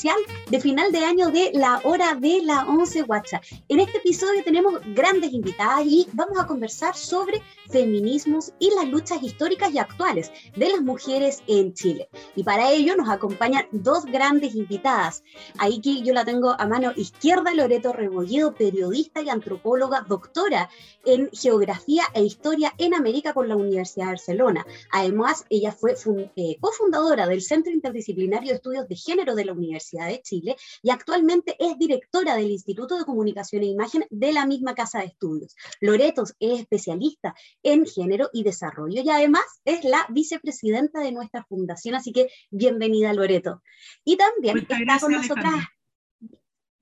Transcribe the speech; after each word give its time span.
especial 0.00 0.16
de 0.50 0.60
final 0.60 0.92
de 0.92 1.04
año 1.04 1.30
de 1.30 1.50
la 1.52 1.80
hora 1.84 2.14
de 2.14 2.40
la 2.42 2.64
11 2.66 3.02
WhatsApp. 3.02 3.42
En 3.68 3.80
este 3.80 3.98
episodio 3.98 4.42
tenemos 4.42 4.80
grandes 4.94 5.32
invitadas 5.32 5.84
y 5.84 6.06
vamos 6.14 6.38
a 6.38 6.46
conversar 6.46 6.96
sobre 6.96 7.42
feminismos 7.68 8.52
y 8.58 8.70
las 8.74 8.88
luchas 8.88 9.22
históricas 9.22 9.74
y 9.74 9.78
actuales 9.78 10.32
de 10.56 10.70
las 10.70 10.80
mujeres 10.80 11.42
en 11.46 11.74
Chile. 11.74 12.08
Y 12.34 12.44
para 12.44 12.72
ello 12.72 12.96
nos 12.96 13.10
acompañan 13.10 13.66
dos 13.72 14.06
grandes 14.06 14.54
invitadas. 14.54 15.22
Ahí 15.58 15.80
que 15.82 16.00
yo 16.00 16.14
la 16.14 16.24
tengo 16.24 16.56
a 16.58 16.66
mano 16.66 16.92
izquierda, 16.96 17.52
Loreto 17.52 17.92
Rebolledo, 17.92 18.54
periodista 18.54 19.20
y 19.20 19.28
antropóloga, 19.28 20.06
doctora 20.08 20.70
en 21.04 21.28
Geografía 21.32 22.04
e 22.14 22.22
Historia 22.22 22.72
en 22.78 22.94
América 22.94 23.34
con 23.34 23.48
la 23.48 23.56
Universidad 23.56 24.06
de 24.06 24.12
Barcelona. 24.12 24.66
Además, 24.92 25.44
ella 25.50 25.72
fue 25.72 25.94
eh, 26.36 26.56
cofundadora 26.58 27.26
del 27.26 27.42
Centro 27.42 27.70
Interdisciplinario 27.72 28.48
de 28.48 28.56
Estudios 28.56 28.88
de 28.88 28.96
Género 28.96 29.34
de 29.34 29.44
la 29.44 29.52
Universidad 29.52 29.89
de 29.98 30.22
Chile 30.22 30.56
y 30.82 30.90
actualmente 30.90 31.56
es 31.58 31.78
directora 31.78 32.36
del 32.36 32.50
Instituto 32.50 32.96
de 32.96 33.04
Comunicación 33.04 33.62
e 33.62 33.66
Imagen 33.66 34.04
de 34.10 34.32
la 34.32 34.46
misma 34.46 34.74
casa 34.74 35.00
de 35.00 35.06
estudios. 35.06 35.56
Loreto 35.80 36.24
es 36.38 36.60
especialista 36.60 37.34
en 37.62 37.86
género 37.86 38.30
y 38.32 38.44
desarrollo 38.44 39.02
y 39.02 39.10
además 39.10 39.44
es 39.64 39.84
la 39.84 40.06
vicepresidenta 40.10 41.00
de 41.00 41.12
nuestra 41.12 41.44
fundación, 41.44 41.94
así 41.94 42.12
que 42.12 42.28
bienvenida 42.50 43.12
Loreto. 43.12 43.62
Y 44.04 44.16
también 44.16 44.58
está 44.58 45.00
con 45.00 45.12
nosotras. 45.12 45.54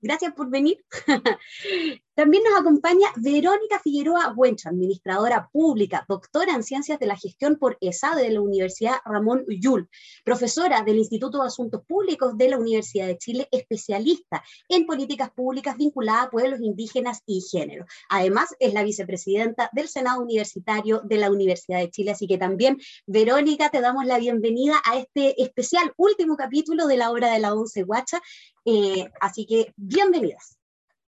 Gracias 0.01 0.33
por 0.33 0.49
venir. 0.49 0.83
También 2.19 2.43
nos 2.43 2.59
acompaña 2.59 3.07
Verónica 3.15 3.79
Figueroa 3.79 4.33
Buencha, 4.35 4.67
administradora 4.67 5.47
pública, 5.53 6.05
doctora 6.05 6.53
en 6.53 6.63
Ciencias 6.63 6.99
de 6.99 7.05
la 7.05 7.15
Gestión 7.15 7.55
por 7.55 7.77
ESADE 7.79 8.23
de 8.23 8.31
la 8.31 8.41
Universidad 8.41 8.95
Ramón 9.05 9.45
Llull, 9.47 9.87
profesora 10.25 10.81
del 10.81 10.97
Instituto 10.97 11.39
de 11.39 11.47
Asuntos 11.47 11.81
Públicos 11.87 12.37
de 12.37 12.49
la 12.49 12.57
Universidad 12.57 13.07
de 13.07 13.17
Chile, 13.17 13.47
especialista 13.53 14.43
en 14.67 14.85
políticas 14.85 15.31
públicas 15.31 15.77
vinculadas 15.77 16.25
a 16.25 16.29
pueblos 16.29 16.59
indígenas 16.59 17.21
y 17.25 17.39
género. 17.39 17.85
Además, 18.09 18.53
es 18.59 18.73
la 18.73 18.83
vicepresidenta 18.83 19.69
del 19.71 19.87
Senado 19.87 20.21
Universitario 20.21 20.99
de 21.05 21.19
la 21.19 21.31
Universidad 21.31 21.79
de 21.79 21.89
Chile. 21.89 22.11
Así 22.11 22.27
que 22.27 22.37
también, 22.37 22.79
Verónica, 23.07 23.69
te 23.69 23.79
damos 23.79 24.05
la 24.05 24.19
bienvenida 24.19 24.75
a 24.83 24.97
este 24.97 25.41
especial 25.41 25.93
último 25.95 26.35
capítulo 26.35 26.85
de 26.85 26.97
la 26.97 27.11
obra 27.11 27.31
de 27.31 27.39
la 27.39 27.53
Once 27.53 27.81
Guacha. 27.83 28.19
Eh, 28.65 29.09
así 29.21 29.45
que, 29.45 29.73
bienvenidas. 29.77 30.58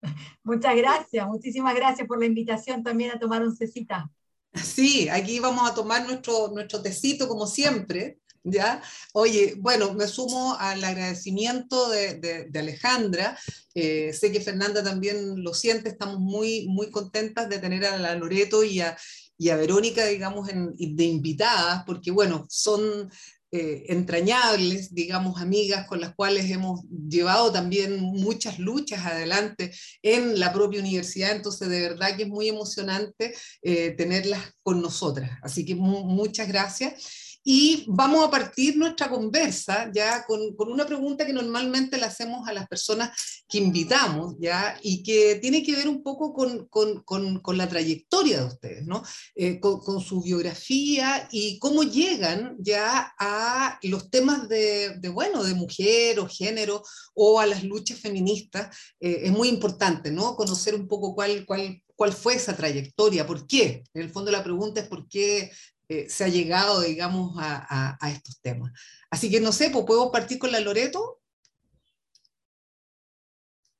Muchas 0.43 0.75
gracias, 0.75 1.27
muchísimas 1.27 1.75
gracias 1.75 2.07
por 2.07 2.19
la 2.19 2.25
invitación 2.25 2.83
también 2.83 3.11
a 3.11 3.19
tomar 3.19 3.43
un 3.43 3.55
cecita. 3.55 4.09
Sí, 4.53 5.07
aquí 5.07 5.39
vamos 5.39 5.69
a 5.69 5.73
tomar 5.73 6.05
nuestro, 6.05 6.49
nuestro 6.49 6.81
tecito 6.81 7.27
como 7.27 7.47
siempre, 7.47 8.19
¿ya? 8.43 8.81
Oye, 9.13 9.55
bueno, 9.57 9.93
me 9.93 10.07
sumo 10.07 10.55
al 10.59 10.83
agradecimiento 10.83 11.89
de, 11.89 12.47
de, 12.49 12.59
Alejandra, 12.59 13.37
eh, 13.73 14.11
sé 14.11 14.31
que 14.31 14.41
Fernanda 14.41 14.83
también 14.83 15.41
lo 15.41 15.53
siente, 15.53 15.89
estamos 15.89 16.19
muy, 16.19 16.67
muy 16.67 16.91
contentas 16.91 17.47
de 17.47 17.59
tener 17.59 17.85
a 17.85 17.97
la 17.97 18.15
Loreto 18.15 18.63
y 18.63 18.81
a, 18.81 18.97
y 19.37 19.49
a 19.49 19.55
Verónica, 19.55 20.05
digamos, 20.05 20.47
de 20.47 21.03
invitadas, 21.03 21.83
porque 21.85 22.11
bueno, 22.11 22.45
son 22.49 23.09
eh, 23.53 23.85
entrañables, 23.89 24.93
digamos, 24.93 25.41
amigas 25.41 25.85
con 25.87 25.99
las 25.99 26.15
cuales 26.15 26.49
hemos 26.49 26.81
llevado 26.89 27.51
también 27.51 27.99
muchas 27.99 28.59
luchas 28.59 29.05
adelante 29.05 29.73
en 30.01 30.39
la 30.39 30.53
propia 30.53 30.79
universidad, 30.79 31.35
entonces 31.35 31.67
de 31.67 31.81
verdad 31.81 32.15
que 32.15 32.23
es 32.23 32.29
muy 32.29 32.47
emocionante 32.47 33.33
eh, 33.61 33.91
tenerlas 33.91 34.39
con 34.63 34.81
nosotras. 34.81 35.31
Así 35.43 35.65
que 35.65 35.75
muchas 35.75 36.47
gracias. 36.47 37.30
Y 37.43 37.85
vamos 37.87 38.25
a 38.25 38.29
partir 38.29 38.77
nuestra 38.77 39.09
conversa 39.09 39.89
ya 39.93 40.23
con, 40.25 40.55
con, 40.55 40.71
una 40.71 40.85
pregunta 40.85 41.25
que 41.25 41.33
normalmente 41.33 41.97
le 41.97 42.05
hacemos 42.05 42.47
a 42.47 42.53
las 42.53 42.67
personas 42.67 43.43
que 43.47 43.57
invitamos, 43.57 44.35
ya, 44.39 44.77
y 44.81 45.01
que 45.03 45.35
tiene 45.41 45.63
que 45.63 45.75
ver 45.75 45.87
un 45.87 46.03
poco 46.03 46.33
con, 46.33 46.67
con, 46.67 47.03
con 47.03 47.57
la 47.57 47.67
trayectoria 47.67 48.39
de 48.41 48.45
ustedes, 48.45 48.85
¿no? 48.85 49.03
Eh, 49.35 49.59
con, 49.59 50.01
su 50.01 50.21
biografía 50.21 51.27
y 51.31 51.59
cómo 51.59 51.83
llegan 51.83 52.55
ya 52.59 53.13
a 53.19 53.79
los 53.83 54.09
temas 54.09 54.47
de, 54.47 54.97
de, 54.99 55.09
bueno, 55.09 55.43
de 55.43 55.53
mujer 55.53 56.19
o 56.19 56.27
género 56.27 56.83
o 57.13 57.39
a 57.39 57.45
las 57.45 57.63
luchas 57.63 57.99
feministas. 57.99 58.75
Eh, 58.99 59.21
es 59.23 59.31
muy 59.31 59.49
importante, 59.49 60.11
¿no? 60.11 60.35
Conocer 60.35 60.75
un 60.75 60.87
poco 60.87 61.13
cuál, 61.15 61.45
cuál, 61.45 61.81
cuál 61.95 62.13
fue 62.13 62.35
esa 62.35 62.55
trayectoria, 62.55 63.25
por 63.27 63.47
qué. 63.47 63.83
En 63.93 64.01
el 64.01 64.09
fondo 64.09 64.31
la 64.31 64.43
pregunta 64.43 64.81
es 64.81 64.87
por 64.87 65.07
qué 65.07 65.51
eh, 65.91 66.07
se 66.07 66.23
ha 66.23 66.29
llegado, 66.29 66.79
digamos, 66.79 67.35
a, 67.37 67.97
estos 68.09 68.39
temas. 68.39 68.71
Así 69.09 69.29
que 69.29 69.41
no 69.41 69.51
sé, 69.51 69.71
pues 69.71 69.83
podemos 69.85 70.09
partir 70.09 70.39
con 70.39 70.49
la 70.49 70.61
Loreto. 70.61 71.19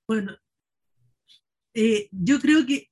Bueno, 0.06 0.38
eh, 1.74 2.10
yo 2.12 2.42
creo 2.42 2.66
que 2.66 2.92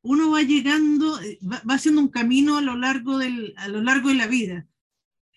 uno 0.00 0.30
va 0.30 0.40
llegando, 0.40 1.20
eh, 1.20 1.38
va, 1.42 1.60
haciendo 1.74 2.00
un 2.00 2.08
camino 2.08 2.56
a 2.56 2.62
lo 2.62 2.78
largo, 2.78 3.18
del, 3.18 3.52
a 3.58 3.68
lo 3.68 3.82
largo 3.82 4.08
de 4.08 4.14
la 4.14 4.26
vida. 4.26 4.66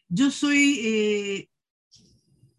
Yo 0.08 0.32
soy 0.32 1.50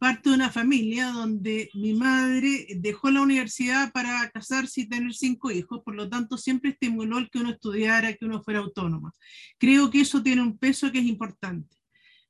parte 0.00 0.30
de 0.30 0.34
una 0.34 0.50
familia 0.50 1.12
donde 1.12 1.70
mi 1.74 1.94
madre 1.94 2.66
dejó 2.76 3.10
la 3.10 3.22
universidad 3.22 3.92
para 3.92 4.28
casarse 4.30 4.80
y 4.80 4.88
tener 4.88 5.14
cinco 5.14 5.52
hijos, 5.52 5.82
por 5.84 5.94
lo 5.94 6.08
tanto 6.08 6.36
siempre 6.36 6.70
estimuló 6.70 7.18
el 7.18 7.30
que 7.30 7.38
uno 7.38 7.50
estudiara, 7.50 8.14
que 8.14 8.24
uno 8.24 8.42
fuera 8.42 8.58
autónoma. 8.58 9.12
Creo 9.58 9.90
que 9.90 10.00
eso 10.00 10.22
tiene 10.22 10.42
un 10.42 10.58
peso 10.58 10.90
que 10.90 10.98
es 10.98 11.04
importante. 11.04 11.76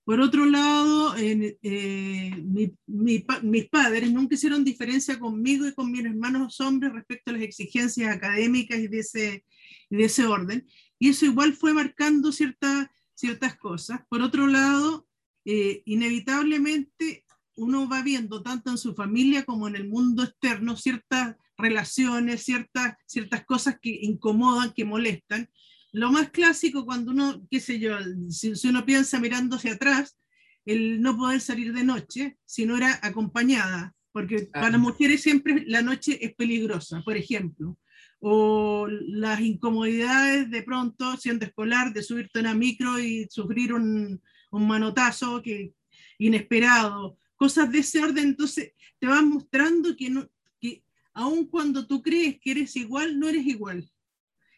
Por 0.04 0.20
otro 0.20 0.44
lado, 0.44 1.14
eh, 1.16 2.42
mis 2.86 3.68
padres 3.70 4.12
nunca 4.12 4.34
hicieron 4.34 4.64
diferencia 4.64 5.18
conmigo 5.18 5.66
y 5.66 5.72
con 5.72 5.90
mis 5.90 6.04
hermanos 6.04 6.60
hombres 6.60 6.92
respecto 6.92 7.30
a 7.30 7.34
las 7.34 7.42
exigencias 7.42 8.14
académicas 8.14 8.78
y 8.78 8.88
de 8.88 8.98
ese, 8.98 9.44
de 9.88 10.04
ese 10.04 10.26
orden, 10.26 10.66
y 10.98 11.08
eso 11.08 11.24
igual 11.24 11.54
fue 11.54 11.72
marcando 11.72 12.32
ciertas 12.32 12.88
ciertas 13.20 13.56
cosas. 13.56 14.00
Por 14.08 14.22
otro 14.22 14.46
lado, 14.46 15.06
eh, 15.44 15.82
inevitablemente 15.84 17.24
uno 17.56 17.88
va 17.88 18.02
viendo 18.02 18.42
tanto 18.42 18.70
en 18.70 18.78
su 18.78 18.94
familia 18.94 19.44
como 19.44 19.68
en 19.68 19.76
el 19.76 19.88
mundo 19.88 20.22
externo 20.22 20.76
ciertas 20.76 21.36
relaciones, 21.56 22.42
ciertas, 22.42 22.94
ciertas 23.06 23.44
cosas 23.44 23.78
que 23.80 23.98
incomodan, 24.02 24.72
que 24.72 24.84
molestan. 24.84 25.48
Lo 25.92 26.10
más 26.10 26.30
clásico 26.30 26.84
cuando 26.84 27.10
uno, 27.12 27.46
qué 27.50 27.60
sé 27.60 27.78
yo, 27.78 27.96
si, 28.30 28.52
uno 28.68 28.84
piensa 28.84 29.20
mirando 29.20 29.56
hacia 29.56 29.74
atrás, 29.74 30.16
el 30.64 31.02
no 31.02 31.16
poder 31.16 31.40
salir 31.40 31.72
de 31.72 31.84
noche, 31.84 32.38
si 32.44 32.64
no 32.64 32.76
era 32.76 32.98
acompañada, 33.02 33.94
porque 34.12 34.48
para 34.52 34.70
las 34.70 34.80
mujeres 34.80 35.22
siempre 35.22 35.64
la 35.66 35.82
noche 35.82 36.24
es 36.24 36.34
peligrosa, 36.34 37.02
por 37.02 37.16
ejemplo, 37.16 37.78
o 38.20 38.86
las 38.88 39.40
incomodidades 39.40 40.50
de 40.50 40.62
pronto, 40.62 41.16
siendo 41.16 41.44
escolar, 41.44 41.92
de 41.92 42.02
subirte 42.02 42.38
a 42.38 42.42
una 42.42 42.54
micro 42.54 42.98
y 42.98 43.26
sufrir 43.30 43.72
un, 43.72 44.20
un 44.50 44.66
manotazo 44.66 45.42
que, 45.42 45.72
inesperado, 46.18 47.16
cosas 47.40 47.72
de 47.72 47.78
ese 47.78 48.02
orden, 48.02 48.28
entonces 48.28 48.74
te 48.98 49.06
van 49.06 49.30
mostrando 49.30 49.96
que, 49.96 50.10
no, 50.10 50.28
que 50.60 50.84
aun 51.14 51.46
cuando 51.46 51.86
tú 51.86 52.02
crees 52.02 52.38
que 52.38 52.50
eres 52.50 52.76
igual, 52.76 53.18
no 53.18 53.30
eres 53.30 53.46
igual. 53.46 53.90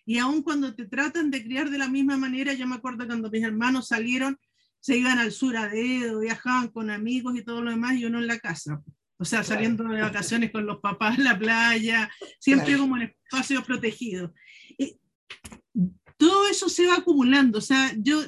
Y 0.04 0.18
aun 0.18 0.42
cuando 0.42 0.74
te 0.74 0.86
tratan 0.86 1.30
de 1.30 1.44
criar 1.44 1.70
de 1.70 1.78
la 1.78 1.88
misma 1.88 2.16
manera, 2.16 2.54
yo 2.54 2.66
me 2.66 2.74
acuerdo 2.74 3.06
cuando 3.06 3.30
mis 3.30 3.44
hermanos 3.44 3.86
salieron, 3.86 4.36
se 4.80 4.96
iban 4.96 5.20
al 5.20 5.30
sur 5.30 5.56
a 5.56 5.68
dedo, 5.68 6.18
viajaban 6.18 6.70
con 6.70 6.90
amigos 6.90 7.36
y 7.36 7.44
todo 7.44 7.62
lo 7.62 7.70
demás, 7.70 7.94
y 7.94 8.04
uno 8.04 8.18
en 8.18 8.26
la 8.26 8.40
casa. 8.40 8.82
O 9.16 9.24
sea, 9.24 9.44
saliendo 9.44 9.84
de 9.84 10.02
vacaciones 10.02 10.50
con 10.50 10.66
los 10.66 10.80
papás 10.80 11.18
en 11.18 11.22
la 11.22 11.38
playa, 11.38 12.10
siempre 12.40 12.76
como 12.76 12.96
en 12.96 13.02
espacios 13.02 13.62
protegidos. 13.62 14.32
Y 14.76 14.98
todo 16.16 16.48
eso 16.48 16.68
se 16.68 16.88
va 16.88 16.96
acumulando. 16.96 17.58
O 17.58 17.62
sea, 17.62 17.94
yo 17.96 18.24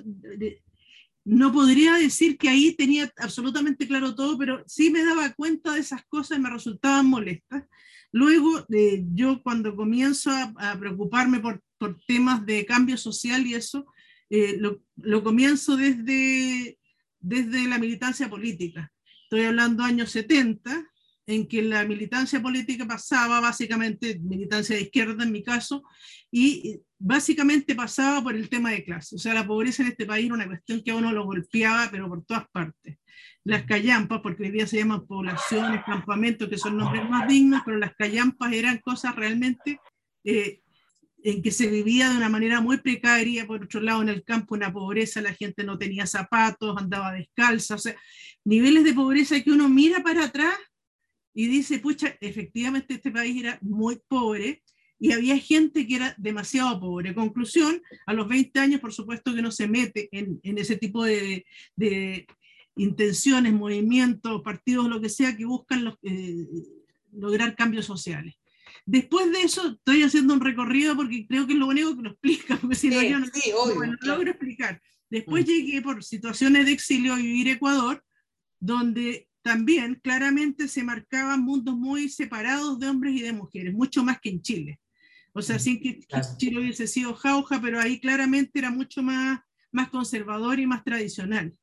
no 1.24 1.52
podría 1.52 1.94
decir 1.94 2.36
que 2.36 2.48
ahí 2.48 2.74
tenía 2.76 3.10
absolutamente 3.16 3.86
claro 3.88 4.14
todo, 4.14 4.36
pero 4.36 4.62
sí 4.66 4.90
me 4.90 5.02
daba 5.02 5.32
cuenta 5.32 5.72
de 5.72 5.80
esas 5.80 6.04
cosas 6.06 6.38
y 6.38 6.40
me 6.40 6.50
resultaban 6.50 7.06
molestas. 7.06 7.64
Luego, 8.12 8.64
eh, 8.70 9.02
yo 9.14 9.42
cuando 9.42 9.74
comienzo 9.74 10.30
a, 10.30 10.78
preocuparme 10.78 11.40
por, 11.40 11.62
por, 11.78 11.98
temas 12.06 12.44
de 12.46 12.64
cambio 12.66 12.96
social 12.96 13.46
y 13.46 13.54
eso, 13.54 13.86
eh, 14.30 14.56
lo, 14.58 14.82
lo, 14.96 15.24
comienzo 15.24 15.76
desde, 15.76 16.78
desde 17.18 17.66
la 17.66 17.78
militancia 17.78 18.28
política. 18.28 18.92
Estoy 19.24 19.46
hablando 19.46 19.82
años 19.82 20.10
70, 20.10 20.86
en 21.26 21.46
que 21.46 21.62
la 21.62 21.84
militancia 21.84 22.40
política 22.40 22.86
pasaba, 22.86 23.40
básicamente 23.40 24.18
militancia 24.20 24.76
de 24.76 24.82
izquierda 24.82 25.24
en 25.24 25.32
mi 25.32 25.42
caso, 25.42 25.82
y 26.30 26.80
básicamente 26.98 27.74
pasaba 27.74 28.22
por 28.22 28.34
el 28.34 28.48
tema 28.48 28.70
de 28.70 28.84
clase. 28.84 29.16
O 29.16 29.18
sea, 29.18 29.34
la 29.34 29.46
pobreza 29.46 29.82
en 29.82 29.88
este 29.90 30.06
país 30.06 30.26
era 30.26 30.34
una 30.34 30.46
cuestión 30.46 30.82
que 30.82 30.90
a 30.90 30.96
uno 30.96 31.12
lo 31.12 31.24
golpeaba, 31.24 31.88
pero 31.90 32.08
por 32.08 32.24
todas 32.24 32.48
partes. 32.50 32.98
Las 33.44 33.64
callampas, 33.64 34.20
porque 34.20 34.44
hoy 34.44 34.50
día 34.50 34.66
se 34.66 34.78
llaman 34.78 35.06
poblaciones, 35.06 35.82
campamentos, 35.84 36.48
que 36.48 36.58
son 36.58 36.76
nombres 36.76 37.08
más 37.08 37.28
dignos, 37.28 37.62
pero 37.64 37.78
las 37.78 37.94
callampas 37.94 38.52
eran 38.52 38.78
cosas 38.78 39.14
realmente 39.14 39.78
eh, 40.24 40.60
en 41.22 41.42
que 41.42 41.50
se 41.50 41.68
vivía 41.68 42.10
de 42.10 42.16
una 42.18 42.28
manera 42.28 42.60
muy 42.60 42.78
precaria, 42.78 43.46
por 43.46 43.64
otro 43.64 43.80
lado 43.80 44.02
en 44.02 44.10
el 44.10 44.24
campo 44.24 44.54
una 44.54 44.72
pobreza, 44.72 45.22
la 45.22 45.32
gente 45.32 45.64
no 45.64 45.78
tenía 45.78 46.06
zapatos, 46.06 46.76
andaba 46.76 47.12
descalza, 47.12 47.76
o 47.76 47.78
sea, 47.78 47.96
niveles 48.44 48.84
de 48.84 48.92
pobreza 48.92 49.40
que 49.40 49.50
uno 49.50 49.68
mira 49.70 50.02
para 50.02 50.24
atrás 50.24 50.54
y 51.34 51.48
dice, 51.48 51.80
pucha, 51.80 52.16
efectivamente 52.20 52.94
este 52.94 53.10
país 53.10 53.42
era 53.42 53.58
muy 53.60 54.00
pobre 54.08 54.62
y 55.00 55.12
había 55.12 55.36
gente 55.38 55.86
que 55.86 55.96
era 55.96 56.14
demasiado 56.16 56.80
pobre. 56.80 57.14
Conclusión, 57.14 57.82
a 58.06 58.12
los 58.14 58.28
20 58.28 58.58
años, 58.60 58.80
por 58.80 58.92
supuesto 58.92 59.34
que 59.34 59.42
no 59.42 59.50
se 59.50 59.66
mete 59.66 60.08
en, 60.12 60.40
en 60.42 60.58
ese 60.58 60.76
tipo 60.76 61.04
de, 61.04 61.44
de, 61.76 62.26
intenciones, 62.76 63.52
movimientos, 63.52 64.42
partidos, 64.42 64.88
lo 64.88 65.00
que 65.00 65.08
sea, 65.08 65.36
que 65.36 65.44
buscan 65.44 65.84
los, 65.84 65.96
eh, 66.02 66.46
lograr 67.12 67.54
cambios 67.56 67.86
sociales. 67.86 68.34
Después 68.86 69.30
de 69.32 69.42
eso, 69.42 69.68
estoy 69.68 70.02
haciendo 70.02 70.34
un 70.34 70.40
recorrido 70.40 70.96
porque 70.96 71.26
creo 71.26 71.46
que 71.46 71.52
es 71.54 71.58
lo 71.58 71.66
único 71.66 71.96
que 71.96 72.02
lo 72.02 72.10
explica, 72.10 72.56
porque 72.60 72.76
si 72.76 72.88
no, 72.88 73.02
yo 73.02 73.18
no, 73.18 73.26
sí, 73.32 73.50
obvio, 73.56 73.74
no, 73.86 73.96
claro. 73.98 74.16
logro 74.18 74.30
explicar. 74.30 74.80
Después 75.10 75.44
Mm. 75.44 75.48
llegué 75.48 75.82
por 75.82 76.02
situaciones 76.02 76.66
de 76.66 76.72
exilio 76.72 77.14
a 77.14 77.16
vivir 77.16 77.48
a 77.48 77.52
Ecuador, 77.52 78.04
donde 78.58 79.28
también 79.44 80.00
claramente 80.02 80.68
se 80.68 80.82
marcaban 80.82 81.44
mundos 81.44 81.76
muy 81.76 82.08
separados 82.08 82.78
de 82.78 82.88
hombres 82.88 83.14
y 83.14 83.20
de 83.20 83.34
mujeres, 83.34 83.74
mucho 83.74 84.02
más 84.02 84.18
que 84.18 84.30
en 84.30 84.40
Chile. 84.40 84.80
O 85.34 85.42
sea, 85.42 85.58
sin 85.58 85.82
que 85.82 85.98
que. 85.98 86.38
Chile 86.38 86.60
hubiese 86.60 86.86
sido 86.86 87.14
jauja, 87.14 87.60
pero 87.60 87.78
ahí 87.78 88.00
claramente 88.00 88.58
era 88.58 88.70
mucho 88.70 89.02
más, 89.02 89.40
más 89.70 89.90
conservador 89.90 90.58
y 90.60 90.66
más 90.66 90.82
tradicional. 90.82 91.54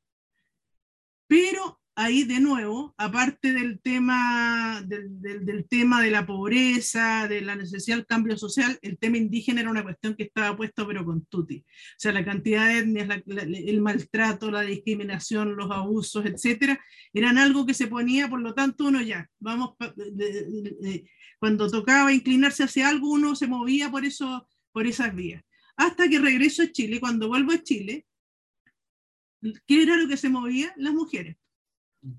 Pero 1.26 1.81
ahí 1.94 2.24
de 2.24 2.40
nuevo, 2.40 2.94
aparte 2.96 3.52
del 3.52 3.80
tema, 3.80 4.82
del, 4.86 5.66
tema 5.68 6.02
de 6.02 6.10
la 6.10 6.26
pobreza, 6.26 7.28
de 7.28 7.42
la 7.42 7.54
necesidad 7.54 7.96
del 7.96 8.06
cambio 8.06 8.36
social, 8.36 8.78
el 8.82 8.98
tema 8.98 9.18
indígena 9.18 9.60
era 9.60 9.70
una 9.70 9.82
cuestión 9.82 10.14
que 10.14 10.24
estaba 10.24 10.56
puesto 10.56 10.86
pero 10.86 11.04
con 11.04 11.26
tutti. 11.26 11.58
O 11.58 11.98
sea, 11.98 12.12
la 12.12 12.24
cantidad 12.24 12.66
de 12.66 12.78
etnias, 12.78 13.22
el 13.26 13.80
maltrato, 13.80 14.50
la 14.50 14.62
discriminación, 14.62 15.56
los 15.56 15.70
abusos, 15.70 16.24
etcétera, 16.24 16.80
eran 17.12 17.38
algo 17.38 17.66
que 17.66 17.74
se 17.74 17.88
ponía, 17.88 18.28
por 18.28 18.40
lo 18.40 18.54
tanto 18.54 18.86
uno 18.86 19.02
ya, 19.02 19.28
vamos, 19.38 19.76
cuando 21.38 21.70
tocaba 21.70 22.12
inclinarse 22.12 22.64
hacia 22.64 22.88
algo, 22.88 23.10
uno 23.10 23.34
se 23.36 23.46
movía 23.46 23.90
por, 23.90 24.04
eso, 24.04 24.48
por 24.72 24.86
esas 24.86 25.14
vías. 25.14 25.42
Hasta 25.76 26.08
que 26.08 26.18
regreso 26.18 26.62
a 26.62 26.70
Chile, 26.70 27.00
cuando 27.00 27.28
vuelvo 27.28 27.52
a 27.52 27.62
Chile, 27.62 28.06
¿qué 29.66 29.82
era 29.82 29.96
lo 29.96 30.08
que 30.08 30.16
se 30.16 30.28
movía? 30.28 30.72
Las 30.76 30.94
mujeres. 30.94 31.36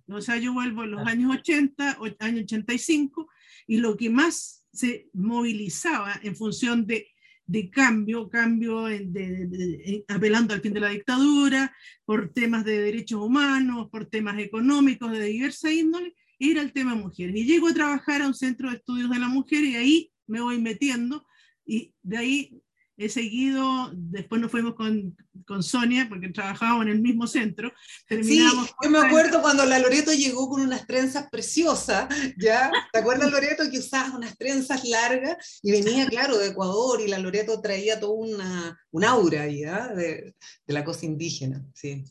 O 0.08 0.22
sea, 0.22 0.38
yo 0.38 0.54
vuelvo 0.54 0.84
en 0.84 0.92
los 0.92 1.06
años 1.06 1.36
80, 1.36 1.98
o- 2.00 2.08
año 2.24 2.42
85, 2.42 3.30
y 3.68 3.78
lo 3.78 3.98
que 3.98 4.10
más 4.10 4.66
se 4.72 5.10
movilizaba 5.14 6.20
en 6.24 6.36
función 6.36 6.86
de, 6.88 7.08
de 7.46 7.70
cambio, 7.70 8.30
cambio 8.30 8.88
en- 8.90 9.12
de- 9.14 9.48
de- 9.48 10.06
apelando 10.08 10.54
al 10.54 10.62
fin 10.62 10.74
de 10.74 10.80
la 10.80 10.90
dictadura, 10.90 11.76
por 12.06 12.32
temas 12.34 12.64
de 12.66 12.80
derechos 12.82 13.22
humanos, 13.22 13.90
por 13.92 14.06
temas 14.06 14.40
económicos 14.40 15.12
de 15.12 15.24
diversa 15.26 15.72
índole, 15.72 16.16
era 16.40 16.62
el 16.62 16.72
tema 16.74 16.96
mujeres. 16.96 17.36
Y 17.36 17.46
llego 17.46 17.68
a 17.68 17.74
trabajar 17.74 18.22
a 18.22 18.28
un 18.28 18.34
centro 18.34 18.70
de 18.70 18.78
estudios 18.78 19.10
de 19.10 19.20
la 19.20 19.28
mujer 19.28 19.64
y 19.64 19.76
ahí 19.76 20.12
me 20.28 20.42
voy 20.42 20.60
metiendo 20.62 21.26
y 21.66 21.94
de 22.02 22.18
ahí 22.18 22.62
he 22.98 23.10
seguido, 23.10 23.92
después 23.94 24.42
nos 24.42 24.51
fuimos 24.51 24.75
con, 24.75 25.16
con 25.45 25.63
Sonia, 25.63 26.07
porque 26.07 26.30
trabajábamos 26.30 26.86
en 26.86 26.92
el 26.92 27.01
mismo 27.01 27.28
centro. 27.28 27.72
Sí, 28.07 28.40
yo 28.84 28.90
me 28.90 29.00
acuerdo 29.00 29.42
cuando 29.42 29.66
la 29.66 29.80
Loreto 29.80 30.13
llegó 30.13 30.50
con 30.50 30.62
unas 30.62 30.86
trenzas 30.86 31.30
preciosas, 31.30 32.07
¿ya? 32.38 32.72
¿Te 32.92 33.00
acuerdas, 33.00 33.31
Loreto, 33.31 33.63
que 33.72 33.80
usabas 33.80 34.13
unas 34.13 34.38
trenzas 34.38 34.84
largas 34.84 35.60
y 35.63 35.72
venía, 35.72 36.07
claro, 36.07 36.38
de 36.38 36.50
Ecuador 36.50 37.01
y 37.01 37.07
la 37.07 37.19
Loreto 37.19 37.62
traía 37.62 38.00
toda 38.00 38.13
una, 38.13 38.80
un 38.92 39.04
aura 39.04 39.44
ahí, 39.44 39.63
¿ah? 39.63 39.88
de, 39.88 40.36
de 40.68 40.74
la 40.74 40.84
cosa 40.84 41.06
indígena, 41.06 41.66
sí. 41.74 42.04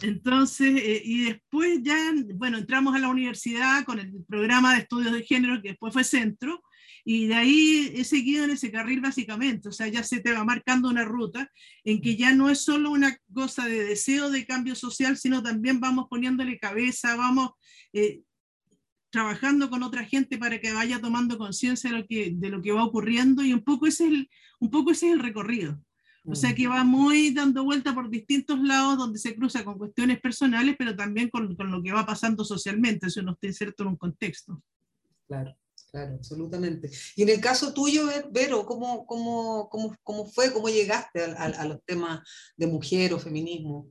Entonces, 0.00 0.68
eh, 0.82 1.02
y 1.04 1.24
después 1.26 1.80
ya, 1.82 2.12
bueno, 2.34 2.58
entramos 2.58 2.94
a 2.94 2.98
la 2.98 3.08
universidad 3.08 3.84
con 3.84 3.98
el 3.98 4.24
programa 4.28 4.74
de 4.74 4.80
estudios 4.80 5.12
de 5.12 5.22
género, 5.22 5.60
que 5.62 5.70
después 5.70 5.92
fue 5.92 6.04
centro, 6.04 6.62
y 7.04 7.26
de 7.26 7.34
ahí 7.34 7.92
he 7.96 8.04
seguido 8.04 8.44
en 8.44 8.50
ese 8.50 8.70
carril 8.70 9.00
básicamente, 9.00 9.68
o 9.68 9.72
sea, 9.72 9.88
ya 9.88 10.04
se 10.04 10.20
te 10.20 10.32
va 10.32 10.44
marcando 10.44 10.88
una 10.88 11.04
ruta 11.04 11.50
en 11.84 12.00
que 12.00 12.16
ya 12.16 12.32
no 12.34 12.48
es 12.48 12.62
solo 12.62 12.90
una 12.90 13.16
cosa 13.32 13.66
de 13.66 13.84
deseo 13.84 14.30
de 14.30 14.46
cambio 14.46 14.74
social, 14.74 15.16
sino 15.16 15.42
también 15.42 15.80
vamos 15.80 16.06
poniéndole 16.08 16.58
cabeza, 16.58 17.16
vamos 17.16 17.50
eh, 17.92 18.22
trabajando 19.10 19.68
con 19.68 19.82
otra 19.82 20.04
gente 20.04 20.38
para 20.38 20.60
que 20.60 20.72
vaya 20.72 21.00
tomando 21.00 21.38
conciencia 21.38 21.90
de, 21.90 21.98
lo 21.98 22.06
que, 22.06 22.32
de 22.34 22.48
lo 22.50 22.62
que 22.62 22.72
va 22.72 22.84
ocurriendo, 22.84 23.42
y 23.42 23.52
un 23.52 23.64
poco 23.64 23.86
ese 23.86 24.04
es 24.04 24.10
el, 24.12 24.30
un 24.60 24.70
poco 24.70 24.92
ese 24.92 25.08
es 25.08 25.12
el 25.14 25.20
recorrido. 25.20 25.82
O 26.24 26.36
sea 26.36 26.54
que 26.54 26.68
va 26.68 26.84
muy 26.84 27.32
dando 27.32 27.64
vuelta 27.64 27.92
por 27.92 28.08
distintos 28.08 28.60
lados 28.60 28.96
donde 28.96 29.18
se 29.18 29.34
cruza 29.34 29.64
con 29.64 29.76
cuestiones 29.76 30.20
personales, 30.20 30.76
pero 30.78 30.94
también 30.94 31.28
con, 31.28 31.56
con 31.56 31.72
lo 31.72 31.82
que 31.82 31.90
va 31.90 32.06
pasando 32.06 32.44
socialmente, 32.44 33.10
si 33.10 33.18
uno 33.18 33.32
está 33.32 33.48
inserto 33.48 33.82
en 33.82 33.88
un 33.88 33.96
contexto. 33.96 34.62
Claro, 35.26 35.56
claro, 35.92 36.14
absolutamente. 36.14 36.90
Y 37.14 37.22
en 37.22 37.28
el 37.28 37.40
caso 37.40 37.72
tuyo, 37.72 38.06
Ver- 38.06 38.26
Vero, 38.32 38.66
¿cómo, 38.66 39.06
cómo, 39.06 39.68
cómo, 39.68 39.94
cómo 40.02 40.26
fue, 40.26 40.52
cómo 40.52 40.68
llegaste 40.68 41.22
a, 41.22 41.32
a- 41.34 41.62
a 41.62 41.64
los 41.66 41.78
temas 41.84 42.20
de 42.56 42.66
mujer 42.66 43.12
o 43.14 43.18
feminismo? 43.20 43.86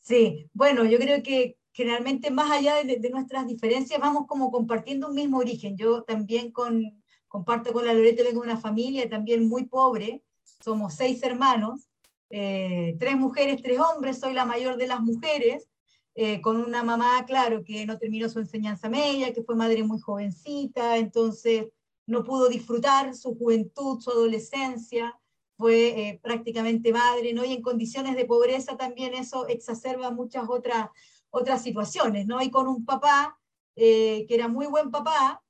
Sí, 0.00 0.50
bueno, 0.52 0.84
yo 0.84 0.98
creo 0.98 1.22
que 1.22 1.56
generalmente 1.72 2.30
más 2.30 2.50
allá 2.50 2.82
de, 2.82 2.98
de 2.98 3.10
nuestras 3.10 3.46
diferencias 3.46 4.00
vamos 4.00 4.26
como 4.26 4.50
compartiendo 4.50 5.08
un 5.08 5.14
mismo 5.14 5.38
origen. 5.38 5.76
Yo 5.76 6.02
también 6.04 6.52
con, 6.52 7.02
comparto 7.28 7.72
con 7.72 7.86
la 7.86 7.94
Loreto, 7.94 8.22
vengo 8.24 8.42
de 8.42 8.48
una 8.50 8.60
familia 8.60 9.08
también 9.08 9.48
muy 9.48 9.66
pobre, 9.66 10.22
somos 10.62 10.94
seis 10.94 11.22
hermanos, 11.22 11.88
eh, 12.30 12.96
tres 12.98 13.16
mujeres, 13.16 13.60
tres 13.62 13.78
hombres, 13.80 14.18
soy 14.18 14.32
la 14.34 14.44
mayor 14.44 14.76
de 14.76 14.86
las 14.86 15.00
mujeres, 15.00 15.68
eh, 16.16 16.40
con 16.40 16.58
una 16.58 16.84
mamá, 16.84 17.24
claro, 17.26 17.64
que 17.64 17.84
no 17.86 17.98
terminó 17.98 18.28
su 18.28 18.38
enseñanza 18.38 18.88
media, 18.88 19.32
que 19.32 19.42
fue 19.42 19.56
madre 19.56 19.82
muy 19.82 19.98
jovencita, 19.98 20.96
entonces 20.96 21.66
no 22.06 22.22
pudo 22.22 22.48
disfrutar 22.48 23.16
su 23.16 23.34
juventud, 23.36 24.00
su 24.00 24.12
adolescencia, 24.12 25.18
fue 25.56 25.88
eh, 25.88 26.20
prácticamente 26.22 26.92
madre, 26.92 27.32
¿no? 27.32 27.44
Y 27.44 27.54
en 27.54 27.62
condiciones 27.62 28.14
de 28.14 28.26
pobreza 28.26 28.76
también 28.76 29.14
eso 29.14 29.48
exacerba 29.48 30.12
muchas 30.12 30.44
otras, 30.48 30.88
otras 31.30 31.62
situaciones, 31.62 32.26
¿no? 32.26 32.40
Y 32.40 32.50
con 32.50 32.68
un 32.68 32.84
papá 32.84 33.36
eh, 33.74 34.24
que 34.28 34.36
era 34.36 34.46
muy 34.46 34.66
buen 34.66 34.92
papá, 34.92 35.42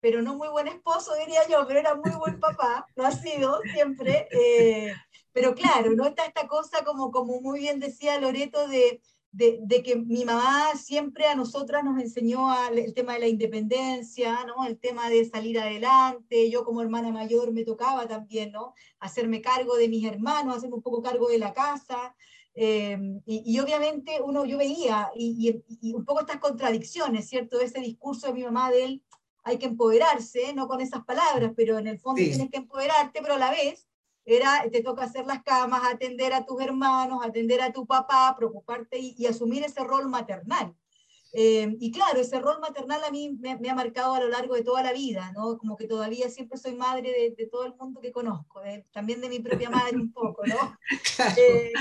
pero 0.00 0.20
no 0.20 0.36
muy 0.36 0.48
buen 0.48 0.68
esposo, 0.68 1.14
diría 1.14 1.40
yo, 1.48 1.66
pero 1.66 1.80
era 1.80 1.94
muy 1.94 2.10
buen 2.18 2.38
papá, 2.38 2.86
lo 2.96 3.06
ha 3.06 3.12
sido 3.12 3.60
siempre. 3.72 4.28
pero 5.32 5.54
claro, 5.54 5.92
¿no? 5.94 6.04
Está 6.04 6.26
esta 6.26 6.46
cosa, 6.46 6.84
como, 6.84 7.10
como 7.10 7.40
muy 7.40 7.60
bien 7.60 7.80
decía 7.80 8.20
Loreto, 8.20 8.68
de, 8.68 9.00
de, 9.32 9.58
de, 9.62 9.82
que 9.82 9.96
mi 9.96 10.24
mamá 10.26 10.72
siempre 10.76 11.26
a 11.26 11.34
nosotras 11.34 11.82
nos 11.82 12.00
enseñó 12.00 12.48
el 12.70 12.92
tema 12.92 13.14
de 13.14 13.20
la 13.20 13.28
independencia, 13.28 14.44
¿no? 14.44 14.66
El 14.66 14.78
tema 14.78 15.08
de 15.08 15.24
salir 15.24 15.58
adelante. 15.58 16.50
Yo 16.50 16.64
como 16.64 16.82
hermana 16.82 17.10
mayor 17.10 17.50
me 17.50 17.64
tocaba 17.64 18.06
también, 18.06 18.52
¿no? 18.52 18.74
Hacerme 19.00 19.40
cargo 19.40 19.76
de 19.76 19.88
mis 19.88 20.04
hermanos, 20.04 20.56
hacerme 20.56 20.76
un 20.76 20.82
poco 20.82 21.02
cargo 21.02 21.28
de 21.28 21.38
la 21.38 21.54
casa. 21.54 22.14
Eh, 22.54 22.98
y, 23.24 23.42
y, 23.46 23.58
obviamente 23.60 24.20
uno, 24.22 24.44
yo 24.44 24.58
veía, 24.58 25.10
y, 25.14 25.64
y, 25.66 25.88
y, 25.88 25.94
un 25.94 26.04
poco 26.04 26.20
estas 26.20 26.36
contradicciones, 26.36 27.26
¿cierto? 27.26 27.58
Ese 27.58 27.80
discurso 27.80 28.26
de 28.26 28.34
mi 28.34 28.42
mamá 28.42 28.70
de 28.70 28.84
él, 28.84 29.02
hay 29.44 29.58
que 29.58 29.66
empoderarse, 29.66 30.52
no 30.52 30.68
con 30.68 30.82
esas 30.82 31.04
palabras, 31.04 31.52
pero 31.56 31.78
en 31.78 31.86
el 31.86 31.98
fondo 31.98 32.20
sí. 32.20 32.28
tienes 32.28 32.50
que 32.50 32.58
empoderarte, 32.58 33.22
pero 33.22 33.34
a 33.34 33.38
la 33.38 33.50
vez 33.50 33.88
era, 34.24 34.64
te 34.70 34.82
toca 34.82 35.04
hacer 35.04 35.26
las 35.26 35.42
camas, 35.42 35.82
atender 35.84 36.32
a 36.32 36.44
tus 36.44 36.60
hermanos, 36.60 37.24
atender 37.24 37.60
a 37.60 37.72
tu 37.72 37.86
papá, 37.86 38.34
preocuparte 38.36 38.98
y, 38.98 39.14
y 39.18 39.26
asumir 39.26 39.64
ese 39.64 39.82
rol 39.84 40.08
maternal. 40.08 40.74
Eh, 41.34 41.76
y 41.80 41.90
claro, 41.90 42.20
ese 42.20 42.38
rol 42.40 42.60
maternal 42.60 43.02
a 43.04 43.10
mí 43.10 43.34
me, 43.40 43.58
me, 43.58 43.70
ha 43.70 43.74
marcado 43.74 44.14
a 44.14 44.20
lo 44.20 44.28
largo 44.28 44.54
de 44.54 44.62
toda 44.62 44.82
la 44.82 44.92
vida, 44.92 45.32
¿no? 45.32 45.56
Como 45.56 45.78
que 45.78 45.86
todavía 45.86 46.28
siempre 46.28 46.58
soy 46.58 46.76
madre 46.76 47.10
de, 47.10 47.34
de 47.34 47.46
todo 47.46 47.64
el 47.64 47.74
mundo 47.74 48.02
que 48.02 48.12
conozco, 48.12 48.60
de, 48.60 48.84
también 48.92 49.22
de 49.22 49.30
mi 49.30 49.38
propia 49.38 49.70
madre 49.70 49.96
un 49.96 50.12
poco, 50.12 50.44
¿no? 50.46 50.56
Claro. 51.16 51.34
Eh, 51.38 51.72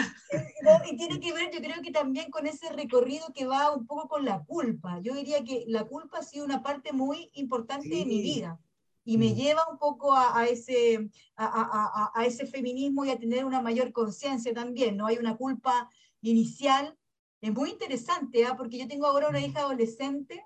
y 0.89 0.97
tiene 0.97 1.19
que 1.19 1.33
ver, 1.33 1.51
yo 1.51 1.59
creo 1.59 1.81
que 1.81 1.91
también 1.91 2.31
con 2.31 2.47
ese 2.47 2.69
recorrido 2.69 3.27
que 3.33 3.45
va 3.45 3.75
un 3.75 3.85
poco 3.85 4.07
con 4.07 4.23
la 4.23 4.41
culpa. 4.43 4.99
Yo 5.01 5.13
diría 5.15 5.43
que 5.43 5.65
la 5.67 5.83
culpa 5.83 6.19
ha 6.19 6.23
sido 6.23 6.45
una 6.45 6.63
parte 6.63 6.93
muy 6.93 7.29
importante 7.33 7.89
sí. 7.89 7.99
de 7.99 8.05
mi 8.05 8.21
vida 8.21 8.57
y 9.03 9.17
me 9.17 9.33
lleva 9.33 9.67
un 9.69 9.77
poco 9.77 10.13
a, 10.13 10.37
a 10.37 10.45
ese, 10.45 11.09
a, 11.35 11.45
a, 11.45 12.11
a, 12.13 12.25
ese 12.25 12.45
feminismo 12.45 13.03
y 13.03 13.09
a 13.09 13.17
tener 13.17 13.45
una 13.45 13.61
mayor 13.61 13.91
conciencia 13.91 14.53
también, 14.53 14.97
¿no? 14.97 15.07
Hay 15.07 15.17
una 15.17 15.35
culpa 15.37 15.89
inicial, 16.21 16.97
es 17.41 17.51
muy 17.51 17.71
interesante, 17.71 18.43
¿eh? 18.43 18.47
porque 18.55 18.77
yo 18.77 18.87
tengo 18.87 19.07
ahora 19.07 19.29
una 19.29 19.39
hija 19.39 19.61
adolescente 19.61 20.45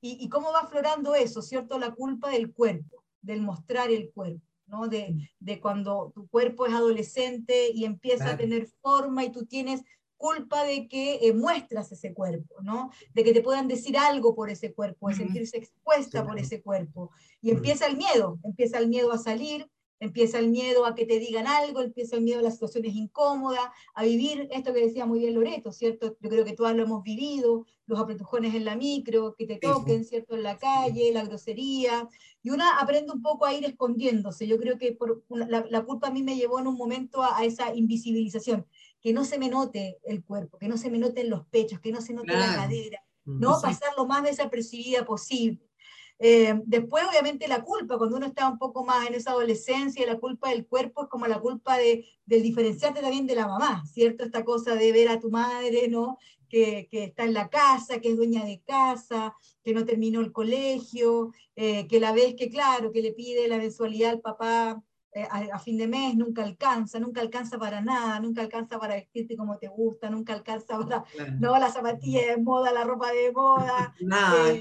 y, 0.00 0.18
y, 0.22 0.28
cómo 0.28 0.52
va 0.52 0.60
aflorando 0.60 1.14
eso, 1.14 1.40
¿cierto? 1.40 1.78
La 1.78 1.94
culpa 1.94 2.30
del 2.30 2.52
cuerpo, 2.52 3.02
del 3.22 3.40
mostrar 3.40 3.90
el 3.90 4.10
cuerpo, 4.12 4.44
¿no? 4.66 4.88
De, 4.88 5.32
de 5.40 5.60
cuando 5.60 6.12
tu 6.14 6.28
cuerpo 6.28 6.66
es 6.66 6.74
adolescente 6.74 7.70
y 7.72 7.86
empieza 7.86 8.24
claro. 8.24 8.34
a 8.34 8.38
tener 8.38 8.66
forma 8.82 9.24
y 9.24 9.32
tú 9.32 9.46
tienes 9.46 9.82
culpa 10.16 10.64
de 10.64 10.88
que 10.88 11.16
eh, 11.22 11.32
muestras 11.32 11.92
ese 11.92 12.14
cuerpo, 12.14 12.56
¿no? 12.62 12.90
De 13.14 13.24
que 13.24 13.32
te 13.32 13.42
puedan 13.42 13.68
decir 13.68 13.96
algo 13.96 14.34
por 14.34 14.50
ese 14.50 14.72
cuerpo, 14.72 15.08
de 15.08 15.16
sentirse 15.16 15.58
expuesta 15.58 16.24
por 16.24 16.38
ese 16.38 16.62
cuerpo. 16.62 17.10
Y 17.40 17.50
empieza 17.50 17.86
el 17.86 17.96
miedo, 17.96 18.38
empieza 18.44 18.78
el 18.78 18.88
miedo 18.88 19.12
a 19.12 19.18
salir, 19.18 19.68
empieza 20.00 20.38
el 20.38 20.48
miedo 20.48 20.84
a 20.84 20.94
que 20.94 21.06
te 21.06 21.18
digan 21.18 21.46
algo, 21.46 21.80
empieza 21.80 22.16
el 22.16 22.22
miedo 22.22 22.40
a 22.40 22.42
las 22.42 22.54
situaciones 22.54 22.94
incómodas, 22.94 23.64
a 23.94 24.04
vivir 24.04 24.48
esto 24.50 24.72
que 24.72 24.80
decía 24.80 25.06
muy 25.06 25.20
bien 25.20 25.34
Loreto, 25.34 25.72
¿cierto? 25.72 26.16
Yo 26.20 26.28
creo 26.28 26.44
que 26.44 26.52
todas 26.52 26.76
lo 26.76 26.82
hemos 26.82 27.02
vivido, 27.02 27.64
los 27.86 27.98
apretujones 27.98 28.54
en 28.54 28.64
la 28.64 28.76
micro, 28.76 29.34
que 29.34 29.46
te 29.46 29.56
toquen, 29.56 30.04
¿cierto? 30.04 30.34
En 30.34 30.42
la 30.42 30.58
calle, 30.58 31.12
la 31.12 31.24
grosería, 31.24 32.08
y 32.42 32.50
una 32.50 32.78
aprende 32.78 33.12
un 33.12 33.22
poco 33.22 33.46
a 33.46 33.54
ir 33.54 33.64
escondiéndose. 33.64 34.46
Yo 34.46 34.58
creo 34.58 34.78
que 34.78 34.92
por 34.92 35.24
la, 35.30 35.84
culpa 35.84 36.08
a 36.08 36.10
mí 36.10 36.22
me 36.22 36.36
llevó 36.36 36.60
en 36.60 36.66
un 36.66 36.76
momento 36.76 37.22
a, 37.22 37.44
esa 37.44 37.74
invisibilización, 37.74 38.66
que 39.06 39.12
no 39.12 39.24
se 39.24 39.38
me 39.38 39.48
note 39.48 40.00
el 40.02 40.24
cuerpo, 40.24 40.58
que 40.58 40.66
no 40.66 40.76
se 40.76 40.90
me 40.90 40.98
noten 40.98 41.30
los 41.30 41.46
pechos, 41.46 41.78
que 41.78 41.92
no 41.92 42.00
se 42.00 42.12
note 42.12 42.32
la 42.32 42.56
cadera, 42.56 43.00
no 43.24 43.56
pasar 43.62 43.92
lo 43.96 44.04
más 44.04 44.24
desapercibida 44.24 45.04
posible. 45.04 45.70
Eh, 46.18 46.60
después, 46.64 47.04
obviamente, 47.08 47.46
la 47.46 47.62
culpa, 47.62 47.98
cuando 47.98 48.16
uno 48.16 48.26
está 48.26 48.48
un 48.48 48.58
poco 48.58 48.84
más 48.84 49.06
en 49.06 49.14
esa 49.14 49.30
adolescencia, 49.30 50.04
la 50.08 50.18
culpa 50.18 50.50
del 50.50 50.66
cuerpo 50.66 51.04
es 51.04 51.08
como 51.08 51.28
la 51.28 51.38
culpa 51.38 51.78
de, 51.78 52.04
del 52.24 52.42
diferenciarte 52.42 53.00
también 53.00 53.28
de 53.28 53.36
la 53.36 53.46
mamá, 53.46 53.84
¿cierto? 53.86 54.24
Esta 54.24 54.44
cosa 54.44 54.74
de 54.74 54.90
ver 54.90 55.08
a 55.08 55.20
tu 55.20 55.30
madre, 55.30 55.86
¿no? 55.86 56.18
Que, 56.48 56.88
que 56.90 57.04
está 57.04 57.22
en 57.22 57.34
la 57.34 57.48
casa, 57.48 58.00
que 58.00 58.10
es 58.10 58.16
dueña 58.16 58.44
de 58.44 58.60
casa, 58.62 59.36
que 59.62 59.72
no 59.72 59.84
terminó 59.84 60.20
el 60.20 60.32
colegio, 60.32 61.32
eh, 61.54 61.86
que 61.86 62.00
la 62.00 62.10
ves 62.10 62.34
que, 62.34 62.50
claro, 62.50 62.90
que 62.90 63.02
le 63.02 63.12
pide 63.12 63.46
la 63.46 63.58
mensualidad 63.58 64.10
al 64.10 64.20
papá 64.20 64.82
eh, 65.16 65.26
a, 65.30 65.58
fin 65.58 65.78
de 65.78 65.88
mes, 65.88 66.14
nunca 66.14 66.44
alcanza, 66.44 66.98
nunca 66.98 67.22
alcanza 67.22 67.58
para 67.58 67.80
nada, 67.80 68.20
nunca 68.20 68.42
alcanza 68.42 68.78
para 68.78 68.96
vestirte 68.96 69.36
como 69.36 69.56
te 69.56 69.68
gusta, 69.68 70.10
nunca 70.10 70.34
alcanza 70.34 70.78
para, 70.78 71.04
no, 71.40 71.58
la 71.58 71.70
zapatilla 71.70 72.26
de 72.26 72.36
moda, 72.36 72.70
la 72.70 72.84
ropa 72.84 73.10
de 73.12 73.32
moda. 73.32 73.94
nada 74.00 74.54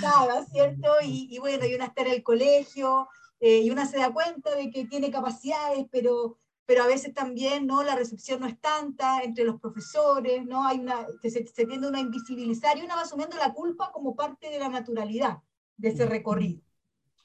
nada, 0.00 0.44
¿cierto? 0.46 0.88
Y, 1.04 1.38
bueno, 1.38 1.66
y 1.66 1.74
una 1.74 1.86
está 1.86 2.02
en 2.02 2.10
el 2.10 2.22
colegio, 2.22 3.08
eh, 3.38 3.60
y 3.60 3.70
una 3.70 3.86
se 3.86 3.98
da 3.98 4.12
cuenta 4.12 4.54
de 4.54 4.70
que 4.70 4.86
tiene 4.86 5.10
capacidades, 5.10 5.86
pero, 5.90 6.38
pero 6.66 6.82
a 6.82 6.86
veces 6.86 7.14
también, 7.14 7.66
¿no? 7.66 7.82
La 7.82 7.96
recepción 7.96 8.40
no 8.40 8.46
es 8.46 8.60
tanta 8.60 9.22
entre 9.22 9.44
los 9.44 9.60
profesores, 9.60 10.44
¿no? 10.44 10.66
Hay 10.66 10.78
una, 10.80 11.06
se, 11.22 11.30
se 11.30 11.66
tiende 11.66 11.88
a 11.94 12.00
invisibilizar 12.00 12.76
y 12.78 12.82
una 12.82 12.96
va 12.96 13.02
asumiendo 13.02 13.36
la 13.36 13.52
culpa 13.54 13.90
como 13.92 14.14
parte 14.14 14.50
de 14.50 14.58
la 14.58 14.68
naturalidad 14.68 15.38
de 15.76 15.88
ese 15.88 16.06
recorrido. 16.06 16.60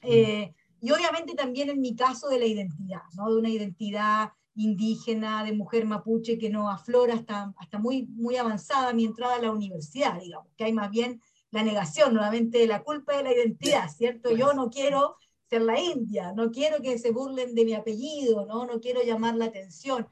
Eh, 0.02 0.54
y 0.86 0.92
obviamente 0.92 1.34
también 1.34 1.68
en 1.68 1.80
mi 1.80 1.96
caso 1.96 2.28
de 2.28 2.38
la 2.38 2.46
identidad, 2.46 3.02
¿no? 3.16 3.28
De 3.28 3.40
una 3.40 3.48
identidad 3.48 4.30
indígena, 4.54 5.42
de 5.42 5.52
mujer 5.52 5.84
mapuche 5.84 6.38
que 6.38 6.48
no 6.48 6.70
aflora 6.70 7.14
hasta, 7.14 7.52
hasta 7.56 7.80
muy, 7.80 8.06
muy 8.06 8.36
avanzada 8.36 8.92
mi 8.92 9.04
entrada 9.04 9.34
a 9.34 9.42
la 9.42 9.50
universidad, 9.50 10.20
digamos, 10.20 10.46
que 10.56 10.62
hay 10.62 10.72
más 10.72 10.92
bien 10.92 11.20
la 11.50 11.64
negación 11.64 12.14
nuevamente 12.14 12.58
de 12.58 12.68
la 12.68 12.84
culpa 12.84 13.16
de 13.16 13.24
la 13.24 13.32
identidad, 13.32 13.88
¿cierto? 13.90 14.30
Yo 14.30 14.52
no 14.52 14.70
quiero 14.70 15.16
ser 15.50 15.62
la 15.62 15.80
India, 15.80 16.32
no 16.36 16.52
quiero 16.52 16.80
que 16.80 17.00
se 17.00 17.10
burlen 17.10 17.56
de 17.56 17.64
mi 17.64 17.74
apellido, 17.74 18.46
¿no? 18.46 18.64
No 18.64 18.78
quiero 18.78 19.02
llamar 19.02 19.34
la 19.34 19.46
atención. 19.46 20.06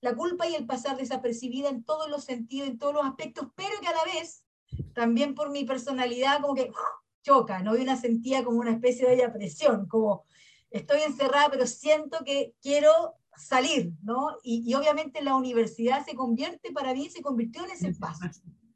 La 0.00 0.16
culpa 0.16 0.48
y 0.48 0.56
el 0.56 0.66
pasar 0.66 0.96
desapercibida 0.96 1.68
en 1.68 1.84
todos 1.84 2.10
los 2.10 2.24
sentidos, 2.24 2.68
en 2.68 2.78
todos 2.78 2.94
los 2.94 3.04
aspectos, 3.04 3.46
pero 3.54 3.78
que 3.80 3.86
a 3.86 3.92
la 3.92 4.12
vez, 4.12 4.44
también 4.92 5.36
por 5.36 5.50
mi 5.50 5.64
personalidad, 5.64 6.40
como 6.40 6.56
que 6.56 6.72
choca, 7.22 7.62
¿no? 7.62 7.76
Y 7.76 7.82
una 7.82 7.96
sentía 7.96 8.44
como 8.44 8.58
una 8.58 8.72
especie 8.72 9.08
de 9.08 9.28
presión, 9.28 9.86
como 9.86 10.24
estoy 10.70 11.02
encerrada, 11.02 11.48
pero 11.50 11.66
siento 11.66 12.18
que 12.24 12.54
quiero 12.62 13.14
salir, 13.36 13.92
¿no? 14.02 14.36
Y, 14.42 14.62
y 14.66 14.74
obviamente 14.74 15.22
la 15.22 15.36
universidad 15.36 16.04
se 16.04 16.14
convierte, 16.14 16.72
para 16.72 16.94
mí, 16.94 17.08
se 17.10 17.22
convirtió 17.22 17.64
en 17.64 17.70
ese 17.70 17.88
espacio 17.88 18.30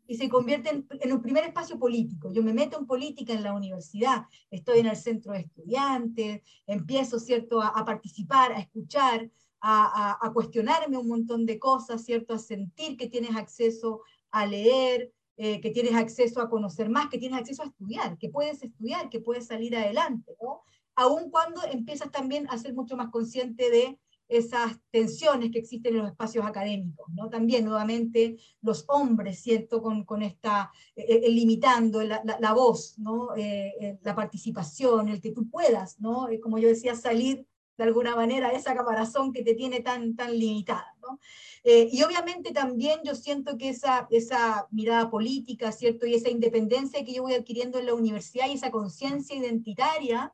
y 0.06 0.16
se 0.16 0.28
convierte 0.28 0.70
en, 0.70 1.12
un 1.12 1.22
primer 1.22 1.44
espacio 1.44 1.78
político. 1.78 2.32
Yo 2.32 2.42
me 2.42 2.52
meto 2.52 2.78
en 2.78 2.86
política 2.86 3.32
en 3.32 3.42
la 3.42 3.54
universidad, 3.54 4.26
estoy 4.50 4.80
en 4.80 4.86
el 4.86 4.96
centro 4.96 5.32
de 5.32 5.40
estudiantes, 5.40 6.42
empiezo, 6.66 7.18
¿cierto?, 7.18 7.62
a, 7.62 7.84
participar, 7.84 8.52
a 8.52 8.60
escuchar, 8.60 9.30
a, 9.60 10.18
a, 10.20 10.32
cuestionarme 10.32 10.98
un 10.98 11.08
montón 11.08 11.46
de 11.46 11.58
cosas, 11.58 12.04
¿cierto?, 12.04 12.34
a 12.34 12.38
sentir 12.38 12.96
que 12.96 13.08
tienes 13.08 13.34
acceso 13.34 14.02
a 14.30 14.46
leer, 14.46 15.12
eh, 15.36 15.60
que 15.60 15.70
tienes 15.70 15.94
acceso 15.94 16.40
a 16.40 16.48
conocer 16.48 16.88
más, 16.88 17.08
que 17.08 17.18
tienes 17.18 17.38
acceso 17.38 17.62
a 17.62 17.66
estudiar, 17.66 18.18
que 18.18 18.28
puedes 18.28 18.62
estudiar, 18.62 19.08
que 19.08 19.20
puedes 19.20 19.46
salir 19.46 19.76
adelante, 19.76 20.36
¿no? 20.40 20.62
Aun 20.96 21.30
cuando 21.30 21.62
empiezas 21.64 22.10
también 22.10 22.46
a 22.50 22.58
ser 22.58 22.72
mucho 22.74 22.96
más 22.96 23.10
consciente 23.10 23.70
de 23.70 23.98
esas 24.28 24.78
tensiones 24.90 25.50
que 25.50 25.58
existen 25.58 25.94
en 25.94 26.02
los 26.02 26.10
espacios 26.10 26.46
académicos, 26.46 27.06
¿no? 27.12 27.28
También, 27.28 27.64
nuevamente, 27.64 28.36
los 28.62 28.84
hombres, 28.88 29.40
¿cierto?, 29.42 29.82
con, 29.82 30.04
con 30.04 30.22
esta, 30.22 30.70
eh, 30.96 31.22
eh, 31.24 31.30
limitando 31.30 32.02
la, 32.02 32.22
la, 32.24 32.52
voz, 32.52 32.98
¿no? 32.98 33.34
Eh, 33.36 33.98
la 34.02 34.14
participación, 34.14 35.08
el 35.08 35.20
que 35.20 35.32
tú 35.32 35.48
puedas, 35.48 36.00
¿no? 36.00 36.28
como 36.42 36.58
yo 36.58 36.68
decía, 36.68 36.94
salir 36.94 37.46
de 37.76 37.84
alguna 37.84 38.14
manera 38.14 38.50
de 38.50 38.56
esa 38.56 38.74
caparazón 38.74 39.32
que 39.32 39.42
te 39.42 39.54
tiene 39.54 39.80
tan, 39.80 40.14
tan 40.14 40.38
limitada, 40.38 40.93
¿no? 41.06 41.18
y 41.66 42.02
obviamente 42.02 42.52
también 42.52 43.00
yo 43.04 43.14
siento 43.14 43.56
que 43.56 43.70
esa, 43.70 44.06
esa 44.10 44.68
mirada 44.70 45.10
política, 45.10 45.72
¿cierto?, 45.72 46.04
y 46.04 46.14
esa 46.14 46.28
independencia 46.28 47.02
que 47.02 47.14
yo 47.14 47.22
voy 47.22 47.32
adquiriendo 47.32 47.78
en 47.78 47.86
la 47.86 47.94
universidad 47.94 48.48
y 48.48 48.52
esa 48.52 48.70
conciencia 48.70 49.34
identitaria, 49.34 50.30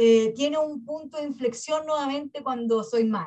eh, 0.00 0.32
tiene 0.36 0.58
un 0.58 0.84
punto 0.84 1.18
de 1.18 1.24
inflexión 1.24 1.84
nuevamente 1.84 2.40
cuando 2.40 2.84
soy 2.84 3.02
mal. 3.02 3.26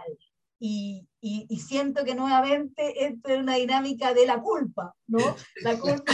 Y, 0.57 1.05
y, 1.19 1.59
siento 1.59 2.05
que 2.05 2.15
nuevamente 2.15 3.05
esto 3.05 3.29
es 3.29 3.39
una 3.39 3.55
dinámica 3.55 4.13
de 4.13 4.25
la 4.25 4.41
culpa, 4.41 4.95
¿no? 5.07 5.19
La 5.63 5.77
culpa, 5.77 6.13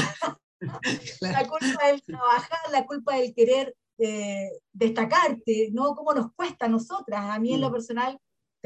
la 1.21 1.47
culpa 1.47 1.87
del 1.87 2.01
trabajar, 2.01 2.71
la 2.71 2.85
culpa 2.87 3.17
del 3.17 3.35
querer 3.35 3.75
eh, 3.99 4.49
destacarte, 4.71 5.69
¿no? 5.73 5.93
¿Cómo 5.93 6.13
nos 6.13 6.33
cuesta 6.33 6.65
a 6.65 6.69
nosotras? 6.69 7.25
A 7.29 7.39
mí 7.39 7.53
en 7.53 7.61
lo 7.61 7.69
mm. 7.69 7.73
personal 7.73 8.19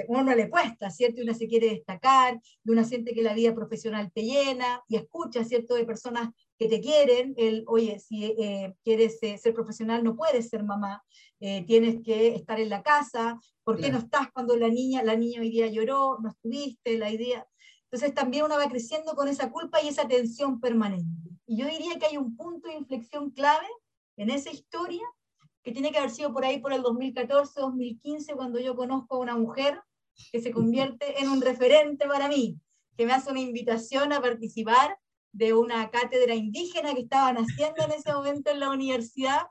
uno 0.07 0.35
le 0.35 0.49
cuesta, 0.49 0.89
¿cierto? 0.89 1.19
Y 1.19 1.23
uno 1.23 1.33
se 1.33 1.47
quiere 1.47 1.69
destacar, 1.69 2.39
y 2.63 2.71
uno 2.71 2.83
siente 2.83 3.13
que 3.13 3.21
la 3.21 3.33
vida 3.33 3.53
profesional 3.53 4.11
te 4.13 4.23
llena, 4.23 4.83
y 4.87 4.95
escucha, 4.95 5.43
¿cierto? 5.43 5.75
De 5.75 5.85
personas 5.85 6.29
que 6.57 6.67
te 6.67 6.79
quieren, 6.79 7.33
el, 7.37 7.63
oye, 7.67 7.99
si 7.99 8.25
eh, 8.25 8.75
quieres 8.83 9.17
eh, 9.23 9.37
ser 9.37 9.53
profesional 9.53 10.03
no 10.03 10.15
puedes 10.15 10.49
ser 10.49 10.63
mamá, 10.63 11.03
eh, 11.39 11.65
tienes 11.65 12.01
que 12.03 12.35
estar 12.35 12.59
en 12.59 12.69
la 12.69 12.83
casa, 12.83 13.39
¿por 13.63 13.79
qué 13.79 13.91
no 13.91 13.97
estás 13.97 14.27
cuando 14.31 14.55
la 14.55 14.69
niña, 14.69 15.01
la 15.03 15.15
niña 15.15 15.41
hoy 15.41 15.49
día 15.49 15.67
lloró, 15.67 16.19
no 16.21 16.29
estuviste, 16.29 16.97
la 16.97 17.11
idea... 17.11 17.47
Entonces 17.85 18.13
también 18.13 18.45
uno 18.45 18.55
va 18.55 18.69
creciendo 18.69 19.15
con 19.15 19.27
esa 19.27 19.51
culpa 19.51 19.81
y 19.81 19.89
esa 19.89 20.07
tensión 20.07 20.61
permanente. 20.61 21.29
Y 21.45 21.57
yo 21.57 21.65
diría 21.65 21.99
que 21.99 22.05
hay 22.05 22.15
un 22.15 22.37
punto 22.37 22.69
de 22.69 22.75
inflexión 22.75 23.31
clave 23.31 23.67
en 24.15 24.29
esa 24.29 24.49
historia 24.49 25.03
que 25.63 25.71
tiene 25.71 25.91
que 25.91 25.97
haber 25.97 26.11
sido 26.11 26.33
por 26.33 26.45
ahí 26.45 26.59
por 26.59 26.73
el 26.73 26.81
2014, 26.81 27.59
2015, 27.59 28.33
cuando 28.33 28.59
yo 28.59 28.75
conozco 28.75 29.15
a 29.15 29.19
una 29.19 29.35
mujer 29.35 29.81
que 30.31 30.41
se 30.41 30.51
convierte 30.51 31.21
en 31.21 31.29
un 31.29 31.41
referente 31.41 32.07
para 32.07 32.27
mí, 32.27 32.59
que 32.97 33.05
me 33.05 33.13
hace 33.13 33.31
una 33.31 33.39
invitación 33.39 34.13
a 34.13 34.21
participar 34.21 34.97
de 35.31 35.53
una 35.53 35.89
cátedra 35.89 36.35
indígena 36.35 36.93
que 36.93 37.01
estaban 37.01 37.37
haciendo 37.37 37.83
en 37.83 37.91
ese 37.91 38.13
momento 38.13 38.51
en 38.51 38.59
la 38.59 38.69
universidad, 38.69 39.41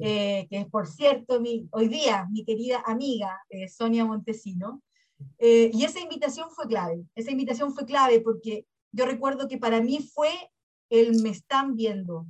eh, 0.00 0.46
que 0.50 0.58
es 0.58 0.66
por 0.66 0.86
cierto 0.86 1.40
mi, 1.40 1.68
hoy 1.70 1.88
día 1.88 2.26
mi 2.30 2.44
querida 2.44 2.82
amiga 2.84 3.40
eh, 3.48 3.68
Sonia 3.68 4.04
Montesino. 4.04 4.82
Eh, 5.38 5.70
y 5.72 5.84
esa 5.84 6.00
invitación 6.00 6.50
fue 6.50 6.66
clave, 6.66 7.04
esa 7.14 7.30
invitación 7.30 7.72
fue 7.72 7.86
clave 7.86 8.20
porque 8.20 8.66
yo 8.92 9.06
recuerdo 9.06 9.48
que 9.48 9.58
para 9.58 9.80
mí 9.80 10.00
fue 10.12 10.30
el 10.90 11.22
me 11.22 11.30
están 11.30 11.76
viendo, 11.76 12.26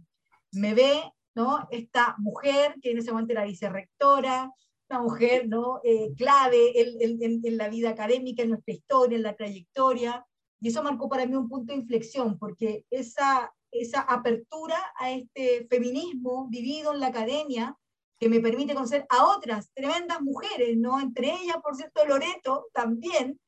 me 0.52 0.74
ve 0.74 1.02
¿no? 1.34 1.66
esta 1.70 2.14
mujer 2.18 2.76
que 2.80 2.92
en 2.92 2.98
ese 2.98 3.10
momento 3.10 3.32
era 3.32 3.44
vicerrectora, 3.44 4.52
una 4.90 5.00
mujer 5.00 5.48
¿no? 5.48 5.80
clave 6.16 6.80
en, 6.80 7.22
en, 7.22 7.40
en 7.44 7.56
la 7.56 7.68
vida 7.68 7.90
académica, 7.90 8.42
en 8.42 8.50
nuestra 8.50 8.74
historia, 8.74 9.16
en 9.16 9.22
la 9.22 9.36
trayectoria, 9.36 10.24
y 10.60 10.68
eso 10.68 10.82
marcó 10.82 11.08
para 11.08 11.26
mí 11.26 11.34
un 11.34 11.48
punto 11.48 11.72
de 11.72 11.78
inflexión, 11.80 12.38
porque 12.38 12.86
esa, 12.90 13.52
esa 13.70 14.00
apertura 14.00 14.76
a 14.98 15.10
este 15.10 15.66
feminismo 15.68 16.48
vivido 16.48 16.94
en 16.94 17.00
la 17.00 17.08
academia, 17.08 17.76
que 18.18 18.28
me 18.28 18.40
permite 18.40 18.74
conocer 18.74 19.04
a 19.10 19.26
otras 19.26 19.70
tremendas 19.74 20.22
mujeres, 20.22 20.76
¿no? 20.78 21.00
entre 21.00 21.32
ellas, 21.32 21.58
por 21.62 21.76
cierto, 21.76 22.06
Loreto 22.06 22.68
también, 22.72 23.38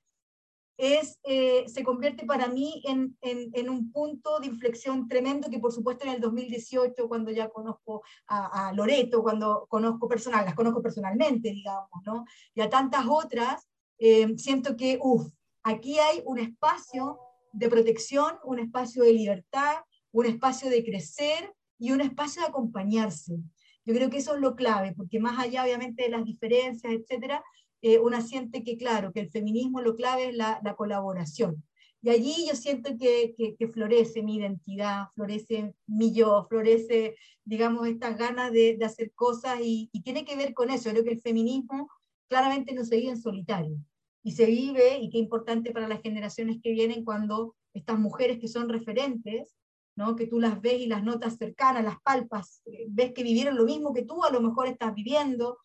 es, 0.76 1.18
eh, 1.24 1.64
se 1.68 1.82
convierte 1.82 2.26
para 2.26 2.48
mí 2.48 2.82
en, 2.84 3.68
un 3.68 3.90
punto 3.92 4.38
de 4.40 4.46
inflexión 4.46 5.08
tremendo 5.08 5.48
que 5.50 5.58
por 5.58 5.72
supuesto 5.72 6.04
en 6.04 6.14
el 6.14 6.20
2018, 6.20 7.08
cuando 7.08 7.30
ya 7.30 7.48
conozco 7.48 8.02
a, 8.26 8.68
a 8.68 8.72
Loreto, 8.72 9.22
cuando 9.22 9.66
conozco 9.68 10.08
personal, 10.08 10.44
las 10.44 10.54
conozco 10.54 10.82
personalmente, 10.82 11.50
digamos, 11.50 12.02
¿no? 12.04 12.24
y 12.54 12.60
a 12.60 12.68
tantas 12.70 13.06
otras, 13.08 13.68
eh, 13.98 14.34
siento 14.36 14.76
que, 14.76 14.98
uff, 15.00 15.26
Aquí 15.68 15.98
hay 15.98 16.22
un 16.24 16.38
espacio 16.38 17.18
de 17.52 17.68
protección, 17.68 18.36
un 18.44 18.60
espacio 18.60 19.02
de 19.02 19.12
libertad, 19.12 19.78
un 20.12 20.26
espacio 20.26 20.70
de 20.70 20.84
crecer 20.84 21.52
y 21.76 21.90
un 21.90 22.00
espacio 22.00 22.42
de 22.42 22.46
acompañarse. 22.46 23.36
Yo 23.84 23.92
creo 23.92 24.08
que 24.08 24.18
eso 24.18 24.36
es 24.36 24.40
lo 24.40 24.54
clave, 24.54 24.94
porque 24.96 25.18
más 25.18 25.40
allá 25.40 25.64
obviamente 25.64 26.04
de 26.04 26.10
las 26.10 26.24
diferencias, 26.24 26.92
etcétera, 26.92 27.42
eh, 27.82 27.98
una 27.98 28.20
siente 28.20 28.62
que, 28.62 28.76
claro, 28.76 29.12
que 29.12 29.20
el 29.20 29.30
feminismo 29.30 29.80
lo 29.80 29.96
clave 29.96 30.28
es 30.28 30.36
la, 30.36 30.60
colaboración. 30.76 31.62
Y 32.02 32.10
allí 32.10 32.46
yo 32.48 32.54
siento 32.54 32.96
que, 32.98 33.34
que, 33.58 33.68
florece 33.68 34.22
mi 34.22 34.36
identidad, 34.36 35.06
florece 35.14 35.74
mi 35.86 36.12
yo, 36.12 36.46
florece, 36.48 37.16
digamos, 37.44 37.88
estas 37.88 38.16
ganas 38.16 38.52
de, 38.52 38.76
de 38.76 38.84
hacer 38.84 39.12
cosas 39.14 39.60
y, 39.62 39.88
y, 39.92 40.02
tiene 40.02 40.24
que 40.24 40.36
ver 40.36 40.54
con 40.54 40.70
eso. 40.70 40.90
Creo 40.90 41.04
que 41.04 41.12
el 41.12 41.20
feminismo 41.20 41.90
claramente 42.28 42.74
no 42.74 42.84
se 42.84 42.96
vive 42.96 43.10
en 43.10 43.20
solitario. 43.20 43.76
Y 44.22 44.32
se 44.32 44.46
vive, 44.46 44.98
y 44.98 45.10
qué 45.10 45.18
importante 45.18 45.72
para 45.72 45.88
las 45.88 46.02
generaciones 46.02 46.58
que 46.62 46.72
vienen, 46.72 47.04
cuando 47.04 47.54
estas 47.74 47.98
mujeres 47.98 48.38
que 48.38 48.48
son 48.48 48.68
referentes, 48.68 49.56
¿no? 49.96 50.14
que 50.14 50.26
tú 50.26 50.40
las 50.40 50.60
ves 50.60 50.80
y 50.80 50.86
las 50.86 51.02
notas 51.02 51.36
cercanas, 51.36 51.84
las 51.84 52.00
palpas, 52.02 52.62
eh, 52.66 52.86
ves 52.88 53.12
que 53.12 53.22
vivieron 53.22 53.56
lo 53.56 53.64
mismo 53.64 53.92
que 53.92 54.04
tú, 54.04 54.22
a 54.24 54.30
lo 54.30 54.40
mejor 54.40 54.68
estás 54.68 54.94
viviendo. 54.94 55.58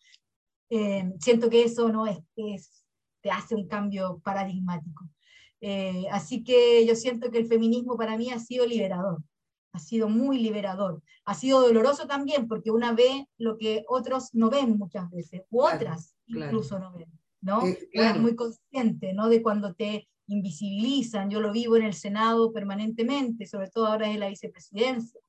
Eh, 0.74 1.12
siento 1.20 1.50
que 1.50 1.64
eso 1.64 1.90
¿no? 1.90 2.06
es, 2.06 2.18
es, 2.34 2.82
te 3.20 3.30
hace 3.30 3.54
un 3.54 3.68
cambio 3.68 4.22
paradigmático. 4.24 5.06
Eh, 5.60 6.06
así 6.10 6.42
que 6.42 6.86
yo 6.86 6.96
siento 6.96 7.30
que 7.30 7.36
el 7.36 7.46
feminismo 7.46 7.98
para 7.98 8.16
mí 8.16 8.30
ha 8.30 8.38
sido 8.38 8.64
liberador, 8.64 9.22
ha 9.74 9.78
sido 9.78 10.08
muy 10.08 10.38
liberador. 10.38 11.02
Ha 11.26 11.34
sido 11.34 11.60
doloroso 11.60 12.06
también 12.06 12.48
porque 12.48 12.70
una 12.70 12.94
ve 12.94 13.28
lo 13.36 13.58
que 13.58 13.84
otros 13.86 14.34
no 14.34 14.48
ven 14.48 14.78
muchas 14.78 15.10
veces, 15.10 15.42
u 15.50 15.60
otras 15.60 16.16
incluso 16.26 16.78
no 16.78 16.94
ven, 16.94 17.12
¿no? 17.42 17.60
Eh, 17.66 18.14
muy 18.18 18.34
consciente, 18.34 19.12
¿no? 19.12 19.28
De 19.28 19.42
cuando 19.42 19.74
te 19.74 20.08
invisibilizan, 20.26 21.28
yo 21.28 21.40
lo 21.40 21.52
vivo 21.52 21.76
en 21.76 21.82
el 21.82 21.92
Senado 21.92 22.50
permanentemente, 22.50 23.46
sobre 23.46 23.68
todo 23.68 23.88
ahora 23.88 24.10
en 24.10 24.20
la 24.20 24.30
vicepresidencia, 24.30 25.20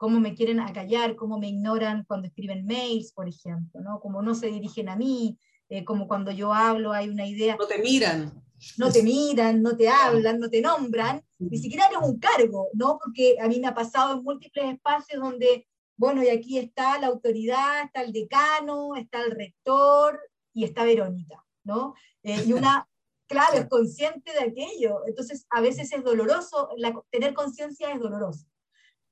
cómo 0.00 0.18
me 0.18 0.34
quieren 0.34 0.60
acallar, 0.60 1.14
cómo 1.14 1.38
me 1.38 1.50
ignoran 1.50 2.04
cuando 2.08 2.26
escriben 2.26 2.64
mails, 2.64 3.12
por 3.12 3.28
ejemplo, 3.28 3.82
¿no? 3.82 4.00
Como 4.00 4.22
no 4.22 4.34
se 4.34 4.46
dirigen 4.46 4.88
a 4.88 4.96
mí, 4.96 5.38
eh, 5.68 5.84
como 5.84 6.08
cuando 6.08 6.30
yo 6.30 6.54
hablo 6.54 6.94
hay 6.94 7.10
una 7.10 7.26
idea. 7.26 7.54
No 7.60 7.66
te 7.66 7.82
miran. 7.82 8.42
No 8.78 8.90
te 8.90 9.02
miran, 9.02 9.60
no 9.60 9.76
te 9.76 9.90
hablan, 9.90 10.40
no 10.40 10.48
te 10.48 10.62
nombran, 10.62 11.22
ni 11.38 11.58
siquiera 11.58 11.84
eres 11.84 11.98
un 12.02 12.18
cargo, 12.18 12.68
¿no? 12.72 12.98
Porque 12.98 13.36
a 13.42 13.46
mí 13.46 13.60
me 13.60 13.66
ha 13.66 13.74
pasado 13.74 14.14
en 14.14 14.24
múltiples 14.24 14.72
espacios 14.72 15.20
donde, 15.20 15.68
bueno, 15.98 16.22
y 16.22 16.30
aquí 16.30 16.58
está 16.58 16.98
la 16.98 17.08
autoridad, 17.08 17.84
está 17.84 18.00
el 18.00 18.12
decano, 18.14 18.96
está 18.96 19.22
el 19.22 19.32
rector 19.32 20.18
y 20.54 20.64
está 20.64 20.84
Verónica, 20.84 21.44
¿no? 21.62 21.94
Eh, 22.22 22.42
y 22.46 22.54
una, 22.54 22.88
claro, 23.28 23.58
es 23.58 23.68
consciente 23.68 24.32
de 24.32 24.40
aquello. 24.40 25.02
Entonces, 25.06 25.46
a 25.50 25.60
veces 25.60 25.92
es 25.92 26.02
doloroso, 26.02 26.70
tener 27.10 27.34
conciencia 27.34 27.92
es 27.92 28.00
doloroso. 28.00 28.49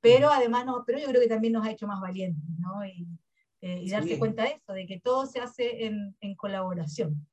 Pero 0.01 0.29
además, 0.29 0.65
no, 0.65 0.83
pero 0.85 0.99
yo 0.99 1.07
creo 1.07 1.21
que 1.21 1.27
también 1.27 1.53
nos 1.53 1.65
ha 1.65 1.71
hecho 1.71 1.87
más 1.87 1.99
valientes, 1.99 2.43
¿no? 2.57 2.85
Y, 2.85 3.07
eh, 3.61 3.81
y 3.81 3.89
darse 3.89 4.17
cuenta 4.17 4.43
de 4.43 4.51
eso, 4.51 4.73
de 4.73 4.85
que 4.85 4.99
todo 4.99 5.25
se 5.25 5.39
hace 5.39 5.85
en, 5.85 6.15
en 6.21 6.35
colaboración. 6.35 7.27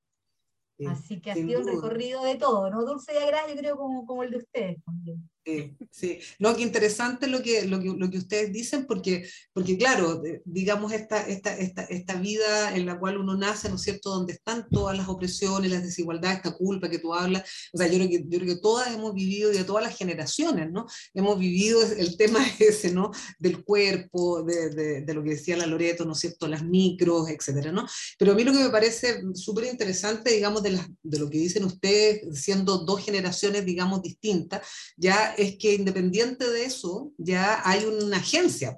Así 0.88 1.20
que 1.20 1.30
ha 1.30 1.34
sido 1.34 1.60
un 1.60 1.66
recorrido 1.66 2.22
de 2.24 2.36
todo, 2.36 2.68
¿no? 2.70 2.84
Dulce 2.84 3.14
y 3.14 3.16
agradable, 3.16 3.54
yo 3.54 3.60
creo, 3.60 3.76
como, 3.76 4.04
como 4.04 4.22
el 4.24 4.30
de 4.30 4.36
ustedes 4.38 4.82
también. 4.84 5.30
Sí, 5.46 5.76
sí. 5.92 6.18
No, 6.40 6.56
qué 6.56 6.62
interesante 6.62 7.28
lo 7.28 7.40
que, 7.40 7.66
lo 7.66 7.78
que, 7.78 7.94
lo 7.96 8.10
que 8.10 8.18
ustedes 8.18 8.52
dicen, 8.52 8.84
porque, 8.84 9.28
porque 9.52 9.78
claro, 9.78 10.20
digamos, 10.44 10.90
esta, 10.92 11.24
esta, 11.24 11.56
esta, 11.56 11.82
esta 11.84 12.14
vida 12.16 12.74
en 12.74 12.84
la 12.84 12.98
cual 12.98 13.18
uno 13.18 13.36
nace, 13.36 13.68
¿no 13.68 13.76
es 13.76 13.82
cierto?, 13.82 14.10
donde 14.10 14.32
están 14.32 14.66
todas 14.68 14.96
las 14.96 15.06
opresiones, 15.08 15.70
las 15.70 15.84
desigualdades, 15.84 16.38
esta 16.38 16.56
culpa 16.56 16.90
que 16.90 16.98
tú 16.98 17.14
hablas, 17.14 17.44
o 17.72 17.78
sea, 17.78 17.86
yo 17.86 17.94
creo 17.94 18.08
que, 18.08 18.24
yo 18.26 18.40
creo 18.40 18.56
que 18.56 18.60
todas 18.60 18.92
hemos 18.92 19.14
vivido, 19.14 19.52
y 19.52 19.58
de 19.58 19.62
todas 19.62 19.84
las 19.84 19.96
generaciones, 19.96 20.68
¿no? 20.72 20.86
Hemos 21.14 21.38
vivido 21.38 21.80
el 21.80 22.16
tema 22.16 22.40
ese, 22.58 22.90
¿no?, 22.90 23.12
del 23.38 23.62
cuerpo, 23.62 24.42
de, 24.42 24.70
de, 24.70 25.02
de 25.02 25.14
lo 25.14 25.22
que 25.22 25.30
decía 25.30 25.56
la 25.56 25.66
Loreto, 25.66 26.04
¿no 26.04 26.14
es 26.14 26.18
cierto?, 26.18 26.48
las 26.48 26.64
micros, 26.64 27.30
etcétera, 27.30 27.70
¿no? 27.70 27.86
Pero 28.18 28.32
a 28.32 28.34
mí 28.34 28.42
lo 28.42 28.50
que 28.50 28.64
me 28.64 28.70
parece 28.70 29.22
súper 29.34 29.66
interesante, 29.66 30.32
digamos, 30.32 30.64
de, 30.64 30.70
las, 30.70 30.88
de 31.04 31.20
lo 31.20 31.30
que 31.30 31.38
dicen 31.38 31.62
ustedes, 31.62 32.36
siendo 32.42 32.78
dos 32.78 33.04
generaciones, 33.04 33.64
digamos, 33.64 34.02
distintas, 34.02 34.62
ya 34.96 35.35
es 35.36 35.56
que 35.56 35.74
independiente 35.74 36.48
de 36.48 36.64
eso, 36.64 37.12
ya 37.18 37.60
hay 37.68 37.84
una 37.84 38.18
agencia. 38.18 38.76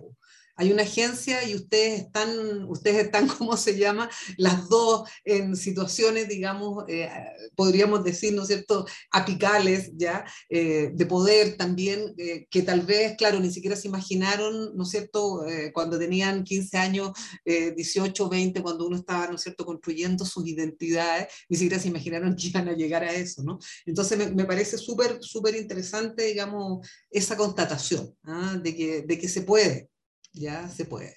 Hay 0.59 0.73
una 0.73 0.83
agencia 0.83 1.49
y 1.49 1.55
ustedes 1.55 2.01
están, 2.01 2.65
ustedes 2.65 3.05
están, 3.05 3.29
¿cómo 3.39 3.57
se 3.57 3.79
llama? 3.79 4.11
Las 4.37 4.69
dos 4.69 5.09
en 5.25 5.55
situaciones, 5.55 6.29
digamos, 6.29 6.85
eh, 6.89 7.09
podríamos 7.55 8.03
decir, 8.03 8.35
¿no 8.35 8.43
es 8.43 8.49
cierto?, 8.49 8.85
apicales, 9.13 9.93
¿ya? 9.95 10.25
Eh, 10.51 10.91
de 10.93 11.07
poder 11.07 11.57
también, 11.57 12.13
eh, 12.19 12.47
que 12.51 12.63
tal 12.63 12.81
vez, 12.81 13.17
claro, 13.17 13.39
ni 13.39 13.53
siquiera 13.53 13.77
se 13.77 13.87
imaginaron, 13.87 14.77
¿no 14.77 14.83
es 14.83 14.91
cierto?, 14.91 15.45
cuando 15.73 15.99
tenían 15.99 16.43
15 16.43 16.77
años, 16.77 17.13
18, 17.45 18.29
20, 18.29 18.63
cuando 18.63 18.87
uno 18.87 18.97
estaba, 18.97 19.29
¿no 19.29 19.37
es 19.37 19.43
cierto?, 19.43 19.65
construyendo 19.65 20.25
sus 20.25 20.47
identidades, 20.47 21.29
ni 21.49 21.57
siquiera 21.57 21.81
se 21.81 21.89
imaginaron 21.89 22.35
que 22.35 22.49
iban 22.49 22.69
a 22.69 22.73
llegar 22.73 23.05
a 23.05 23.13
eso, 23.13 23.43
¿no? 23.45 23.59
Entonces 23.87 24.35
me, 24.35 24.45
parece 24.45 24.77
súper, 24.77 25.19
súper 25.21 25.55
interesante, 25.55 26.25
digamos, 26.25 26.87
esa 27.11 27.37
constatación, 27.37 28.13
¿ah? 28.25 28.59
de, 28.61 28.75
que, 28.75 29.03
de 29.03 29.19
que 29.19 29.29
se 29.29 29.43
puede 29.43 29.89
ya 30.33 30.69
se 30.69 30.85
puede. 30.85 31.17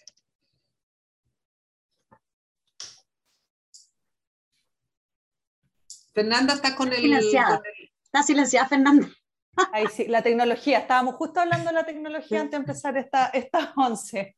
Fernanda, 6.14 6.54
está 6.56 6.76
con 6.76 6.90
el, 6.90 7.00
silenciada. 7.00 7.62
Está 8.04 8.24
silenciada, 8.24 8.68
Fernanda. 8.68 9.08
Ahí 9.74 9.88
sí, 9.88 10.08
la 10.08 10.22
tecnología. 10.22 10.80
Estábamos 10.80 11.16
justo 11.16 11.40
hablando 11.40 11.70
de 11.70 11.74
la 11.74 11.86
tecnología 11.86 12.42
antes 12.42 12.52
de 12.52 12.58
empezar 12.58 12.98
esta, 12.98 13.28
esta 13.28 13.74
11. 13.76 14.38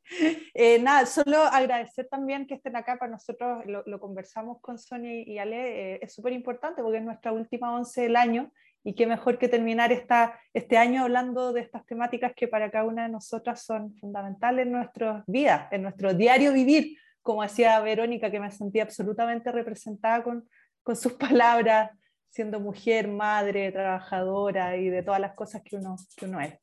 Eh, 0.54 0.80
nada, 0.80 1.06
solo 1.06 1.44
agradecer 1.44 2.08
también 2.08 2.48
que 2.48 2.56
estén 2.56 2.76
acá 2.76 2.98
para 2.98 3.12
nosotros, 3.12 3.64
lo, 3.66 4.00
conversamos 4.00 4.60
con 4.62 4.78
Sonia 4.78 5.24
y 5.26 5.38
Ale, 5.38 5.96
eh, 5.96 6.00
es 6.02 6.14
súper 6.14 6.34
importante 6.34 6.82
porque 6.82 6.98
es 6.98 7.04
nuestra 7.04 7.32
última 7.32 7.76
11 7.76 8.02
del 8.02 8.16
año 8.16 8.52
y 8.84 8.96
qué 8.96 9.08
mejor 9.08 9.38
que 9.38 9.48
terminar 9.48 9.92
esta, 9.92 10.40
este 10.54 10.78
año 10.78 11.04
hablando 11.04 11.54
de 11.54 11.62
estas 11.62 11.86
temáticas 11.86 12.34
que 12.36 12.48
para 12.48 12.70
cada 12.70 12.84
una 12.84 13.04
de 13.04 13.10
nosotras 13.10 13.64
son 13.64 13.96
fundamentales 13.96 14.66
en 14.66 14.74
nuestras 14.74 15.24
vidas, 15.26 15.72
en 15.72 15.84
nuestro 15.84 16.14
diario 16.14 16.52
vivir, 16.52 16.98
como 17.22 17.44
decía 17.44 17.80
Verónica, 17.80 18.30
que 18.30 18.40
me 18.40 18.52
sentía 18.52 18.84
absolutamente 18.84 19.52
representada 19.52 20.24
con, 20.24 20.48
con 20.84 20.96
sus 20.96 21.14
palabras, 21.14 21.92
siendo 22.30 22.60
mujer, 22.60 23.08
madre, 23.08 23.72
trabajadora 23.72 24.76
y 24.76 24.90
de 24.90 25.04
todas 25.04 25.22
las 25.22 25.34
cosas 25.34 25.62
que 25.64 25.78
uno, 25.78 25.96
que 26.18 26.26
uno 26.26 26.42
es. 26.42 26.56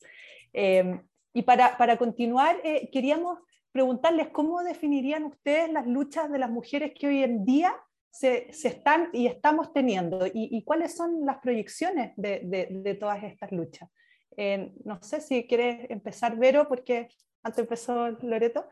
Eh, 0.52 1.00
y 1.32 1.42
para, 1.42 1.76
para 1.76 1.96
continuar, 1.96 2.56
eh, 2.64 2.90
queríamos 2.92 3.38
preguntarles 3.72 4.28
cómo 4.28 4.62
definirían 4.62 5.24
ustedes 5.24 5.70
las 5.70 5.86
luchas 5.86 6.30
de 6.30 6.38
las 6.38 6.50
mujeres 6.50 6.92
que 6.98 7.06
hoy 7.06 7.22
en 7.22 7.44
día 7.44 7.72
se, 8.10 8.50
están 8.50 9.08
y 9.12 9.26
estamos 9.26 9.72
teniendo 9.72 10.26
y, 10.32 10.62
cuáles 10.64 10.94
son 10.96 11.24
las 11.24 11.38
proyecciones 11.38 12.12
de, 12.16 12.96
todas 12.98 13.22
estas 13.22 13.52
luchas. 13.52 13.88
Eh, 14.36 14.72
no 14.84 15.02
sé 15.02 15.20
si 15.20 15.46
quieres 15.46 15.90
empezar, 15.90 16.36
Vero, 16.36 16.68
porque 16.68 17.08
antes 17.42 17.60
empezó 17.60 18.10
Loreto. 18.22 18.66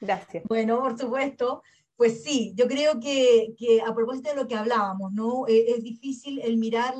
Gracias. 0.00 0.44
Bueno, 0.44 0.80
por 0.80 0.98
supuesto. 0.98 1.62
Pues 1.96 2.24
sí, 2.24 2.52
yo 2.56 2.66
creo 2.66 2.98
que, 2.98 3.54
a 3.86 3.94
propósito 3.94 4.30
de 4.30 4.34
lo 4.34 4.48
que 4.48 4.56
hablábamos, 4.56 5.12
¿no? 5.12 5.46
Eh, 5.46 5.66
es, 5.68 5.84
difícil 5.84 6.40
el 6.40 6.56
mirar 6.56 6.94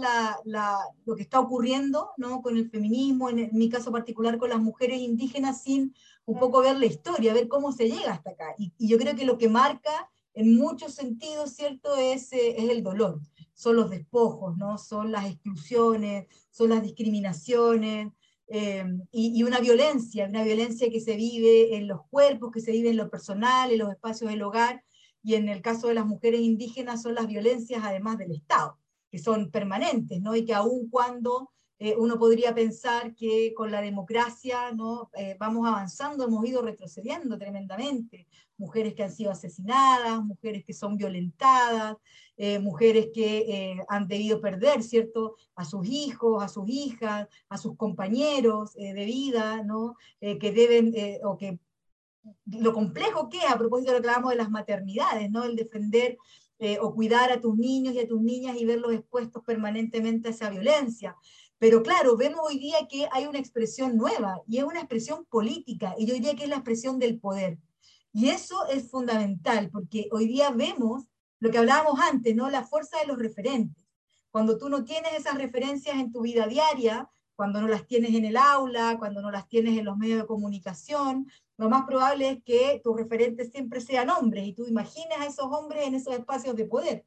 lo 0.45 1.17
que 1.17 1.23
está 1.23 1.41
ocurriendo 1.41 2.11
¿no? 2.17 2.41
con 2.43 2.57
el 2.57 2.71
feminismo, 2.71 3.29
en, 3.29 3.51
mi 3.53 3.69
caso 3.69 3.91
particular 3.91 4.39
con 4.39 4.51
las 4.51 4.61
mujeres 4.61 5.01
indígenas, 5.01 5.65
sin 5.65 5.97
un 6.27 6.39
poco 6.39 6.61
ver 6.61 6.77
la 6.77 6.87
historia, 6.87 7.35
ver 7.35 7.49
cómo 7.49 7.73
se 7.73 7.91
llega 7.91 8.13
hasta 8.13 8.31
acá. 8.31 8.55
y 8.57 8.73
yo 8.79 8.97
creo 8.97 9.17
que 9.17 9.25
lo 9.25 9.37
que 9.37 9.49
marca 9.49 10.09
en 10.35 10.57
muchos 10.57 10.95
sentidos, 10.95 11.55
¿cierto? 11.55 11.97
Es, 11.97 12.33
eh, 12.33 12.57
es 12.59 12.69
el 12.69 12.83
dolor, 12.83 13.21
son 13.55 13.77
los 13.77 13.91
despojos, 13.91 14.57
¿no? 14.57 14.79
Son 14.79 15.13
las 15.13 15.27
exclusiones, 15.27 16.27
son 16.51 16.71
las 16.71 16.83
discriminaciones, 16.83 18.13
eh, 18.49 18.85
y, 19.11 19.43
una 19.43 19.61
violencia, 19.61 20.27
una 20.29 20.45
violencia 20.45 20.91
que 20.91 21.01
se 21.01 21.17
vive 21.17 21.77
en 21.77 21.89
los 21.89 22.01
cuerpos, 22.11 22.51
que 22.53 22.61
se 22.61 22.73
vive 22.73 22.91
en 22.91 22.97
lo 22.97 23.11
personal, 23.11 23.71
en 23.71 23.79
los 23.79 23.91
espacios 23.91 24.31
del 24.31 24.43
hogar, 24.43 24.85
y 25.23 25.35
en 25.35 25.49
el 25.49 25.63
caso 25.63 25.89
de 25.89 25.95
las 25.95 26.07
mujeres 26.07 26.41
indígenas 26.41 27.03
son 27.03 27.15
las 27.15 27.27
violencias 27.27 27.83
además 27.83 28.19
del 28.19 28.33
Estado, 28.33 28.79
que 29.11 29.19
son 29.19 29.51
permanentes, 29.51 30.21
¿no? 30.21 30.37
Y 30.37 30.45
que 30.45 30.53
aun 30.53 30.91
cuando 30.91 31.51
eh, 31.79 31.95
uno 31.99 32.19
podría 32.19 32.55
pensar 32.55 33.15
que 33.15 33.53
con 33.55 33.71
la 33.71 33.81
democracia 33.81 34.73
¿no? 34.73 35.11
vamos 35.39 35.67
avanzando, 35.67 36.25
hemos 36.25 36.47
ido 36.47 36.63
retrocediendo 36.63 37.37
tremendamente, 37.37 38.27
mujeres 38.57 38.95
que 38.95 39.03
han 39.03 39.13
sido 39.13 39.31
asesinadas, 39.31 40.23
mujeres 40.25 40.65
que 40.65 40.73
son 40.73 40.97
violentadas, 40.97 41.97
eh, 42.37 42.59
mujeres 42.59 43.11
que 43.15 43.39
eh, 43.39 43.77
han 43.89 44.09
debido 44.09 44.41
perder, 44.41 44.83
¿cierto?, 44.83 45.37
a 45.55 45.65
sus 45.65 45.87
hijos, 45.87 46.43
a 46.43 46.49
sus 46.49 46.69
hijas, 46.69 47.29
a 47.49 47.59
sus 47.59 47.77
compañeros 47.77 48.73
eh, 48.77 48.93
de 48.93 49.05
vida, 49.05 49.63
¿no?, 49.63 49.97
que 50.21 50.53
deben, 50.53 50.93
o 51.25 51.37
que 51.37 51.59
lo 52.47 52.73
complejo 52.73 53.29
que 53.29 53.39
es, 53.39 53.51
a 53.51 53.59
propósito 53.59 53.93
de 53.93 53.99
lo 53.99 54.03
que 54.03 54.09
hablamos 54.09 54.31
de 54.31 54.37
las 54.37 54.51
maternidades, 54.51 55.31
¿no?, 55.31 55.45
el 55.45 55.55
defender 55.55 56.17
o 56.81 56.95
cuidar 56.95 57.31
a 57.31 57.41
tus 57.41 57.57
niños 57.57 57.95
y 57.95 58.01
a 58.01 58.09
tus 58.09 58.23
niñas 58.23 58.57
y 58.59 58.65
verlos 58.65 58.95
expuestos 58.95 59.45
permanentemente 59.45 60.29
a 60.29 60.31
esa 60.31 60.49
violencia. 60.49 61.15
Pero 61.65 61.83
claro, 61.83 62.15
vemos 62.15 62.41
hoy 62.47 62.59
día 62.59 62.87
que 62.91 63.09
hay 63.11 63.25
una 63.25 63.39
expresión 63.39 63.97
nueva 63.97 64.43
y 64.47 64.59
es 64.59 64.65
una 64.65 64.81
expresión 64.81 65.25
política, 65.25 65.95
y 65.97 66.05
yo 66.05 66.13
diría 66.13 66.35
que 66.35 66.43
es 66.43 66.51
la 66.51 66.57
expresión 66.57 66.99
del 66.99 67.19
poder. 67.19 67.57
Y 68.13 68.29
eso 68.29 68.67
es 68.67 68.91
fundamental, 68.91 69.71
porque 69.71 70.11
hoy 70.13 70.27
día 70.27 70.51
vemos 70.51 71.05
lo 71.41 71.51
que 71.51 71.57
hablábamos 71.57 71.99
antes, 72.01 72.37
¿no? 72.37 72.51
La 72.51 72.65
fuerza 72.65 72.99
de 72.99 73.07
los 73.07 73.17
referentes. 73.17 73.83
Cuando 74.31 74.59
tú 74.59 74.69
no 74.69 74.85
tienes 74.85 75.15
esas 75.15 75.39
referencias 75.39 75.97
en 75.97 76.13
tu 76.13 76.21
vida 76.21 76.47
diaria, 76.47 77.09
cuando 77.35 77.63
no 77.63 77.69
las 77.69 77.87
tienes 77.87 78.15
en 78.15 78.27
el 78.27 78.37
aula, 78.37 78.97
cuando 78.99 79.23
no 79.23 79.31
las 79.31 79.49
tienes 79.49 79.79
en 79.79 79.87
los 79.87 79.97
medios 79.97 80.21
de 80.21 80.27
comunicación, 80.27 81.27
lo 81.57 81.71
más 81.71 81.87
probable 81.87 82.29
es 82.29 82.43
que 82.45 82.83
tus 82.85 82.95
referentes 82.95 83.53
siempre 83.53 83.81
sean 83.81 84.11
hombres 84.11 84.47
y 84.47 84.53
tú 84.53 84.67
imagines 84.67 85.19
a 85.19 85.25
esos 85.25 85.47
hombres 85.47 85.87
en 85.87 85.95
esos 85.95 86.13
espacios 86.13 86.57
de 86.57 86.67
poder. 86.67 87.07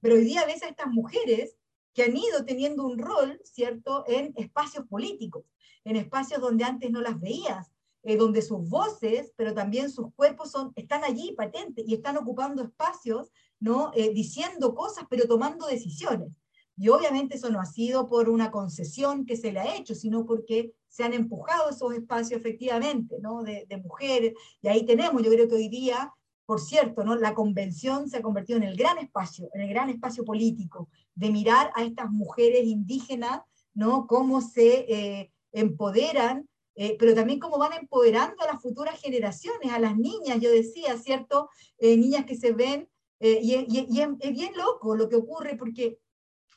Pero 0.00 0.14
hoy 0.14 0.22
día 0.22 0.44
ves 0.46 0.62
a 0.62 0.68
estas 0.68 0.92
mujeres 0.92 1.56
que 1.96 2.02
han 2.02 2.14
ido 2.14 2.44
teniendo 2.44 2.84
un 2.86 2.98
rol, 2.98 3.40
¿cierto?, 3.42 4.04
en 4.06 4.34
espacios 4.36 4.86
políticos, 4.86 5.44
en 5.82 5.96
espacios 5.96 6.42
donde 6.42 6.62
antes 6.62 6.90
no 6.90 7.00
las 7.00 7.18
veías, 7.18 7.72
eh, 8.02 8.18
donde 8.18 8.42
sus 8.42 8.68
voces, 8.68 9.32
pero 9.34 9.54
también 9.54 9.90
sus 9.90 10.12
cuerpos 10.14 10.50
son, 10.50 10.74
están 10.76 11.04
allí 11.04 11.32
patentes 11.32 11.86
y 11.88 11.94
están 11.94 12.18
ocupando 12.18 12.62
espacios, 12.62 13.32
¿no? 13.60 13.92
Eh, 13.94 14.12
diciendo 14.12 14.74
cosas, 14.74 15.06
pero 15.08 15.26
tomando 15.26 15.66
decisiones. 15.66 16.28
Y 16.76 16.90
obviamente 16.90 17.36
eso 17.36 17.48
no 17.48 17.60
ha 17.60 17.64
sido 17.64 18.06
por 18.06 18.28
una 18.28 18.50
concesión 18.50 19.24
que 19.24 19.38
se 19.38 19.50
le 19.50 19.60
ha 19.60 19.76
hecho, 19.76 19.94
sino 19.94 20.26
porque 20.26 20.74
se 20.88 21.02
han 21.02 21.14
empujado 21.14 21.70
esos 21.70 21.94
espacios 21.94 22.38
efectivamente, 22.38 23.16
¿no? 23.22 23.42
De, 23.42 23.64
de 23.70 23.78
mujeres. 23.78 24.34
Y 24.60 24.68
ahí 24.68 24.84
tenemos, 24.84 25.22
yo 25.22 25.30
creo 25.30 25.48
que 25.48 25.54
hoy 25.54 25.70
día 25.70 26.12
por 26.46 26.60
cierto, 26.60 27.04
¿no? 27.04 27.16
la 27.16 27.34
convención 27.34 28.08
se 28.08 28.18
ha 28.18 28.22
convertido 28.22 28.58
en 28.58 28.62
el 28.62 28.76
gran 28.76 28.98
espacio, 28.98 29.50
en 29.52 29.62
el 29.62 29.68
gran 29.68 29.90
espacio 29.90 30.24
político, 30.24 30.88
de 31.14 31.30
mirar 31.30 31.72
a 31.74 31.82
estas 31.82 32.10
mujeres 32.10 32.64
indígenas, 32.64 33.42
¿no? 33.74 34.06
cómo 34.06 34.40
se 34.40 34.86
eh, 34.88 35.32
empoderan, 35.52 36.48
eh, 36.76 36.96
pero 36.98 37.14
también 37.14 37.40
cómo 37.40 37.58
van 37.58 37.72
empoderando 37.72 38.42
a 38.42 38.52
las 38.52 38.62
futuras 38.62 39.00
generaciones, 39.00 39.72
a 39.72 39.80
las 39.80 39.96
niñas, 39.96 40.38
yo 40.40 40.50
decía, 40.50 40.96
¿cierto? 40.98 41.50
Eh, 41.78 41.96
niñas 41.96 42.26
que 42.26 42.36
se 42.36 42.52
ven, 42.52 42.88
y, 43.18 43.54
es 43.54 44.32
bien 44.32 44.52
loco 44.54 44.94
lo 44.94 45.08
que 45.08 45.16
ocurre, 45.16 45.56
porque 45.56 45.98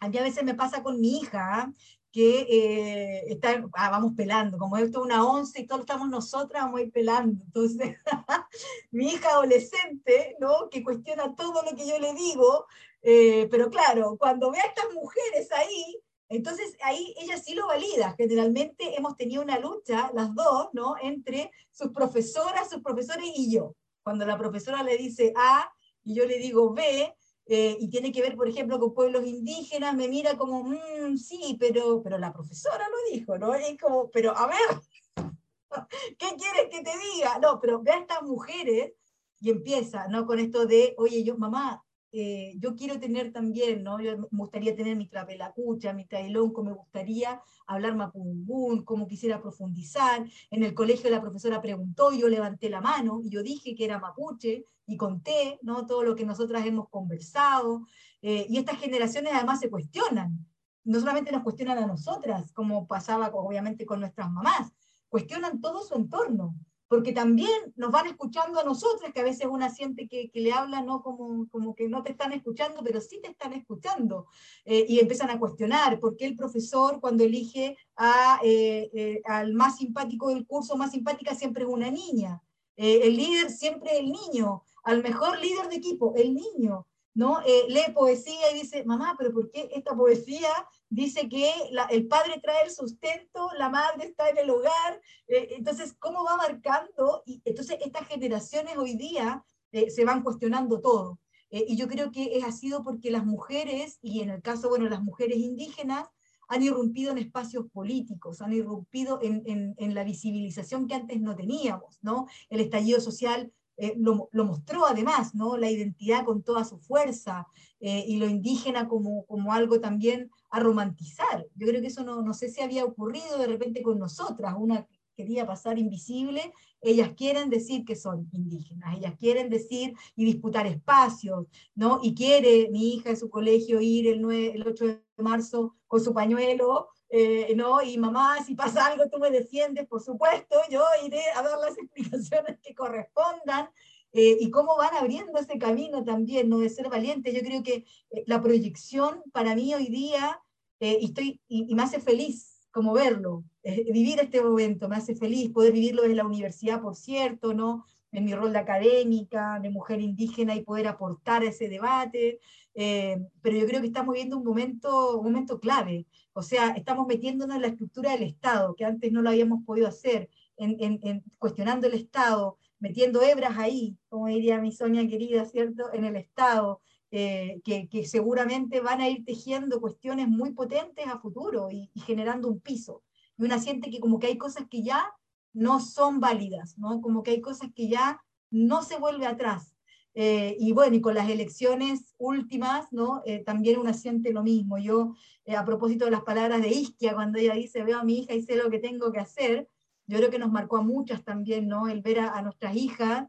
a 0.01 0.09
mí 0.09 0.17
a 0.17 0.23
veces 0.23 0.43
me 0.43 0.55
pasa 0.55 0.83
con 0.83 0.99
mi 0.99 1.19
hija, 1.19 1.39
¿ah? 1.41 1.73
Que 2.11 2.41
eh, 2.41 3.23
está, 3.31 3.63
ah, 3.73 3.89
vamos 3.91 4.13
pelando, 4.15 4.57
como 4.57 4.77
esto 4.77 4.99
es 4.99 5.05
una 5.05 5.25
once 5.25 5.61
y 5.61 5.67
todos 5.67 5.81
estamos 5.81 6.09
nosotras, 6.09 6.63
vamos 6.63 6.79
a 6.79 6.83
ir 6.83 6.91
pelando. 6.91 7.43
Entonces, 7.43 7.97
mi 8.91 9.09
hija 9.09 9.29
adolescente, 9.29 10.35
¿no? 10.39 10.69
que 10.69 10.83
cuestiona 10.83 11.35
todo 11.35 11.61
lo 11.63 11.75
que 11.75 11.87
yo 11.87 11.99
le 11.99 12.13
digo, 12.13 12.65
eh, 13.01 13.47
pero 13.51 13.69
claro, 13.69 14.17
cuando 14.17 14.51
ve 14.51 14.59
a 14.59 14.67
estas 14.67 14.91
mujeres 14.93 15.51
ahí, 15.51 16.01
entonces 16.29 16.75
ahí 16.83 17.13
ella 17.17 17.37
sí 17.37 17.53
lo 17.53 17.67
valida. 17.67 18.15
Generalmente 18.17 18.95
hemos 18.95 19.15
tenido 19.15 19.41
una 19.41 19.59
lucha, 19.59 20.11
las 20.13 20.33
dos, 20.33 20.69
¿no? 20.73 20.95
entre 21.01 21.51
sus 21.71 21.91
profesoras, 21.91 22.69
sus 22.69 22.81
profesores 22.81 23.25
y 23.35 23.51
yo. 23.51 23.75
Cuando 24.03 24.25
la 24.25 24.37
profesora 24.37 24.83
le 24.83 24.97
dice 24.97 25.33
A 25.35 25.71
y 26.03 26.15
yo 26.15 26.25
le 26.25 26.37
digo 26.37 26.73
B, 26.73 27.15
eh, 27.51 27.77
y 27.79 27.89
tiene 27.89 28.11
que 28.11 28.21
ver, 28.21 28.35
por 28.35 28.47
ejemplo, 28.47 28.79
con 28.79 28.93
pueblos 28.93 29.25
indígenas, 29.25 29.95
me 29.95 30.07
mira 30.07 30.37
como, 30.37 30.63
mmm, 30.63 31.17
sí, 31.17 31.57
pero, 31.59 32.03
pero 32.03 32.19
la 32.19 32.31
profesora 32.31 32.87
lo 32.87 33.11
dijo, 33.11 33.39
¿no? 33.39 33.55
Es 33.55 33.75
como, 33.81 34.11
pero 34.11 34.37
a 34.37 34.45
ver, 34.45 34.79
¿qué 36.19 36.27
quieres 36.37 36.67
que 36.69 36.83
te 36.83 36.91
diga? 37.15 37.39
No, 37.39 37.59
pero 37.59 37.81
ve 37.81 37.89
a 37.89 37.97
estas 37.97 38.21
mujeres 38.21 38.93
y 39.39 39.49
empieza, 39.49 40.07
¿no? 40.09 40.27
Con 40.27 40.37
esto 40.37 40.67
de, 40.67 40.93
oye, 40.99 41.23
yo, 41.23 41.39
mamá, 41.39 41.83
eh, 42.11 42.55
yo 42.57 42.75
quiero 42.75 42.99
tener 42.99 43.31
también, 43.31 43.83
¿no? 43.83 43.99
Yo 44.01 44.17
me 44.17 44.27
gustaría 44.31 44.75
tener 44.75 44.95
mi 44.95 45.07
trapelacucha, 45.07 45.93
mi 45.93 46.05
tailonco, 46.05 46.63
me 46.63 46.73
gustaría 46.73 47.41
hablar 47.67 47.95
mapumbún, 47.95 48.83
como 48.83 49.07
quisiera 49.07 49.41
profundizar. 49.41 50.25
En 50.49 50.63
el 50.63 50.73
colegio 50.73 51.09
la 51.09 51.21
profesora 51.21 51.61
preguntó, 51.61 52.11
y 52.11 52.21
yo 52.21 52.29
levanté 52.29 52.69
la 52.69 52.81
mano 52.81 53.21
y 53.23 53.29
yo 53.29 53.43
dije 53.43 53.75
que 53.75 53.85
era 53.85 53.99
mapuche 53.99 54.65
y 54.87 54.97
conté, 54.97 55.59
¿no? 55.61 55.85
Todo 55.85 56.03
lo 56.03 56.15
que 56.15 56.25
nosotras 56.25 56.65
hemos 56.65 56.89
conversado. 56.89 57.85
Eh, 58.21 58.45
y 58.49 58.57
estas 58.57 58.79
generaciones 58.79 59.33
además 59.33 59.59
se 59.59 59.69
cuestionan. 59.69 60.45
No 60.83 60.99
solamente 60.99 61.31
nos 61.31 61.43
cuestionan 61.43 61.77
a 61.77 61.85
nosotras, 61.85 62.51
como 62.53 62.87
pasaba 62.87 63.29
obviamente 63.33 63.85
con 63.85 63.99
nuestras 63.99 64.31
mamás, 64.31 64.71
cuestionan 65.09 65.61
todo 65.61 65.83
su 65.83 65.95
entorno 65.95 66.55
porque 66.89 67.13
también 67.13 67.71
nos 67.75 67.91
van 67.91 68.07
escuchando 68.07 68.59
a 68.59 68.63
nosotras, 68.63 69.13
que 69.13 69.21
a 69.21 69.23
veces 69.23 69.45
una 69.45 69.69
siente 69.69 70.07
que, 70.07 70.29
que 70.31 70.41
le 70.41 70.51
habla 70.51 70.81
¿no? 70.81 71.03
como, 71.03 71.47
como 71.49 71.75
que 71.75 71.87
no 71.87 72.01
te 72.01 72.11
están 72.11 72.33
escuchando, 72.33 72.81
pero 72.83 72.99
sí 72.99 73.21
te 73.21 73.29
están 73.29 73.53
escuchando, 73.53 74.25
eh, 74.65 74.85
y 74.89 74.99
empiezan 74.99 75.29
a 75.29 75.39
cuestionar 75.39 75.99
por 75.99 76.17
qué 76.17 76.25
el 76.25 76.35
profesor 76.35 76.99
cuando 76.99 77.23
elige 77.23 77.77
a, 77.95 78.39
eh, 78.43 78.89
eh, 78.93 79.21
al 79.25 79.53
más 79.53 79.77
simpático 79.77 80.29
del 80.29 80.47
curso, 80.47 80.75
más 80.75 80.91
simpática, 80.91 81.35
siempre 81.35 81.63
es 81.63 81.69
una 81.69 81.91
niña, 81.91 82.41
el 82.75 83.17
líder 83.17 83.51
siempre 83.51 83.91
es 83.91 83.99
el 83.99 84.11
niño, 84.11 84.63
al 84.83 85.03
mejor 85.03 85.37
líder 85.37 85.67
de 85.67 85.75
equipo, 85.75 86.13
el 86.15 86.33
niño, 86.33 86.87
¿no? 87.13 87.41
lee 87.67 87.93
poesía 87.93 88.51
y 88.51 88.61
dice, 88.61 88.83
mamá, 88.85 89.15
pero 89.17 89.33
¿por 89.33 89.49
qué 89.51 89.69
esta 89.73 89.95
poesía 89.95 90.49
dice 90.89 91.29
que 91.29 91.51
el 91.89 92.07
padre 92.07 92.39
trae 92.41 92.65
el 92.65 92.71
sustento, 92.71 93.49
la 93.57 93.69
madre 93.69 94.07
está 94.07 94.29
en 94.29 94.37
el 94.37 94.49
hogar, 94.49 95.01
eh, 95.27 95.49
entonces, 95.51 95.95
¿cómo 95.99 96.23
va 96.23 96.35
marcando? 96.37 97.23
Y 97.25 97.41
entonces 97.45 97.77
estas 97.81 98.07
generaciones 98.07 98.77
hoy 98.77 98.95
día 98.95 99.43
eh, 99.71 99.89
se 99.89 100.05
van 100.05 100.23
cuestionando 100.23 100.81
todo. 100.81 101.19
Eh, 101.51 101.65
y 101.67 101.77
yo 101.77 101.87
creo 101.87 102.11
que 102.11 102.41
ha 102.45 102.51
sido 102.51 102.83
porque 102.83 103.11
las 103.11 103.25
mujeres, 103.25 103.99
y 104.01 104.21
en 104.21 104.29
el 104.29 104.41
caso, 104.41 104.69
bueno, 104.69 104.89
las 104.89 105.01
mujeres 105.01 105.37
indígenas, 105.37 106.07
han 106.47 106.63
irrumpido 106.63 107.11
en 107.11 107.19
espacios 107.19 107.67
políticos, 107.71 108.41
han 108.41 108.53
irrumpido 108.53 109.19
en, 109.21 109.43
en, 109.45 109.75
en 109.77 109.93
la 109.93 110.03
visibilización 110.03 110.87
que 110.87 110.95
antes 110.95 111.21
no 111.21 111.35
teníamos, 111.35 111.99
¿no? 112.01 112.25
El 112.49 112.61
estallido 112.61 112.99
social 112.99 113.53
eh, 113.79 113.95
lo, 113.97 114.29
mostró 114.33 114.85
además, 114.85 115.33
¿no? 115.33 115.57
La 115.57 115.71
identidad 115.71 116.25
con 116.25 116.43
toda 116.43 116.65
su 116.65 116.77
fuerza 116.79 117.47
eh, 117.79 118.03
y 118.07 118.17
lo 118.17 118.27
indígena 118.27 118.87
como, 118.87 119.25
como 119.25 119.53
algo 119.53 119.79
también 119.79 120.29
a 120.51 120.59
romantizar. 120.59 121.45
Yo 121.55 121.67
creo 121.67 121.81
que 121.81 121.87
eso 121.87 122.03
no, 122.03 122.21
no 122.21 122.33
sé 122.33 122.49
si 122.49 122.61
había 122.61 122.83
ocurrido 122.85 123.37
de 123.37 123.47
repente 123.47 123.81
con 123.81 123.97
nosotras, 123.97 124.53
una 124.57 124.85
quería 125.19 125.45
pasar 125.45 125.77
invisible, 125.77 126.53
ellas 126.79 127.11
quieren 127.13 127.49
decir 127.49 127.83
que 127.83 127.97
son 127.97 128.29
indígenas, 128.31 128.97
ellas 128.97 129.15
quieren 129.19 129.49
decir 129.49 129.93
y 130.15 130.23
disputar 130.23 130.65
espacios, 130.65 131.47
¿no? 131.75 131.99
Y 132.01 132.15
quiere 132.15 132.69
mi 132.71 132.93
hija 132.93 133.09
en 133.09 133.17
su 133.17 133.29
colegio 133.29 133.81
ir 133.81 134.07
el, 134.07 134.21
9, 134.21 134.53
el 134.55 134.65
8 134.65 134.85
de 134.85 135.01
marzo 135.17 135.75
con 135.87 136.01
su 136.01 136.13
pañuelo 136.13 136.87
eh, 137.09 137.53
¿no? 137.55 137.81
Y 137.81 137.97
mamá, 137.97 138.43
si 138.45 138.53
pasa 138.53 138.85
algo, 138.85 139.09
tú 139.09 139.17
me 139.17 139.31
defiendes, 139.31 139.87
por 139.87 140.01
supuesto, 140.01 140.55
yo 140.69 140.83
iré 141.03 141.23
a 141.35 141.41
dar 141.41 141.57
las 141.57 141.77
explicaciones 141.77 142.59
que 142.61 142.75
correspondan. 142.75 143.69
Eh, 144.11 144.37
y 144.39 144.49
cómo 144.49 144.75
van 144.75 144.95
abriendo 144.95 145.37
ese 145.37 145.59
camino 145.59 146.03
también, 146.03 146.49
¿no? 146.49 146.57
De 146.57 146.69
ser 146.69 146.89
valientes. 146.89 147.31
Yo 147.31 147.41
creo 147.41 147.61
que 147.61 147.85
eh, 148.09 148.23
la 148.25 148.41
proyección 148.41 149.21
para 149.31 149.53
mí 149.55 149.73
hoy 149.75 149.87
día, 149.87 150.41
y, 150.79 151.05
estoy, 151.05 151.41
y, 151.47 151.75
me 151.75 151.83
hace 151.83 151.99
feliz 151.99 152.61
como 152.71 152.93
verlo, 152.93 153.43
vivir 153.63 154.19
este 154.19 154.41
momento, 154.41 154.87
me 154.87 154.95
hace 154.95 155.13
feliz 155.15 155.51
poder 155.51 155.73
vivirlo 155.73 156.03
desde 156.03 156.15
la 156.15 156.25
universidad, 156.25 156.81
por 156.81 156.95
cierto, 156.95 157.53
¿no? 157.53 157.85
En 158.11 158.25
mi 158.25 158.33
rol 158.33 158.53
de 158.53 158.59
académica, 158.59 159.59
de 159.61 159.69
mujer 159.69 160.01
indígena 160.01 160.55
y 160.55 160.63
poder 160.63 160.87
aportar 160.87 161.43
a 161.43 161.49
ese 161.49 161.69
debate. 161.69 162.39
pero 162.73 163.57
yo 163.57 163.67
creo 163.67 163.81
que 163.81 163.87
estamos 163.87 164.13
viviendo 164.13 164.37
un 164.37 164.43
momento, 164.43 165.17
un 165.17 165.25
momento 165.25 165.59
clave. 165.59 166.05
O 166.33 166.41
sea, 166.41 166.69
estamos 166.71 167.05
metiéndonos 167.07 167.55
en 167.55 167.61
la 167.61 167.67
estructura 167.67 168.11
del 168.11 168.23
Estado, 168.23 168.75
que 168.75 168.85
antes 168.85 169.11
no 169.11 169.21
lo 169.21 169.29
habíamos 169.29 169.63
podido 169.65 169.87
hacer, 169.87 170.29
en, 170.57 171.23
cuestionando 171.37 171.87
el 171.87 171.93
Estado, 171.93 172.57
metiendo 172.79 173.21
hebras 173.21 173.57
ahí, 173.57 173.97
como 174.09 174.27
diría 174.27 174.59
mi 174.59 174.71
Sonia 174.71 175.07
querida, 175.07 175.45
¿cierto?, 175.45 175.93
en 175.93 176.05
el 176.05 176.15
Estado, 176.15 176.81
eh, 177.11 177.61
que, 177.63 178.05
seguramente 178.05 178.81
van 178.81 179.01
a 179.01 179.09
ir 179.09 179.25
tejiendo 179.25 179.81
cuestiones 179.81 180.27
muy 180.27 180.51
potentes 180.51 181.07
a 181.07 181.19
futuro 181.19 181.69
y, 181.71 181.89
generando 182.05 182.47
un 182.47 182.59
piso. 182.59 183.03
Y 183.37 183.43
una 183.43 183.59
siente 183.59 183.89
que 183.89 183.99
como 183.99 184.19
que 184.19 184.27
hay 184.27 184.37
cosas 184.37 184.65
que 184.69 184.83
ya 184.83 185.11
no 185.53 185.79
son 185.79 186.19
válidas, 186.19 186.77
¿no? 186.77 187.01
Como 187.01 187.23
que 187.23 187.31
hay 187.31 187.41
cosas 187.41 187.69
que 187.73 187.87
ya 187.87 188.21
no 188.51 188.81
se 188.81 188.97
vuelve 188.97 189.25
atrás. 189.25 189.75
Eh, 190.15 190.57
y 190.59 190.73
bueno, 190.73 190.95
y 190.95 191.01
con 191.01 191.15
las 191.15 191.29
elecciones 191.29 192.13
últimas, 192.17 192.91
¿no? 192.91 193.21
Eh, 193.25 193.43
también 193.43 193.79
una 193.79 193.93
siente 193.93 194.33
lo 194.33 194.43
mismo. 194.43 194.77
Yo, 194.77 195.15
eh, 195.45 195.55
a 195.55 195.65
propósito 195.65 196.05
de 196.05 196.11
las 196.11 196.23
palabras 196.23 196.61
de 196.61 196.69
Isquia, 196.69 197.13
cuando 197.13 197.39
ella 197.39 197.53
dice, 197.53 197.83
veo 197.83 197.99
a 197.99 198.03
mi 198.03 198.19
hija 198.19 198.33
y 198.33 198.41
sé 198.41 198.55
lo 198.55 198.69
que 198.69 198.79
tengo 198.79 199.11
que 199.11 199.19
hacer, 199.19 199.69
yo 200.07 200.17
creo 200.17 200.29
que 200.31 200.39
nos 200.39 200.51
marcó 200.51 200.77
a 200.77 200.81
muchas 200.81 201.23
también, 201.23 201.67
¿no? 201.67 201.87
El 201.87 202.01
ver 202.01 202.19
a, 202.19 202.41
nuestras 202.41 202.75
hijas, 202.75 203.27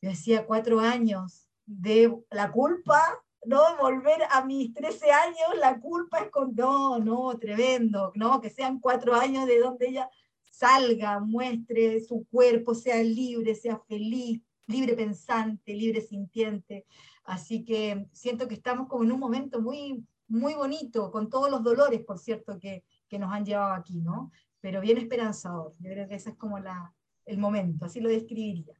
yo 0.00 0.10
decía 0.10 0.46
cuatro 0.46 0.80
años, 0.80 1.48
de 1.66 2.16
la 2.30 2.52
culpa, 2.52 3.02
¿no? 3.44 3.60
Volver 3.80 4.22
a 4.30 4.44
mis 4.44 4.72
13 4.72 5.10
años, 5.10 5.58
la 5.58 5.80
culpa 5.80 6.20
es 6.20 6.30
con, 6.30 6.54
no, 6.54 7.00
no, 7.00 7.36
tremendo, 7.38 8.12
¿no? 8.14 8.40
Que 8.40 8.50
sean 8.50 8.78
cuatro 8.78 9.14
años 9.14 9.46
de 9.46 9.58
donde 9.58 9.88
ella 9.88 10.10
salga, 10.56 11.20
muestre 11.20 12.00
su 12.00 12.26
cuerpo, 12.30 12.74
sea 12.74 13.02
libre, 13.02 13.54
sea 13.54 13.78
feliz, 13.86 14.40
libre 14.66 14.94
pensante, 14.94 15.74
libre 15.74 16.00
sintiente. 16.00 16.86
Así 17.24 17.64
que 17.64 18.06
siento 18.12 18.48
que 18.48 18.54
estamos 18.54 18.88
como 18.88 19.04
en 19.04 19.12
un 19.12 19.20
momento 19.20 19.60
muy, 19.60 20.02
muy 20.28 20.54
bonito, 20.54 21.10
con 21.10 21.28
todos 21.28 21.50
los 21.50 21.62
dolores, 21.62 22.02
por 22.04 22.18
cierto, 22.18 22.58
que, 22.58 22.84
que 23.08 23.18
nos 23.18 23.32
han 23.32 23.44
llevado 23.44 23.74
aquí, 23.74 24.00
¿no? 24.00 24.32
Pero 24.60 24.80
bien 24.80 24.96
esperanzador. 24.96 25.74
Yo 25.78 25.90
creo 25.90 26.08
que 26.08 26.14
ese 26.14 26.30
es 26.30 26.36
como 26.36 26.58
la, 26.58 26.94
el 27.26 27.38
momento, 27.38 27.84
así 27.84 28.00
lo 28.00 28.08
describiría. 28.08 28.74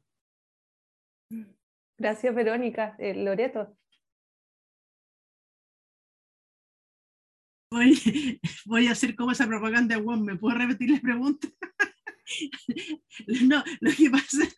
Gracias, 1.99 2.35
Verónica. 2.35 2.97
Eh, 2.99 3.15
Loreto. 3.15 3.77
Voy, 7.77 7.93
voy, 8.65 8.87
a 8.87 8.93
hacer 8.93 9.15
como 9.15 9.33
esa 9.33 9.47
propaganda, 9.47 10.01
¿me 10.01 10.37
puedo 10.37 10.57
repetir 10.57 10.91
la 10.91 11.01
pregunta? 11.01 11.47
no, 13.43 13.62
lo 13.81 13.93
que 13.93 14.11
pasa, 14.11 14.49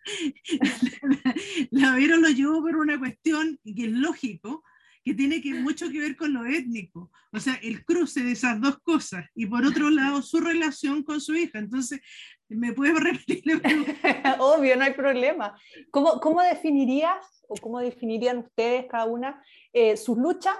la, 0.60 1.34
la 1.70 1.94
Vero 1.96 2.16
lo 2.16 2.28
llevó 2.28 2.62
por 2.62 2.76
una 2.76 2.96
cuestión 2.96 3.58
que 3.64 3.86
es 3.86 3.90
lógico, 3.90 4.62
que 5.04 5.14
tiene 5.14 5.42
que, 5.42 5.52
mucho 5.52 5.90
que 5.90 5.98
ver 5.98 6.16
con 6.16 6.32
lo 6.32 6.46
étnico, 6.46 7.10
o 7.32 7.40
sea, 7.40 7.54
el 7.54 7.84
cruce 7.84 8.22
de 8.22 8.32
esas 8.32 8.60
dos 8.60 8.78
cosas, 8.84 9.26
y 9.34 9.46
por 9.46 9.66
otro 9.66 9.90
lado, 9.90 10.22
su 10.22 10.38
relación 10.38 11.02
con 11.02 11.20
su 11.20 11.34
hija. 11.34 11.58
Entonces, 11.58 12.00
¿me 12.48 12.72
puedes 12.72 13.00
repetir 13.00 13.42
la 13.46 13.58
pregunta? 13.58 14.36
Obvio, 14.38 14.76
no 14.76 14.84
hay 14.84 14.92
problema. 14.92 15.58
¿Cómo, 15.90 16.20
cómo 16.20 16.40
definirías 16.42 17.44
o 17.48 17.56
cómo 17.56 17.80
definirían 17.80 18.38
ustedes 18.38 18.86
cada 18.88 19.06
una 19.06 19.42
eh, 19.72 19.96
sus 19.96 20.16
luchas 20.16 20.54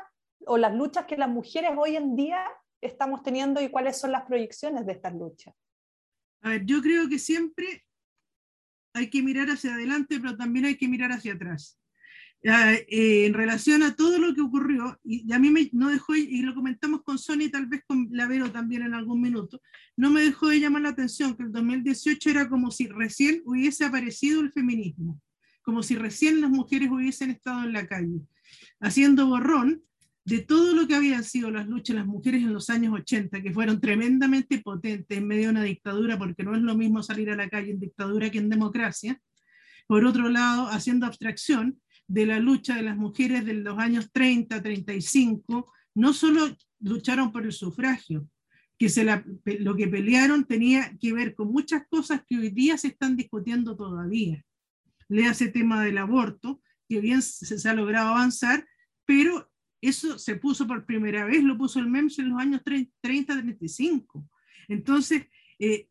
o 0.47 0.59
las 0.59 0.75
luchas 0.75 1.07
que 1.07 1.17
las 1.17 1.29
mujeres 1.29 1.71
hoy 1.77 1.97
en 1.97 2.17
día 2.17 2.45
estamos 2.81 3.23
teniendo 3.23 3.61
y 3.61 3.71
cuáles 3.71 3.99
son 3.99 4.13
las 4.13 4.23
proyecciones 4.23 4.87
de 4.87 4.93
estas 4.93 5.15
luchas? 5.15 5.55
A 6.43 6.51
ver, 6.51 6.65
yo 6.65 6.81
creo 6.81 7.09
que 7.09 7.19
siempre 7.19 7.85
hay 8.95 9.11
que 9.11 9.23
mirar 9.23 9.49
hacia 9.49 9.75
adelante, 9.75 10.19
pero 10.21 10.37
también 10.37 10.67
hay 10.67 10.77
que 10.77 10.89
mirar 10.89 11.13
hacia 11.13 11.35
atrás. 11.35 11.79
Eh, 12.41 13.27
en 13.27 13.35
relación 13.35 13.83
a 13.83 13.97
todo 13.97 14.19
lo 14.19 14.33
que 14.33 14.41
ocurrió, 14.41 14.99
y, 15.03 15.31
a 15.33 15.39
mí 15.41 15.51
me, 15.51 15.69
no 15.73 15.89
dejó, 15.89 16.15
y 16.15 16.41
lo 16.43 16.55
comentamos 16.55 17.03
con 17.03 17.19
Sony, 17.19 17.51
tal 17.51 17.67
vez 17.67 17.83
con 17.87 18.09
Lavero 18.13 18.53
también 18.53 18.83
en 18.83 18.95
algún 18.95 19.21
minuto, 19.21 19.61
no 19.97 20.11
me 20.11 20.23
dejó 20.23 20.49
de 20.49 20.61
llamar 20.61 20.83
la 20.83 20.91
atención 20.91 21.37
que 21.37 21.43
el 21.43 21.53
2018 21.53 22.31
era 22.31 22.49
como 22.49 22.71
si 22.71 22.87
recién 22.87 23.43
hubiese 23.45 23.85
aparecido 23.85 24.41
el 24.41 24.53
feminismo, 24.53 25.21
como 25.63 25.83
si 25.83 25.97
recién 25.97 26.41
las 26.41 26.51
mujeres 26.51 26.91
hubiesen 26.91 27.31
estado 27.31 27.65
en 27.65 27.73
la 27.73 27.89
calle, 27.89 28.21
haciendo 28.81 29.27
borrón 29.27 29.83
de 30.29 30.41
todo 30.41 30.75
lo 30.75 30.87
que 30.87 30.95
habían 30.95 31.25
sido 31.25 31.51
las 31.51 31.67
luchas 31.67 31.95
de 31.95 32.01
las 32.01 32.07
mujeres 32.07 32.43
en 32.43 32.53
los 32.53 32.69
años 32.69 32.93
80, 32.93 33.43
que 33.43 33.51
fueron 33.51 33.81
tremendamente 33.81 34.59
potentes 34.59 35.17
en 35.17 35.27
medio 35.27 35.45
de 35.45 35.51
una 35.51 35.63
dictadura, 35.63 36.19
porque 36.19 36.43
no 36.43 36.55
es 36.55 36.61
lo 36.61 36.77
mismo 36.77 37.03
salir 37.03 37.31
a 37.31 37.37
la 37.37 37.49
calle 37.49 37.71
en 37.71 37.81
dictadura 37.81 38.29
que 38.29 38.37
en 38.37 38.51
democracia. 38.51 39.19
Por 39.87 40.05
otro 40.05 40.29
lado, 40.29 40.69
haciendo 40.69 41.07
abstracción 41.07 41.81
de 42.07 42.27
la 42.27 42.41
lucha 42.41 42.77
de 42.77 42.83
las 42.83 42.99
mujeres 42.99 43.47
de 43.47 43.55
los 43.55 43.79
años 43.79 44.11
30, 44.13 44.63
35, 44.63 45.73
no 45.95 46.13
solo 46.13 46.55
lucharon 46.81 47.33
por 47.33 47.47
el 47.47 47.53
sufragio, 47.53 48.29
que 48.79 48.91
se 48.91 49.07
lo 49.61 49.77
que 49.77 49.89
pelearon 49.89 50.45
tenía 50.45 50.95
que 51.01 51.15
ver 51.15 51.35
con 51.35 51.51
muchas 51.51 51.85
cosas 51.89 52.21
que 52.27 52.37
hoy 52.37 52.51
día 52.51 52.77
se 52.77 52.89
están 52.89 53.17
discutiendo 53.17 53.77
todavía. 53.77 54.45
Le 55.09 55.27
hace 55.27 55.49
tema 55.49 55.83
del 55.83 55.97
aborto, 55.97 56.61
que 56.87 57.01
bien 57.01 57.23
se, 57.23 57.59
se, 57.59 57.69
ha 57.69 57.73
logrado 57.73 58.09
avanzar, 58.09 58.67
pero 59.07 59.51
eso 59.81 60.19
se 60.19 60.37
puso 60.37 60.67
por 60.67 60.85
primera 60.85 61.25
vez, 61.25 61.43
lo 61.43 61.57
puso 61.57 61.79
el 61.79 61.89
MEMS 61.89 62.19
en 62.19 62.31
los 62.31 62.41
años 62.41 62.63
30-35. 62.65 64.29
Entonces, 64.69 65.27
eh, 65.59 65.89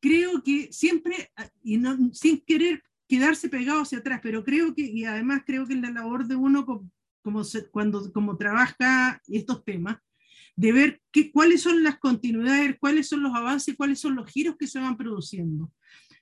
creo 0.00 0.42
que 0.42 0.72
siempre, 0.72 1.30
y 1.62 1.76
no, 1.76 2.12
sin 2.12 2.40
querer 2.40 2.82
quedarse 3.08 3.48
pegado 3.48 3.82
hacia 3.82 3.98
atrás, 3.98 4.20
pero 4.22 4.44
creo 4.44 4.74
que, 4.74 4.82
y 4.82 5.04
además 5.04 5.42
creo 5.44 5.66
que 5.66 5.74
la 5.74 5.90
labor 5.90 6.26
de 6.26 6.36
uno 6.36 6.64
como, 6.64 7.42
cuando 7.70 8.12
como 8.12 8.36
trabaja 8.36 9.20
estos 9.26 9.64
temas, 9.64 9.98
de 10.56 10.72
ver 10.72 11.02
qué, 11.10 11.32
cuáles 11.32 11.62
son 11.62 11.82
las 11.82 11.98
continuidades, 11.98 12.76
cuáles 12.78 13.08
son 13.08 13.22
los 13.22 13.34
avances, 13.34 13.76
cuáles 13.76 13.98
son 13.98 14.14
los 14.14 14.30
giros 14.30 14.56
que 14.58 14.66
se 14.66 14.78
van 14.78 14.96
produciendo. 14.96 15.72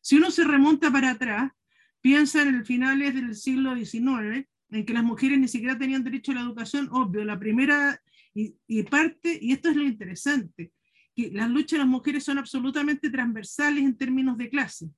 Si 0.00 0.16
uno 0.16 0.30
se 0.30 0.44
remonta 0.44 0.90
para 0.90 1.10
atrás, 1.10 1.52
piensa 2.00 2.42
en 2.42 2.54
el 2.54 2.64
finales 2.64 3.14
del 3.14 3.34
siglo 3.34 3.74
XIX, 3.74 4.48
en 4.70 4.84
que 4.84 4.92
las 4.92 5.04
mujeres 5.04 5.38
ni 5.38 5.48
siquiera 5.48 5.78
tenían 5.78 6.04
derecho 6.04 6.32
a 6.32 6.36
la 6.36 6.42
educación, 6.42 6.88
obvio, 6.92 7.24
la 7.24 7.38
primera 7.38 8.00
y, 8.34 8.82
parte, 8.84 9.38
y 9.40 9.52
esto 9.52 9.70
es 9.70 9.76
lo 9.76 9.82
interesante, 9.82 10.72
que 11.14 11.30
las 11.32 11.50
luchas 11.50 11.72
de 11.72 11.78
las 11.78 11.88
mujeres 11.88 12.22
son 12.24 12.38
absolutamente 12.38 13.10
transversales 13.10 13.82
en 13.82 13.96
términos 13.96 14.38
de 14.38 14.48
clase 14.48 14.90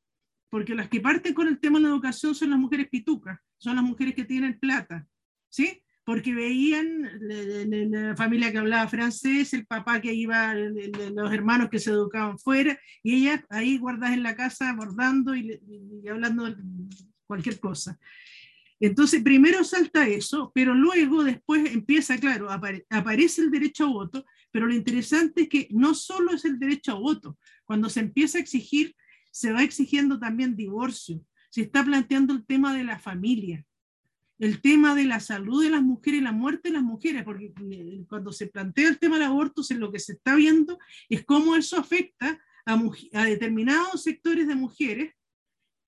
porque 0.51 0.75
las 0.75 0.89
que 0.89 1.01
parten 1.01 1.33
con 1.33 1.49
el 1.49 1.59
tema 1.59 1.79
de 1.79 1.85
la 1.85 1.91
educación 1.91 2.35
son 2.35 2.51
las 2.51 2.59
mujeres 2.59 2.89
pitucas, 2.91 3.39
son 3.57 3.77
las 3.77 3.85
mujeres 3.85 4.15
que 4.15 4.25
tienen 4.25 4.59
plata, 4.59 5.07
¿sí? 5.49 5.83
Porque 6.05 6.35
veían 6.35 7.09
la, 7.21 8.17
familia 8.17 8.51
que 8.51 8.59
hablaba 8.59 8.89
francés, 8.89 9.55
el 9.55 9.65
papá 9.65 10.01
que 10.01 10.13
iba, 10.13 10.53
los 10.55 11.33
hermanos 11.33 11.69
que 11.71 11.79
se 11.79 11.91
educaban 11.91 12.37
fuera, 12.39 12.79
y 13.03 13.15
ellas 13.15 13.45
ahí 13.49 13.79
guardadas 13.79 14.15
en 14.15 14.25
la 14.25 14.35
casa 14.35 14.75
bordando 14.75 15.37
y, 15.37 15.61
y 16.03 16.09
hablando 16.09 16.53
cualquier 17.27 17.61
cosa. 17.61 17.97
Entonces, 18.81 19.23
primero 19.23 19.63
salta 19.63 20.09
eso, 20.09 20.51
pero 20.55 20.75
luego 20.75 21.23
después 21.23 21.71
empieza, 21.71 22.19
claro, 22.19 22.51
apare, 22.51 22.87
aparece 22.89 23.43
el 23.43 23.51
derecho 23.51 23.85
a 23.85 23.89
voto, 23.89 24.25
pero 24.51 24.67
lo 24.67 24.75
interesante 24.75 25.43
es 25.43 25.49
que 25.51 25.69
no 25.71 25.95
solo 25.95 26.33
es 26.33 26.47
el 26.47 26.59
derecho 26.59 26.93
a 26.93 26.99
voto, 26.99 27.39
cuando 27.67 27.91
se 27.91 28.01
empieza 28.01 28.39
a 28.39 28.41
exigir 28.41 28.97
se 29.31 29.53
va 29.53 29.63
exigiendo 29.63 30.19
también 30.19 30.57
divorcio, 30.57 31.25
se 31.51 31.63
está 31.63 31.85
planteando 31.85 32.33
el 32.33 32.45
tema 32.45 32.75
de 32.75 32.85
la 32.85 32.99
familia, 32.99 33.65
el 34.39 34.61
tema 34.61 34.95
de 34.95 35.05
la 35.05 35.21
salud 35.21 35.63
de 35.63 35.71
las 35.71 35.83
mujeres 35.83 36.21
y 36.21 36.25
la 36.25 36.33
muerte 36.33 36.71
de 36.71 36.75
las 36.75 36.83
mujeres, 36.83 37.23
porque 37.25 37.53
eh, 37.71 38.05
cuando 38.09 38.33
se 38.33 38.47
plantea 38.47 38.89
el 38.89 38.99
tema 38.99 39.19
del 39.19 39.27
aborto, 39.27 39.63
lo 39.77 39.93
que 39.93 39.99
se 39.99 40.15
está 40.15 40.35
viendo 40.35 40.79
es 41.09 41.25
cómo 41.25 41.55
eso 41.55 41.79
afecta 41.79 42.41
a 42.65 43.25
determinados 43.25 44.03
sectores 44.03 44.47
de 44.49 44.55
mujeres 44.55 45.13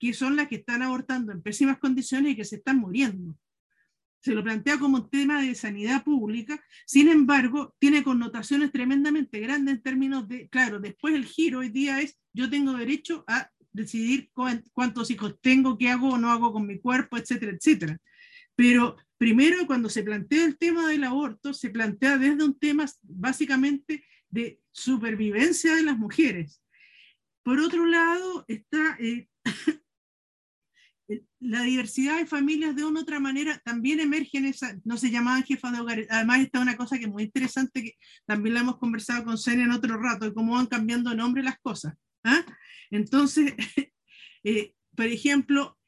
que 0.02 0.14
son 0.14 0.34
las 0.34 0.48
que 0.48 0.56
están 0.56 0.82
abortando 0.82 1.30
en 1.30 1.42
pésimas 1.42 1.78
condiciones 1.78 2.32
y 2.32 2.36
que 2.36 2.44
se 2.44 2.56
están 2.56 2.78
muriendo. 2.78 3.38
Se 4.20 4.34
lo 4.34 4.42
plantea 4.42 4.76
como 4.80 4.96
un 4.96 5.08
tema 5.08 5.40
de 5.40 5.54
sanidad 5.54 6.02
pública, 6.02 6.60
sin 6.86 7.08
embargo, 7.08 7.76
tiene 7.78 8.02
connotaciones 8.02 8.72
tremendamente 8.72 9.38
grandes 9.38 9.76
en 9.76 9.82
términos 9.82 10.26
de, 10.26 10.48
claro, 10.48 10.80
después 10.80 11.14
el 11.14 11.24
giro 11.24 11.60
hoy 11.60 11.68
día 11.68 12.00
es 12.00 12.18
yo 12.32 12.50
tengo 12.50 12.72
derecho 12.72 13.24
a 13.28 13.48
decidir 13.70 14.32
cuántos 14.72 15.08
hijos 15.12 15.36
tengo, 15.40 15.78
qué 15.78 15.90
hago 15.90 16.08
o 16.08 16.18
no 16.18 16.32
hago 16.32 16.52
con 16.52 16.66
mi 16.66 16.80
cuerpo, 16.80 17.16
etcétera, 17.16 17.52
etcétera. 17.52 17.96
Pero 18.56 18.96
primero, 19.18 19.68
cuando 19.68 19.88
se 19.88 20.02
plantea 20.02 20.44
el 20.44 20.58
tema 20.58 20.88
del 20.88 21.04
aborto, 21.04 21.54
se 21.54 21.70
plantea 21.70 22.18
desde 22.18 22.42
un 22.42 22.58
tema 22.58 22.86
básicamente 23.02 24.04
de 24.30 24.60
supervivencia 24.72 25.76
de 25.76 25.84
las 25.84 25.96
mujeres. 25.96 26.60
Por 27.44 27.60
otro 27.60 27.86
lado, 27.86 28.44
está 28.48 28.96
eh, 28.98 29.28
la 31.40 31.62
diversidad 31.62 32.18
de 32.18 32.26
familias 32.26 32.76
de 32.76 32.84
una 32.84 33.00
otra 33.00 33.20
manera 33.20 33.60
también 33.64 34.00
emerge 34.00 34.38
en 34.38 34.46
esa, 34.46 34.76
no 34.84 34.96
se 34.96 35.10
llamaban 35.10 35.42
jefas 35.42 35.72
de 35.72 35.80
hogar. 35.80 36.06
Además, 36.10 36.40
está 36.40 36.60
una 36.60 36.76
cosa 36.76 36.98
que 36.98 37.04
es 37.04 37.10
muy 37.10 37.24
interesante, 37.24 37.82
que 37.82 37.94
también 38.26 38.54
la 38.54 38.60
hemos 38.60 38.78
conversado 38.78 39.24
con 39.24 39.38
Senia 39.38 39.64
en 39.64 39.72
otro 39.72 39.96
rato, 39.98 40.24
de 40.24 40.34
cómo 40.34 40.54
van 40.54 40.66
cambiando 40.66 41.10
de 41.10 41.16
nombre 41.16 41.42
las 41.42 41.58
cosas. 41.58 41.94
¿ah? 42.24 42.44
Entonces, 42.90 43.54
eh, 44.44 44.74
por 44.94 45.06
ejemplo, 45.06 45.78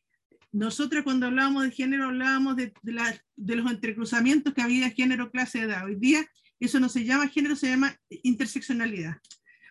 nosotras 0.53 1.05
cuando 1.05 1.27
hablábamos 1.27 1.65
de 1.65 1.71
género 1.73 2.07
hablábamos 2.07 2.57
de, 2.57 2.73
de, 2.83 3.57
los 3.57 3.71
entrecruzamientos 3.71 4.55
que 4.55 4.63
había 4.63 4.91
género, 4.91 5.31
clase, 5.31 5.61
edad. 5.61 5.85
Hoy 5.85 5.97
día 5.97 6.27
eso 6.61 6.79
no 6.81 6.89
se 6.89 7.05
llama 7.05 7.29
género, 7.29 7.57
se 7.57 7.69
llama 7.69 7.97
interseccionalidad. 8.09 9.17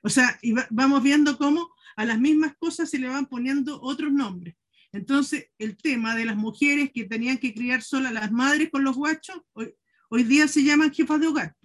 O 0.04 0.10
sea, 0.10 0.38
y 0.42 0.52
va, 0.52 0.68
vamos 0.70 1.02
viendo 1.02 1.38
cómo 1.38 1.70
a 1.96 2.06
las 2.06 2.20
mismas 2.20 2.56
cosas 2.58 2.90
se 2.90 3.00
le 3.00 3.08
van 3.08 3.28
poniendo 3.28 3.82
otros 3.82 4.12
nombres. 4.12 4.56
Entonces, 4.94 5.48
el 5.58 5.76
tema 5.76 6.16
de 6.16 6.26
las 6.26 6.38
mujeres 6.38 6.92
que 6.94 7.06
tenían 7.06 7.40
que 7.40 7.54
criar 7.54 7.82
solas 7.82 8.14
las 8.14 8.32
madres 8.32 8.70
con 8.72 8.84
los 8.84 8.96
guachos, 8.96 9.42
hoy, 9.54 10.24
día 10.24 10.48
se 10.48 10.64
llaman 10.64 10.94
jefas 10.94 11.20
de 11.20 11.28
hogar. 11.28 11.56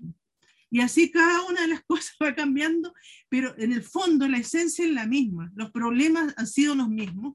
Y 0.70 0.80
así 0.80 1.10
cada 1.10 1.44
una 1.44 1.60
de 1.60 1.68
las 1.68 1.82
cosas 1.86 2.16
va 2.22 2.34
cambiando, 2.34 2.92
pero 3.28 3.54
en 3.58 3.72
el 3.72 3.82
fondo 3.82 4.26
la 4.26 4.38
esencia 4.38 4.84
es 4.84 4.92
la 4.92 5.06
misma, 5.06 5.52
los 5.54 5.70
problemas 5.70 6.34
han 6.38 6.46
sido 6.46 6.74
los 6.74 6.88
mismos, 6.88 7.34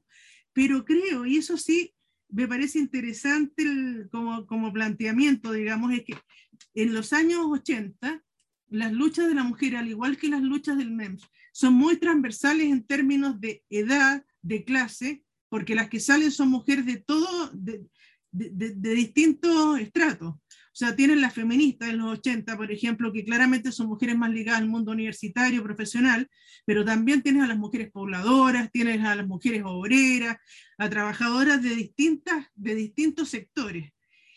pero 0.52 0.84
creo, 0.84 1.26
y 1.26 1.38
eso 1.38 1.56
sí 1.56 1.94
me 2.28 2.48
parece 2.48 2.80
interesante 2.80 3.64
como, 4.10 4.46
como 4.46 4.72
planteamiento, 4.72 5.52
digamos, 5.52 5.92
es 5.92 6.04
que 6.04 6.16
en 6.74 6.92
los 6.92 7.12
años 7.12 7.40
80 7.44 8.22
las 8.68 8.92
luchas 8.92 9.28
de 9.28 9.34
la 9.34 9.44
mujer, 9.44 9.76
al 9.76 9.88
igual 9.88 10.16
que 10.16 10.28
las 10.28 10.42
luchas 10.42 10.76
del 10.76 10.90
MEMS, 10.90 11.22
son 11.52 11.74
muy 11.74 11.96
transversales 11.98 12.66
en 12.66 12.84
términos 12.84 13.40
de 13.40 13.62
edad, 13.70 14.24
de 14.42 14.64
clase, 14.64 15.22
porque 15.54 15.76
las 15.76 15.88
que 15.88 16.00
salen 16.00 16.32
son 16.32 16.48
mujeres 16.48 16.84
de 16.84 16.96
todo, 16.96 17.48
de, 17.52 17.86
de, 18.32 18.50
de, 18.50 18.74
de 18.74 18.94
distintos 18.96 19.78
estratos. 19.78 20.30
O 20.34 20.40
sea, 20.72 20.96
tienen 20.96 21.20
las 21.20 21.32
feministas 21.32 21.90
en 21.90 21.98
los 21.98 22.18
80, 22.18 22.56
por 22.56 22.72
ejemplo, 22.72 23.12
que 23.12 23.24
claramente 23.24 23.70
son 23.70 23.86
mujeres 23.86 24.18
más 24.18 24.32
ligadas 24.32 24.62
al 24.62 24.68
mundo 24.68 24.90
universitario, 24.90 25.62
profesional, 25.62 26.28
pero 26.66 26.84
también 26.84 27.22
tienes 27.22 27.44
a 27.44 27.46
las 27.46 27.56
mujeres 27.56 27.92
pobladoras, 27.92 28.68
tienes 28.72 29.00
a 29.04 29.14
las 29.14 29.28
mujeres 29.28 29.62
obreras, 29.64 30.38
a 30.76 30.90
trabajadoras 30.90 31.62
de, 31.62 31.76
distintas, 31.76 32.48
de 32.56 32.74
distintos 32.74 33.28
sectores. 33.28 33.92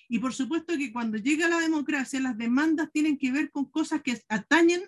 Y 0.07 0.19
por 0.19 0.35
supuesto 0.35 0.77
que 0.77 0.93
cuando 0.93 1.17
llega 1.17 1.49
la 1.49 1.57
democracia, 1.57 2.19
las 2.19 2.37
demandas 2.37 2.91
tienen 2.93 3.17
que 3.17 3.31
ver 3.31 3.49
con 3.49 3.65
cosas 3.71 4.03
que 4.03 4.21
atañen 4.29 4.83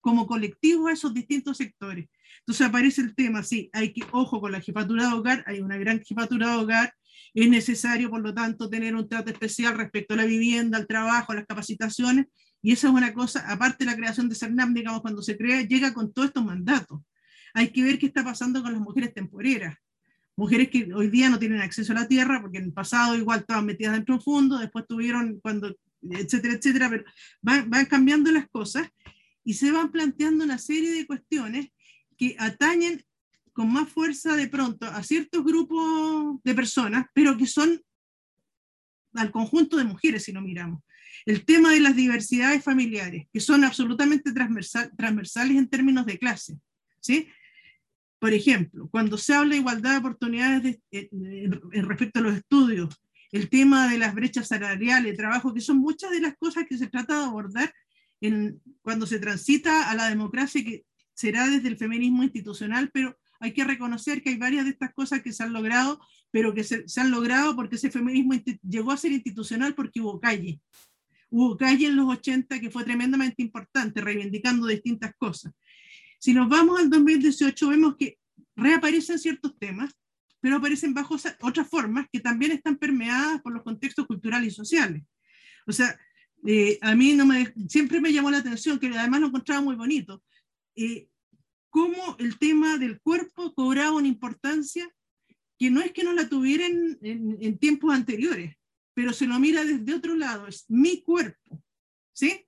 como 0.00 0.26
colectivo 0.26 0.88
a 0.88 0.94
esos 0.94 1.14
distintos 1.14 1.58
sectores. 1.58 2.08
Entonces 2.40 2.66
aparece 2.66 3.00
el 3.00 3.14
tema, 3.14 3.42
sí, 3.42 3.70
hay 3.72 3.92
que, 3.92 4.02
ojo 4.12 4.40
con 4.40 4.52
la 4.52 4.60
jefatura 4.60 5.08
de 5.08 5.14
hogar, 5.14 5.44
hay 5.46 5.60
una 5.60 5.76
gran 5.76 6.00
jefatura 6.00 6.50
de 6.50 6.56
hogar, 6.56 6.94
es 7.34 7.48
necesario, 7.48 8.10
por 8.10 8.20
lo 8.20 8.32
tanto, 8.32 8.70
tener 8.70 8.94
un 8.94 9.08
trato 9.08 9.30
especial 9.30 9.76
respecto 9.76 10.14
a 10.14 10.16
la 10.16 10.24
vivienda, 10.24 10.78
al 10.78 10.86
trabajo, 10.86 11.32
a 11.32 11.36
las 11.36 11.46
capacitaciones, 11.46 12.26
y 12.62 12.72
esa 12.72 12.88
es 12.88 12.94
una 12.94 13.12
cosa, 13.12 13.44
aparte 13.50 13.84
de 13.84 13.90
la 13.90 13.96
creación 13.96 14.28
de 14.28 14.34
CERNAM, 14.34 14.72
digamos, 14.72 15.02
cuando 15.02 15.20
se 15.20 15.36
crea, 15.36 15.62
llega 15.62 15.92
con 15.92 16.12
todos 16.12 16.28
estos 16.28 16.44
mandatos. 16.44 17.00
hay 17.52 17.68
que 17.68 17.82
ver 17.82 17.98
qué 17.98 18.06
está 18.06 18.24
pasando 18.24 18.62
con 18.62 18.72
las 18.72 18.80
mujeres 18.80 19.12
temporeras. 19.12 19.76
Mujeres 20.36 20.68
que 20.70 20.92
hoy 20.94 21.08
día 21.10 21.28
no 21.28 21.38
tienen 21.38 21.60
acceso 21.60 21.92
a 21.92 21.96
la 21.96 22.08
tierra, 22.08 22.40
porque 22.40 22.58
en 22.58 22.64
el 22.64 22.72
pasado 22.72 23.16
igual 23.16 23.40
estaban 23.40 23.66
metidas 23.66 23.92
dentro 23.92 24.14
de 24.14 24.18
un 24.18 24.24
fondo, 24.24 24.58
después 24.58 24.86
tuvieron 24.88 25.38
cuando, 25.40 25.76
etcétera, 26.02 26.54
etcétera, 26.54 26.88
pero 26.90 27.04
van, 27.42 27.68
van 27.68 27.86
cambiando 27.86 28.32
las 28.32 28.48
cosas 28.48 28.88
y 29.44 29.54
se 29.54 29.70
van 29.70 29.90
planteando 29.92 30.44
una 30.44 30.58
serie 30.58 30.92
de 30.92 31.06
cuestiones 31.06 31.68
que 32.16 32.36
atañen 32.38 33.04
con 33.52 33.72
más 33.72 33.88
fuerza 33.88 34.36
de 34.36 34.48
pronto 34.48 34.86
a 34.86 35.02
ciertos 35.02 35.44
grupos 35.44 36.42
de 36.42 36.54
personas, 36.54 37.06
pero 37.14 37.36
que 37.36 37.46
son 37.46 37.80
al 39.14 39.30
conjunto 39.30 39.76
de 39.76 39.84
mujeres, 39.84 40.24
si 40.24 40.32
no 40.32 40.40
miramos. 40.40 40.82
El 41.24 41.44
tema 41.44 41.70
de 41.70 41.80
las 41.80 41.94
diversidades 41.94 42.62
familiares, 42.62 43.26
que 43.32 43.40
son 43.40 43.64
absolutamente 43.64 44.32
transversal, 44.32 44.90
transversales 44.96 45.56
en 45.56 45.68
términos 45.68 46.04
de 46.04 46.18
clase. 46.18 46.58
¿sí? 47.00 47.28
Por 48.18 48.32
ejemplo, 48.32 48.88
cuando 48.90 49.16
se 49.16 49.34
habla 49.34 49.52
de 49.52 49.60
igualdad 49.60 49.92
de 49.92 49.98
oportunidades 49.98 50.78
en 50.90 51.88
respecto 51.88 52.18
a 52.18 52.22
los 52.22 52.34
estudios, 52.34 53.00
el 53.30 53.48
tema 53.48 53.88
de 53.88 53.98
las 53.98 54.14
brechas 54.14 54.48
salariales, 54.48 55.16
trabajo, 55.16 55.54
que 55.54 55.60
son 55.60 55.78
muchas 55.78 56.10
de 56.10 56.20
las 56.20 56.36
cosas 56.36 56.66
que 56.68 56.78
se 56.78 56.86
trata 56.86 57.18
de 57.18 57.24
abordar 57.24 57.74
en, 58.20 58.60
cuando 58.82 59.06
se 59.06 59.18
transita 59.18 59.90
a 59.90 59.94
la 59.94 60.08
democracia, 60.08 60.64
que 60.64 60.84
será 61.14 61.48
desde 61.48 61.68
el 61.68 61.76
feminismo 61.76 62.22
institucional, 62.22 62.90
pero 62.92 63.16
hay 63.40 63.52
que 63.52 63.64
reconocer 63.64 64.22
que 64.22 64.30
hay 64.30 64.36
varias 64.36 64.64
de 64.64 64.70
estas 64.70 64.92
cosas 64.94 65.22
que 65.22 65.32
se 65.32 65.42
han 65.42 65.52
logrado, 65.52 66.00
pero 66.30 66.54
que 66.54 66.64
se, 66.64 66.84
han 66.96 67.10
logrado 67.10 67.54
porque 67.54 67.76
ese 67.76 67.90
feminismo 67.90 68.34
llegó 68.62 68.92
a 68.92 68.96
ser 68.96 69.12
institucional 69.12 69.74
porque 69.74 70.00
hubo 70.00 70.20
calle. 70.20 70.60
Hubo 71.30 71.56
calle 71.56 71.86
en 71.86 71.96
los 71.96 72.08
80 72.08 72.60
que 72.60 72.70
fue 72.70 72.84
tremendamente 72.84 73.42
importante, 73.42 74.00
reivindicando 74.00 74.66
distintas 74.66 75.14
cosas. 75.16 75.52
Si 76.18 76.32
nos 76.32 76.48
vamos 76.48 76.80
al 76.80 76.88
2018, 76.90 77.68
vemos 77.68 77.96
que 77.96 78.18
reaparecen 78.56 79.18
ciertos 79.18 79.58
temas, 79.58 79.92
pero 80.40 80.56
aparecen 80.56 80.94
bajo 80.94 81.16
otras 81.40 81.68
formas 81.68 82.06
que 82.12 82.20
también 82.20 82.52
están 82.52 82.76
permeadas 82.76 83.42
por 83.42 83.52
los 83.52 83.62
contextos 83.62 84.06
culturales 84.06 84.52
y 84.52 84.56
sociales. 84.56 85.02
O 85.66 85.72
sea, 85.72 85.98
eh, 86.46 86.78
a 86.82 86.94
mí 86.94 87.16
siempre 87.68 88.00
me 88.00 88.12
llamó 88.12 88.30
la 88.30 88.38
atención, 88.38 88.78
que 88.78 88.88
además 88.88 89.20
lo 89.20 89.26
encontraba 89.28 89.62
muy 89.62 89.74
bonito, 89.74 90.22
eh, 90.76 91.08
cómo 91.70 92.16
el 92.18 92.38
tema 92.38 92.78
del 92.78 93.00
cuerpo 93.00 93.52
cobraba 93.54 93.96
una 93.96 94.08
importancia 94.08 94.88
que 95.58 95.70
no 95.70 95.80
es 95.80 95.92
que 95.92 96.04
no 96.04 96.12
la 96.12 96.28
tuvieran 96.28 96.98
en, 97.02 97.58
tiempos 97.58 97.94
anteriores, 97.94 98.56
pero 98.92 99.12
se 99.12 99.26
lo 99.26 99.38
mira 99.38 99.64
desde 99.64 99.94
otro 99.94 100.14
lado, 100.14 100.46
es 100.46 100.64
mi 100.68 101.02
cuerpo, 101.02 101.62
¿sí? 102.12 102.46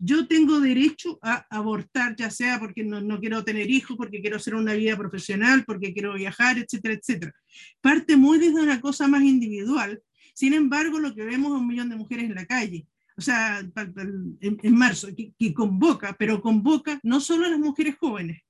Yo 0.00 0.28
tengo 0.28 0.60
derecho 0.60 1.18
a 1.22 1.46
abortar, 1.50 2.14
ya 2.16 2.30
sea 2.30 2.60
porque 2.60 2.84
no, 2.84 3.00
no, 3.00 3.18
quiero 3.18 3.44
tener 3.44 3.68
hijos, 3.68 3.96
porque 3.96 4.20
quiero 4.20 4.36
hacer 4.36 4.54
una 4.54 4.74
vida 4.74 4.96
profesional, 4.96 5.64
porque 5.64 5.92
quiero 5.92 6.14
viajar, 6.14 6.56
etcétera, 6.58 6.94
etcétera. 6.94 7.34
Parte 7.80 8.16
muy 8.16 8.38
desde 8.38 8.62
una 8.62 8.80
cosa 8.80 9.08
más 9.08 9.22
individual. 9.22 10.00
Sin 10.34 10.54
embargo, 10.54 11.00
lo 11.00 11.14
que 11.16 11.24
vemos 11.24 11.52
es 11.52 11.60
un 11.60 11.66
millón 11.66 11.88
de 11.88 11.96
mujeres 11.96 12.26
en 12.26 12.36
la 12.36 12.46
calle 12.46 12.86
o 13.18 13.20
sea, 13.20 13.58
en, 13.58 14.74
marzo, 14.76 15.08
que, 15.14 15.34
que, 15.36 15.52
convoca, 15.52 16.14
pero 16.16 16.40
convoca 16.40 17.00
no 17.02 17.20
solo 17.20 17.46
a 17.46 17.50
las 17.50 17.58
mujeres 17.58 17.96
jóvenes, 17.98 18.42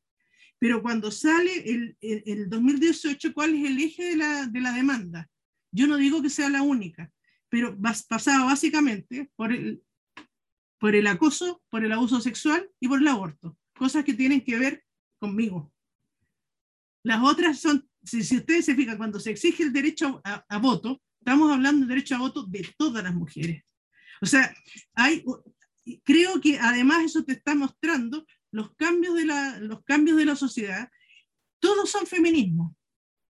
pero 0.59 0.83
cuando 0.83 1.11
sale 1.11 1.51
el, 1.65 1.97
el, 2.03 2.51
2018, 2.51 3.33
¿cuál 3.33 3.55
es 3.55 3.65
el 3.65 3.79
eje 3.79 4.05
de 4.11 4.17
la, 4.17 4.47
de 4.47 4.61
la, 4.61 4.73
demanda? 4.73 5.31
Yo 5.73 5.87
no 5.87 5.97
digo 5.97 6.21
que 6.21 6.29
sea 6.29 6.51
la 6.51 6.61
única, 6.61 7.11
pero 7.49 7.79
pasaba 8.09 8.45
básicamente 8.45 9.31
por 9.37 9.55
el, 9.55 9.83
por 10.79 10.95
el 10.95 11.07
acoso, 11.07 11.63
por 11.71 11.83
el 11.83 11.93
abuso 11.93 12.21
sexual 12.21 12.69
y 12.79 12.89
por 12.89 13.01
el 13.01 13.09
aborto, 13.09 13.57
cosas 13.75 14.05
que 14.05 14.13
tienen 14.13 14.43
que 14.43 14.59
ver 14.59 14.85
conmigo. 15.19 15.73
Las 17.05 17.23
otras 17.23 17.59
son, 17.59 17.89
si, 18.03 18.23
si 18.23 18.37
ustedes 18.37 18.67
se 18.67 18.75
fijan, 18.75 18.99
cuando 18.99 19.19
se 19.19 19.31
exige 19.31 19.63
el 19.63 19.73
derecho 19.73 20.21
a, 20.25 20.45
a, 20.47 20.59
voto, 20.59 21.01
estamos 21.21 21.51
hablando 21.51 21.81
del 21.81 21.89
derecho 21.89 22.17
a 22.17 22.19
voto 22.19 22.43
de 22.43 22.69
todas 22.77 23.03
las 23.03 23.15
mujeres. 23.15 23.65
O 24.21 24.27
sea, 24.27 24.55
hay, 24.95 25.25
creo 26.05 26.41
que 26.41 26.59
además 26.59 27.05
eso 27.05 27.25
te 27.25 27.33
está 27.33 27.55
mostrando 27.55 28.27
los 28.51 28.75
cambios 28.77 29.15
de 29.15 29.27
la, 29.27 29.59
los 29.61 29.83
cambios 29.85 30.17
de 30.17 30.25
la 30.25 30.37
sociedad, 30.37 30.91
todos 31.61 31.91
son 31.91 32.07
feminismo 32.07 32.77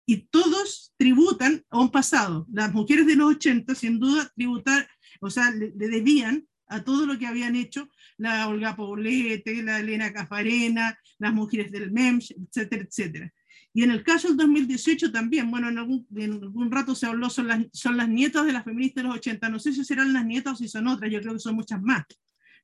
y 0.07 0.29
todos 0.29 0.95
tributan 0.97 1.65
a 1.71 1.81
un 1.81 1.91
pasado. 1.91 2.47
Las 2.53 2.73
mujeres 2.73 3.07
de 3.07 3.17
los 3.17 3.37
80 3.37 3.75
sin 3.75 3.99
duda 3.99 4.31
tributar, 4.35 4.89
o 5.21 5.31
sea, 5.31 5.51
le, 5.51 5.71
debían 5.73 6.47
a 6.67 6.83
todo 6.83 7.07
lo 7.07 7.19
que 7.19 7.27
habían 7.27 7.55
hecho 7.55 7.89
la 8.17 8.49
Olga 8.49 8.77
Poblete, 8.77 9.63
la 9.63 9.81
Elena 9.81 10.13
Cafarena, 10.13 10.99
las 11.19 11.33
mujeres 11.33 11.71
del 11.71 11.93
MEMS, 11.93 12.31
etcétera, 12.31 12.85
etcétera. 12.85 13.33
Y 13.75 13.85
en 13.85 13.91
el 13.91 14.03
caso 14.03 14.29
del 14.29 14.37
2018 14.37 15.13
también, 15.13 15.51
bueno, 15.51 15.69
en 15.69 15.79
algún, 15.79 16.07
en 16.15 16.33
algún 16.33 16.71
rato 16.71 16.95
se 16.95 17.07
habló, 17.07 17.31
son 17.31 17.49
las, 17.49 17.65
son 17.73 17.97
las 17.97 18.09
nietas 18.09 18.45
de 18.45 18.53
las 18.53 18.65
feministas 18.65 19.03
de 19.03 19.09
los 19.09 19.17
80, 19.19 19.49
no 19.49 19.59
sé 19.59 19.73
si 19.73 19.85
serán 19.85 20.13
las 20.13 20.27
nietas 20.27 20.55
o 20.55 20.57
si 20.57 20.69
son 20.69 20.89
otras, 20.89 21.11
yo 21.11 21.21
creo 21.21 21.33
que 21.33 21.39
son 21.39 21.55
muchas 21.55 21.81
más. 21.81 22.05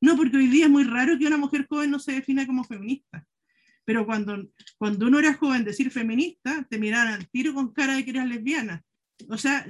No, 0.01 0.16
porque 0.16 0.37
hoy 0.37 0.49
día 0.49 0.66
es 0.66 0.71
muy 0.71 0.85
raro 0.85 1.18
que 1.18 1.27
una 1.27 1.38
mujer 1.38 1.66
joven 1.68 1.90
no 1.90 1.99
se 1.99 2.12
defina 2.12 2.47
como 2.47 2.62
feminista. 2.62 3.27
Pero 3.85 4.05
cuando, 4.05 4.47
cuando 4.77 5.07
uno 5.07 5.18
era 5.18 5.33
joven, 5.35 5.64
decir 5.64 5.90
feminista, 5.90 6.66
te 6.68 6.79
miraban 6.79 7.14
al 7.14 7.29
tiro 7.31 7.55
con 7.55 7.73
cara 7.73 7.97
de 7.97 8.05
que 8.05 8.11
eras 8.11 8.29
lesbiana. 8.29 8.85
O 9.29 9.38
sea, 9.38 9.66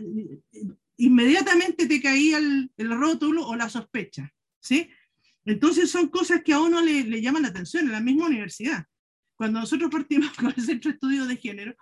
inmediatamente 0.96 1.86
te 1.86 2.02
caía 2.02 2.38
el, 2.38 2.70
el 2.76 2.90
rótulo 2.90 3.46
o 3.46 3.54
la 3.54 3.68
sospecha. 3.68 4.34
¿sí? 4.60 4.90
Entonces 5.44 5.90
son 5.90 6.08
cosas 6.08 6.42
que 6.42 6.52
a 6.52 6.60
uno 6.60 6.82
le, 6.82 7.04
le 7.04 7.22
llaman 7.22 7.42
la 7.42 7.48
atención 7.48 7.86
en 7.86 7.92
la 7.92 8.00
misma 8.00 8.26
universidad. 8.26 8.84
Cuando 9.38 9.60
nosotros 9.60 9.90
partimos 9.90 10.30
con 10.36 10.52
el 10.54 10.62
Centro 10.62 10.90
de 10.90 10.94
Estudios 10.96 11.28
de 11.28 11.36
Género, 11.36 11.76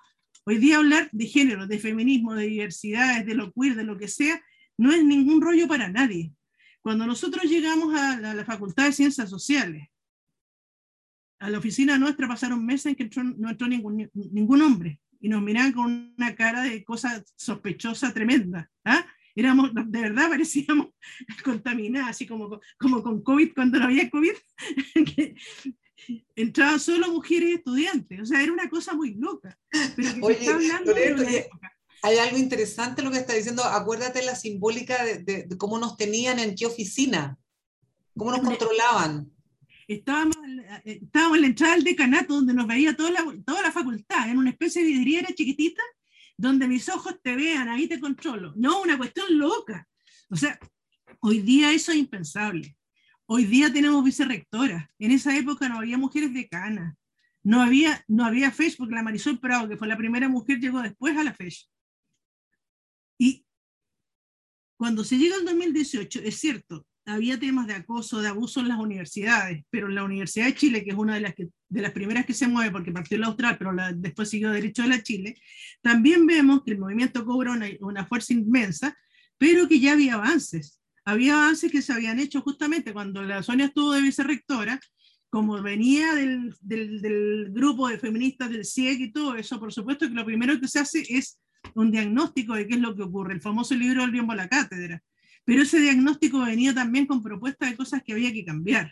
hoy 0.45 0.59
día 0.59 0.77
hablar 0.77 1.09
de 1.11 1.27
género, 1.27 1.67
de 1.67 1.79
feminismo, 1.79 2.35
de 2.35 2.47
diversidades, 2.47 3.27
de 3.27 3.35
lo 3.35 3.53
queer, 3.53 3.75
de 3.75 3.85
lo 3.85 3.97
que 3.97 4.09
sea, 4.09 4.41
no 4.77 4.93
es 4.93 5.03
ningún 5.03 5.41
rollo 5.41 5.67
para 5.67 5.89
nadie. 5.89 6.33
Cuando 6.83 7.07
nosotros 7.07 7.45
llegamos 7.45 7.99
a 7.99 8.21
la, 8.21 8.45
Facultad 8.45 8.85
de 8.85 8.93
Ciencias 8.93 9.31
Sociales, 9.31 9.89
a 11.39 11.51
la 11.51 11.59
oficina 11.59 11.99
nuestra 11.99 12.29
pasaron 12.29 12.65
meses 12.65 12.87
en 12.87 12.95
que 12.95 13.11
no 13.23 13.51
entró 13.51 13.67
ningún, 13.67 14.09
ningún 14.13 14.63
hombre 14.63 15.01
y 15.19 15.29
nos 15.29 15.43
miraban 15.43 15.73
con 15.73 16.15
una 16.17 16.35
cara 16.35 16.63
de 16.63 16.85
cosa 16.85 17.25
sospechosa 17.37 18.13
tremenda. 18.13 18.71
¿ah? 18.85 19.05
Éramos, 19.35 19.71
de 19.75 20.01
verdad 20.01 20.29
parecíamos 20.29 20.89
contaminadas, 21.45 22.11
así 22.11 22.27
como, 22.27 22.61
como 22.79 23.03
con 23.03 23.23
COVID 23.23 23.55
cuando 23.55 23.79
no 23.79 23.87
había 23.87 24.11
COVID, 24.11 24.33
entraban 26.35 26.81
solo 26.81 27.13
mujeres 27.13 27.59
estudiantes, 27.59 28.21
o 28.21 28.27
sea, 28.27 28.43
era 28.43 28.53
una 28.53 28.69
cosa 28.69 28.95
muy 28.95 29.15
loca. 29.15 29.59
Pero 29.97 30.15
que 30.15 30.21
Oye, 30.23 30.39
está 30.41 30.55
hablando 30.55 30.95
de 30.95 31.39
época 31.39 31.77
hay 32.07 32.19
algo 32.19 32.39
interesante 32.39 33.03
lo 33.03 33.11
que 33.11 33.19
está 33.19 33.35
diciendo. 33.35 33.65
Acuérdate 33.65 34.23
la 34.23 34.37
simbólica 34.37 35.05
de, 35.05 35.49
cómo 35.59 35.79
nos 35.79 35.97
tenían 35.97 36.39
en 36.39 36.55
qué 36.55 36.67
oficina, 36.67 37.37
cómo 38.17 38.31
nos 38.31 38.41
controlaban. 38.41 39.31
Estábamos, 39.89 40.37
eh, 40.85 41.01
estábamos 41.03 41.37
en 41.37 41.43
la 41.43 41.47
entrada 41.49 41.75
del 41.75 41.85
decanato 41.85 42.35
donde 42.35 42.55
nos 42.55 42.67
veía 42.67 42.97
toda 42.97 43.11
la, 43.11 43.25
toda 43.45 43.63
la 43.63 43.73
facultad, 43.73 44.29
en 44.31 44.39
una 44.39 44.51
especie 44.51 44.83
de 44.83 44.89
vidriera 44.89 45.29
chiquitita, 45.35 45.83
donde 46.37 46.69
mis 46.69 46.89
ojos 46.89 47.17
te 47.23 47.35
vean, 47.35 47.69
ahí 47.69 47.89
te 47.89 48.01
controlo. 48.01 48.53
No, 48.57 48.83
una 48.83 48.97
cuestión 48.97 49.27
loca. 49.37 49.89
O 50.31 50.37
sea, 50.37 50.59
hoy 51.21 51.41
día 51.41 51.73
eso 51.73 51.93
es 51.93 51.99
impensable. 51.99 52.77
Hoy 53.27 53.45
día 53.45 53.73
tenemos 53.73 54.05
vicerrectoras. 54.05 54.89
En 54.99 55.11
esa 55.11 55.37
época 55.37 55.69
no 55.69 55.79
había 55.79 55.99
mujeres 55.99 56.33
decanas. 56.33 56.97
No 57.43 57.61
había, 57.61 58.05
no 58.09 58.25
había 58.25 58.51
FESH 58.51 58.77
porque 58.77 58.95
la 58.95 59.03
Marisol 59.03 59.39
Prado, 59.39 59.69
que 59.69 59.77
fue 59.77 59.89
la 59.89 59.97
primera 59.97 60.29
mujer, 60.29 60.59
llegó 60.59 60.81
después 60.81 61.17
a 61.17 61.25
la 61.25 61.35
FESH. 61.35 61.69
Y 63.19 63.45
cuando 64.77 65.05
se 65.05 65.17
llega 65.17 65.37
al 65.37 65.45
2018, 65.45 66.21
es 66.21 66.39
cierto, 66.39 66.87
había 67.05 67.39
temas 67.39 67.67
de 67.67 67.75
acoso, 67.75 68.21
de 68.21 68.29
abuso 68.29 68.61
en 68.61 68.69
las 68.69 68.79
universidades, 68.79 69.65
pero 69.71 69.89
en 69.89 69.95
la 69.95 70.05
Universidad 70.05 70.47
de 70.47 70.55
Chile, 70.55 70.85
que 70.85 70.91
es 70.91 70.97
una 70.97 71.15
de 71.15 71.21
las, 71.21 71.35
que, 71.35 71.49
de 71.69 71.83
las 71.83 71.93
primeras 71.93 72.27
que 72.27 72.35
se 72.35 72.49
mueve, 72.49 72.73
porque 72.73 72.93
partió 72.93 73.17
la 73.19 73.29
Austral, 73.29 73.57
pero 73.59 73.73
después 73.95 74.29
siguió 74.29 74.51
Derecho 74.51 74.83
de 74.83 74.89
la 74.89 75.03
Chile, 75.03 75.37
también 75.81 76.27
vemos 76.27 76.63
que 76.65 76.73
el 76.73 76.79
movimiento 76.79 77.25
cobra 77.25 77.53
una, 77.53 77.69
una, 77.81 78.07
fuerza 78.07 78.33
inmensa, 78.33 78.97
pero 79.39 79.69
que 79.69 79.79
ya 79.79 79.93
había 79.93 80.15
avances. 80.15 80.81
Había 81.07 81.35
avances 81.35 81.71
que 81.71 81.83
se 81.83 81.93
habían 81.93 82.19
hecho 82.19 82.43
justamente 82.43 82.93
cuando 82.93 83.23
la 83.23 83.41
Sonia 83.41 83.67
estuvo 83.67 83.93
de 83.93 84.03
vicerrectora, 84.03 84.81
como 85.31 85.63
venía 85.63 86.15
del, 86.15 86.53
del, 86.61 87.53
grupo 87.53 87.89
de 87.89 87.99
feministas 87.99 88.51
del 88.51 88.65
CIEG 88.65 89.01
y 89.01 89.13
todo 89.13 89.37
eso, 89.37 89.61
por 89.61 89.73
supuesto 89.73 90.09
que 90.09 90.15
lo 90.15 90.25
primero 90.25 90.59
que 90.59 90.67
se 90.67 90.81
hace 90.81 91.07
es 91.09 91.39
un 91.75 91.93
diagnóstico 91.93 92.55
de 92.55 92.67
qué 92.67 92.75
es 92.75 92.81
lo 92.81 92.97
que 92.97 93.05
ocurre, 93.05 93.35
el 93.35 93.41
famoso 93.41 93.77
libro 93.77 94.03
del 94.03 94.11
biombo 94.11 94.33
a 94.33 94.37
la 94.37 94.49
cátedra. 94.49 95.01
Pero 95.45 95.63
ese 95.63 95.79
diagnóstico 95.81 96.41
venía 96.41 96.75
también 96.75 97.07
con 97.07 97.23
propuestas 97.23 97.71
de 97.71 97.77
cosas 97.77 98.03
que 98.03 98.13
había 98.13 98.33
que 98.33 98.45
cambiar. 98.45 98.91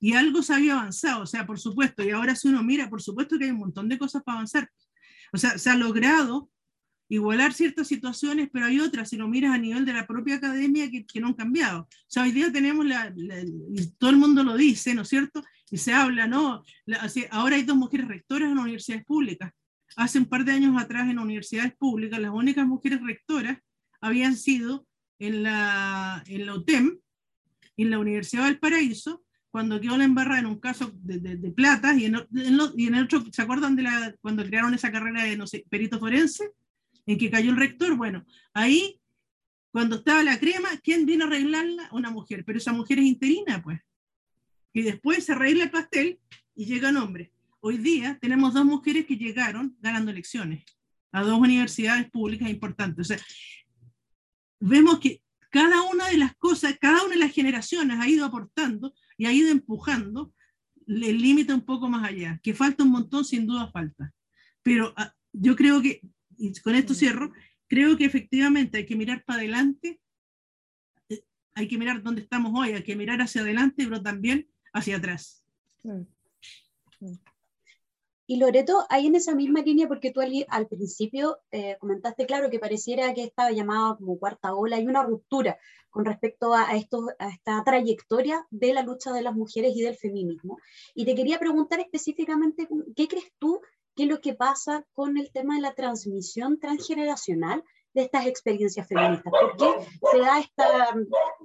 Y 0.00 0.14
algo 0.14 0.42
se 0.42 0.54
había 0.54 0.74
avanzado, 0.74 1.22
o 1.22 1.26
sea, 1.26 1.46
por 1.46 1.60
supuesto, 1.60 2.02
y 2.02 2.10
ahora 2.10 2.34
si 2.34 2.48
uno 2.48 2.64
mira, 2.64 2.90
por 2.90 3.00
supuesto 3.00 3.38
que 3.38 3.44
hay 3.44 3.50
un 3.52 3.58
montón 3.58 3.88
de 3.88 3.98
cosas 3.98 4.24
para 4.24 4.38
avanzar. 4.38 4.68
O 5.32 5.38
sea, 5.38 5.58
se 5.58 5.70
ha 5.70 5.76
logrado 5.76 6.50
igualar 7.08 7.52
ciertas 7.52 7.88
situaciones, 7.88 8.48
pero 8.52 8.66
hay 8.66 8.80
otras, 8.80 9.10
si 9.10 9.16
lo 9.16 9.28
miras 9.28 9.54
a 9.54 9.58
nivel 9.58 9.84
de 9.84 9.92
la 9.92 10.06
propia 10.06 10.36
academia, 10.36 10.90
que, 10.90 11.04
que 11.04 11.20
no 11.20 11.28
han 11.28 11.34
cambiado. 11.34 11.82
O 11.82 11.88
sea, 12.06 12.22
hoy 12.22 12.32
día 12.32 12.50
tenemos, 12.50 12.86
la, 12.86 13.12
y 13.16 13.86
todo 13.98 14.10
el 14.10 14.16
mundo 14.16 14.42
lo 14.42 14.56
dice, 14.56 14.94
¿no 14.94 15.02
es 15.02 15.08
cierto? 15.08 15.42
y 15.74 15.78
se 15.78 15.92
habla, 15.92 16.28
¿no? 16.28 16.62
ahora 17.32 17.56
hay 17.56 17.64
dos 17.64 17.76
mujeres 17.76 18.06
rectoras 18.06 18.50
en 18.52 18.58
universidades 18.58 19.04
públicas. 19.04 19.52
Hace 19.96 20.18
un 20.20 20.26
par 20.26 20.44
de 20.44 20.52
años 20.52 20.80
atrás 20.80 21.08
en 21.08 21.18
universidades 21.18 21.74
públicas 21.76 22.20
las 22.20 22.30
únicas 22.30 22.64
mujeres 22.64 23.00
rectoras 23.02 23.58
habían 24.00 24.36
sido 24.36 24.86
en 25.18 25.42
la, 25.42 26.22
en 26.28 26.46
la 26.46 26.54
UTEM, 26.54 26.98
en 27.76 27.90
la 27.90 27.98
Universidad 27.98 28.44
del 28.44 28.60
Paraíso, 28.60 29.24
cuando 29.50 29.80
quedó 29.80 29.96
la 29.96 30.04
embarrada 30.04 30.38
en 30.38 30.46
un 30.46 30.60
caso 30.60 30.92
de, 30.94 31.18
de, 31.18 31.50
platas 31.50 31.96
y 31.98 32.04
en, 32.06 32.16
y 32.76 32.86
en 32.86 32.94
el 32.94 33.04
otro, 33.04 33.24
¿se 33.32 33.42
acuerdan 33.42 33.74
de 33.74 33.82
la, 33.82 34.14
cuando 34.20 34.44
crearon 34.44 34.74
esa 34.74 34.92
carrera 34.92 35.24
de 35.24 35.36
no 35.36 35.48
sé, 35.48 35.64
perito 35.68 35.98
forense? 35.98 36.50
En 37.06 37.18
que 37.18 37.30
cayó 37.30 37.50
el 37.50 37.56
rector, 37.56 37.96
bueno, 37.96 38.24
ahí, 38.52 39.00
cuando 39.70 39.96
estaba 39.96 40.22
la 40.22 40.38
crema, 40.38 40.68
¿quién 40.82 41.04
vino 41.04 41.24
a 41.24 41.28
arreglarla? 41.28 41.88
Una 41.92 42.10
mujer, 42.10 42.44
pero 42.44 42.58
esa 42.58 42.72
mujer 42.72 42.98
es 42.98 43.04
interina, 43.04 43.62
pues. 43.62 43.80
Y 44.72 44.82
después 44.82 45.24
se 45.24 45.32
arregla 45.32 45.64
el 45.64 45.70
pastel 45.70 46.18
y 46.54 46.66
llega 46.66 46.90
un 46.90 46.96
hombre. 46.96 47.32
Hoy 47.60 47.78
día 47.78 48.18
tenemos 48.20 48.54
dos 48.54 48.64
mujeres 48.64 49.06
que 49.06 49.16
llegaron 49.16 49.76
ganando 49.80 50.10
elecciones 50.10 50.64
a 51.12 51.22
dos 51.22 51.38
universidades 51.38 52.10
públicas 52.10 52.50
importantes. 52.50 53.10
O 53.10 53.14
sea, 53.14 53.24
vemos 54.58 54.98
que 54.98 55.22
cada 55.48 55.82
una 55.82 56.08
de 56.08 56.18
las 56.18 56.34
cosas, 56.36 56.76
cada 56.80 57.04
una 57.04 57.14
de 57.14 57.20
las 57.20 57.32
generaciones 57.32 57.98
ha 58.00 58.08
ido 58.08 58.24
aportando 58.24 58.92
y 59.16 59.26
ha 59.26 59.32
ido 59.32 59.50
empujando 59.50 60.34
el 60.86 61.18
límite 61.22 61.54
un 61.54 61.64
poco 61.64 61.88
más 61.88 62.04
allá. 62.04 62.40
Que 62.42 62.52
falta 62.52 62.82
un 62.82 62.90
montón, 62.90 63.24
sin 63.24 63.46
duda 63.46 63.70
falta. 63.70 64.12
Pero 64.62 64.92
ah, 64.96 65.14
yo 65.32 65.54
creo 65.54 65.80
que, 65.80 66.00
y 66.38 66.52
con 66.60 66.74
esto 66.74 66.94
cierro, 66.94 67.32
creo 67.68 67.96
que 67.96 68.04
efectivamente 68.04 68.78
hay 68.78 68.86
que 68.86 68.96
mirar 68.96 69.24
para 69.24 69.40
adelante, 69.40 70.00
eh, 71.08 71.24
hay 71.54 71.68
que 71.68 71.78
mirar 71.78 72.02
dónde 72.02 72.22
estamos 72.22 72.52
hoy, 72.54 72.72
hay 72.72 72.82
que 72.82 72.96
mirar 72.96 73.20
hacia 73.20 73.42
adelante, 73.42 73.84
pero 73.84 74.02
también 74.02 74.48
hacia 74.72 74.96
atrás. 74.96 75.44
Mm. 75.82 76.02
Mm. 77.00 77.18
Y 78.26 78.38
Loreto, 78.38 78.86
ahí 78.88 79.06
en 79.06 79.16
esa 79.16 79.34
misma 79.34 79.60
línea, 79.60 79.86
porque 79.86 80.10
tú 80.10 80.20
al, 80.20 80.66
principio 80.66 81.38
eh, 81.50 81.76
comentaste, 81.78 82.24
claro, 82.24 82.48
que 82.48 82.58
pareciera 82.58 83.12
que 83.12 83.24
estaba 83.24 83.50
llamada 83.50 83.96
como 83.96 84.18
cuarta 84.18 84.54
ola, 84.54 84.76
hay 84.76 84.86
una 84.86 85.02
ruptura 85.02 85.58
con 85.90 86.06
respecto 86.06 86.54
a, 86.54 86.74
esto, 86.74 87.08
a 87.18 87.28
esta 87.28 87.62
trayectoria 87.64 88.46
de 88.50 88.72
la 88.72 88.82
lucha 88.82 89.12
de 89.12 89.20
las 89.20 89.34
mujeres 89.34 89.76
y 89.76 89.82
del 89.82 89.96
feminismo. 89.96 90.58
Y 90.94 91.04
te 91.04 91.14
quería 91.14 91.38
preguntar 91.38 91.80
específicamente, 91.80 92.66
¿qué 92.96 93.08
crees 93.08 93.30
tú 93.38 93.60
que 93.94 94.04
es 94.04 94.08
lo 94.08 94.20
que 94.20 94.34
pasa 94.34 94.84
con 94.92 95.16
el 95.18 95.30
tema 95.30 95.56
de 95.56 95.62
la 95.62 95.74
transmisión 95.74 96.58
transgeneracional 96.58 97.64
de 97.94 98.02
estas 98.02 98.26
experiencias 98.26 98.86
feministas? 98.86 99.32
¿Por 99.32 99.56
qué 99.56 99.86
se 100.10 100.18
da 100.18 100.40
esta, 100.40 100.94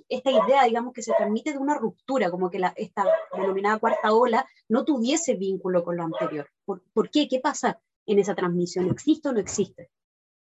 esta 0.09 0.31
idea, 0.31 0.63
digamos, 0.63 0.93
que 0.93 1.03
se 1.03 1.13
transmite 1.13 1.51
de 1.51 1.59
una 1.59 1.77
ruptura, 1.77 2.31
como 2.31 2.49
que 2.49 2.59
la, 2.59 2.73
esta 2.75 3.05
denominada 3.33 3.79
cuarta 3.79 4.11
ola 4.13 4.45
no 4.67 4.83
tuviese 4.83 5.35
vínculo 5.35 5.83
con 5.83 5.97
lo 5.97 6.03
anterior? 6.03 6.49
¿Por, 6.65 6.83
¿Por, 6.91 7.09
qué? 7.09 7.27
¿Qué 7.27 7.39
pasa 7.39 7.79
en 8.05 8.19
esa 8.19 8.35
transmisión? 8.35 8.89
¿Existe 8.89 9.29
o 9.29 9.33
no 9.33 9.39
existe? 9.39 9.89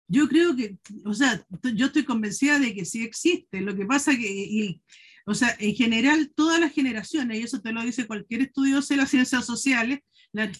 Yo 0.07 0.27
creo 0.27 0.57
que, 0.57 0.79
o 1.05 1.13
sea, 1.13 1.45
yo 1.75 1.87
estoy 1.87 2.05
convencida 2.05 2.59
de 2.59 2.75
que 2.75 2.87
sí 2.87 3.05
existe. 3.05 3.61
Lo 3.61 3.77
que 3.77 3.85
pasa 3.85 4.13
que, 4.13 4.27
y, 4.27 4.81
o 5.29 5.35
sea, 5.35 5.55
en 5.59 5.75
general, 5.75 6.33
todas 6.35 6.59
las 6.59 6.73
generaciones, 6.73 7.39
y 7.39 7.43
eso 7.43 7.61
te 7.61 7.71
lo 7.71 7.83
dice 7.83 8.07
cualquier 8.07 8.41
estudioso 8.41 8.95
de 8.95 8.97
las 8.97 9.11
ciencias 9.11 9.45
sociales, 9.45 10.01
las, 10.33 10.57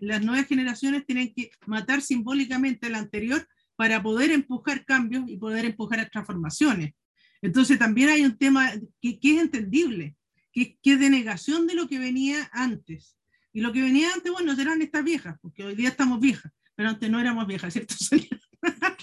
las 0.00 0.22
nuevas 0.22 0.46
generaciones 0.46 1.04
tienen 1.04 1.34
que 1.34 1.50
matar 1.66 2.00
simbólicamente 2.00 2.86
a 2.86 2.90
la 2.90 2.98
anterior 2.98 3.48
para 3.74 4.00
poder 4.00 4.30
empujar 4.30 4.84
cambios 4.84 5.24
y 5.26 5.36
poder 5.36 5.64
empujar 5.64 6.08
transformaciones. 6.08 6.94
Entonces 7.42 7.80
también 7.80 8.10
hay 8.10 8.24
un 8.24 8.38
tema 8.38 8.70
que, 9.00 9.18
es 9.20 9.40
entendible, 9.40 10.14
que, 10.52 10.78
que, 10.80 10.92
es 10.92 11.00
de 11.00 11.10
negación 11.10 11.66
de 11.66 11.74
lo 11.74 11.88
que 11.88 11.98
venía 11.98 12.48
antes. 12.52 13.16
Y 13.52 13.60
lo 13.60 13.72
que 13.72 13.82
venía 13.82 14.12
antes, 14.14 14.30
bueno, 14.30 14.52
eran 14.52 14.82
estas 14.82 15.02
viejas, 15.02 15.36
porque 15.42 15.64
hoy 15.64 15.74
día 15.74 15.88
estamos 15.88 16.20
viejas, 16.20 16.52
pero 16.76 16.90
antes 16.90 17.10
no 17.10 17.18
éramos 17.18 17.44
viejas, 17.48 17.72
¿cierto? 17.72 17.96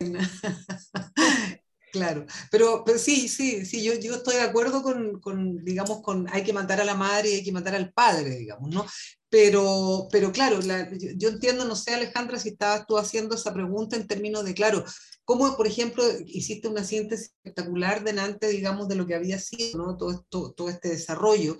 Claro, 1.92 2.24
pero, 2.52 2.84
pero, 2.84 2.98
sí, 2.98 3.28
sí, 3.28 3.66
sí, 3.66 3.82
yo, 3.82 3.94
yo 3.94 4.14
estoy 4.14 4.36
de 4.36 4.42
acuerdo 4.42 4.80
con, 4.80 5.20
con, 5.20 5.64
digamos, 5.64 6.02
con 6.02 6.28
hay 6.32 6.44
que 6.44 6.52
matar 6.52 6.80
a 6.80 6.84
la 6.84 6.94
madre 6.94 7.30
y 7.30 7.34
hay 7.34 7.44
que 7.44 7.50
matar 7.50 7.74
al 7.74 7.92
padre, 7.92 8.36
digamos, 8.36 8.70
¿no? 8.70 8.86
Pero, 9.30 10.08
pero 10.10 10.32
claro, 10.32 10.58
yo, 11.16 11.28
entiendo, 11.28 11.64
no 11.64 11.76
sé, 11.76 11.94
Alejandra, 11.94 12.38
si 12.40 12.48
estabas 12.48 12.84
tú 12.86 12.98
haciendo 12.98 13.36
esa 13.36 13.54
pregunta 13.54 13.94
en 13.94 14.08
términos 14.08 14.44
de, 14.44 14.54
claro, 14.54 14.84
cómo, 15.24 15.56
por 15.56 15.68
ejemplo, 15.68 16.02
hiciste 16.26 16.66
una 16.66 16.82
síntesis 16.82 17.26
espectacular 17.36 18.02
delante, 18.02 18.48
digamos, 18.48 18.88
de 18.88 18.96
lo 18.96 19.06
que 19.06 19.14
había 19.14 19.38
sido, 19.38 19.78
¿no? 19.78 19.96
Todo, 19.96 20.10
esto, 20.10 20.52
todo 20.56 20.68
este 20.68 20.88
desarrollo. 20.88 21.56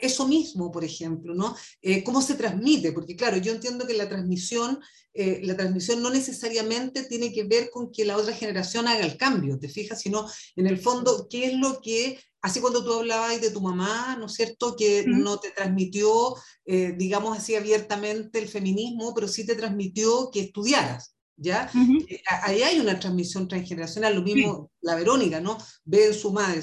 Eso 0.00 0.26
mismo, 0.26 0.72
por 0.72 0.82
ejemplo, 0.82 1.32
¿no? 1.32 1.54
Eh, 1.80 2.02
¿Cómo 2.02 2.20
se 2.20 2.34
transmite? 2.34 2.90
Porque, 2.90 3.14
claro, 3.14 3.36
yo 3.36 3.52
entiendo 3.52 3.86
que 3.86 3.94
la 3.94 4.08
transmisión, 4.08 4.80
eh, 5.14 5.40
la 5.44 5.56
transmisión 5.56 6.02
no 6.02 6.10
necesariamente 6.10 7.04
tiene 7.04 7.32
que 7.32 7.44
ver 7.44 7.70
con 7.70 7.92
que 7.92 8.04
la 8.04 8.16
otra 8.16 8.34
generación 8.34 8.88
haga 8.88 9.06
el 9.06 9.16
cambio, 9.16 9.60
¿te 9.60 9.68
fijas? 9.68 10.00
Sino, 10.00 10.28
en 10.56 10.66
el 10.66 10.78
fondo, 10.78 11.28
¿qué 11.30 11.46
es 11.46 11.54
lo 11.54 11.80
que 11.80 12.18
así 12.42 12.60
cuando 12.60 12.84
tú 12.84 12.92
hablabas 12.92 13.40
de 13.40 13.50
tu 13.50 13.60
mamá, 13.60 14.16
¿no 14.18 14.26
es 14.26 14.34
cierto?, 14.34 14.76
que 14.76 15.04
no 15.06 15.38
te 15.38 15.50
transmitió, 15.50 16.36
eh, 16.64 16.94
digamos 16.96 17.36
así, 17.36 17.54
abiertamente 17.54 18.38
el 18.38 18.48
feminismo, 18.48 19.12
pero 19.14 19.28
sí 19.28 19.44
te 19.44 19.56
transmitió 19.56 20.30
que 20.30 20.40
estudiaras. 20.40 21.12
¿Ya? 21.38 21.70
Eh, 22.08 22.22
ahí 22.44 22.62
hay 22.62 22.80
una 22.80 22.98
transmisión 22.98 23.46
transgeneracional, 23.46 24.14
lo 24.14 24.22
mismo 24.22 24.70
la 24.80 24.94
Verónica, 24.94 25.38
¿no? 25.38 25.58
Ve 25.84 26.06
en 26.06 26.14
su 26.14 26.32
madre. 26.32 26.62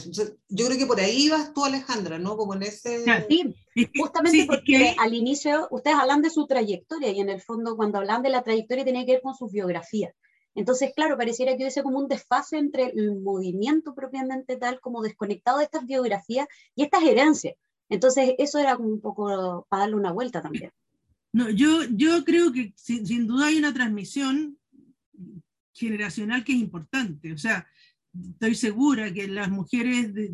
yo 0.49 0.65
creo 0.65 0.77
que 0.79 0.87
por 0.87 0.99
ahí 0.99 1.29
vas 1.29 1.53
tú, 1.53 1.63
Alejandra, 1.63 2.17
¿no? 2.17 2.35
Como 2.35 2.55
en 2.55 2.63
ese... 2.63 3.05
Sí, 3.29 3.53
justamente 3.99 4.45
porque 4.47 4.95
al 4.97 5.13
inicio 5.13 5.67
ustedes 5.69 5.97
hablan 5.97 6.23
de 6.23 6.31
su 6.31 6.47
trayectoria 6.47 7.11
y 7.11 7.19
en 7.19 7.29
el 7.29 7.39
fondo 7.39 7.75
cuando 7.75 7.99
hablan 7.99 8.23
de 8.23 8.29
la 8.29 8.41
trayectoria 8.41 8.83
tiene 8.83 9.05
que 9.05 9.11
ver 9.11 9.21
con 9.21 9.35
su 9.35 9.47
biografía. 9.47 10.11
Entonces, 10.55 10.91
claro, 10.95 11.17
pareciera 11.17 11.53
que 11.57 11.63
hubiese 11.63 11.83
como 11.83 11.99
un 11.99 12.07
desfase 12.07 12.57
entre 12.57 12.91
el 12.91 13.19
movimiento 13.19 13.95
propiamente 13.95 14.57
tal, 14.57 14.79
como 14.79 15.01
desconectado 15.01 15.57
de 15.57 15.65
estas 15.65 15.85
biografías 15.85 16.47
y 16.75 16.83
estas 16.83 17.03
herencias. 17.03 17.55
Entonces, 17.89 18.35
eso 18.37 18.59
era 18.59 18.75
como 18.75 18.89
un 18.89 19.01
poco 19.01 19.65
para 19.69 19.81
darle 19.81 19.95
una 19.95 20.11
vuelta 20.11 20.41
también. 20.41 20.71
No, 21.31 21.49
yo, 21.49 21.83
yo 21.89 22.23
creo 22.23 22.51
que 22.51 22.73
sin, 22.75 23.25
duda 23.25 23.47
hay 23.47 23.57
una 23.57 23.73
transmisión 23.73 24.57
generacional 25.73 26.43
que 26.43 26.53
es 26.53 26.59
importante. 26.59 27.33
O 27.33 27.37
sea, 27.37 27.67
estoy 28.31 28.53
segura 28.53 29.11
que 29.11 29.27
las 29.27 29.49
mujeres, 29.49 30.13
de, 30.13 30.31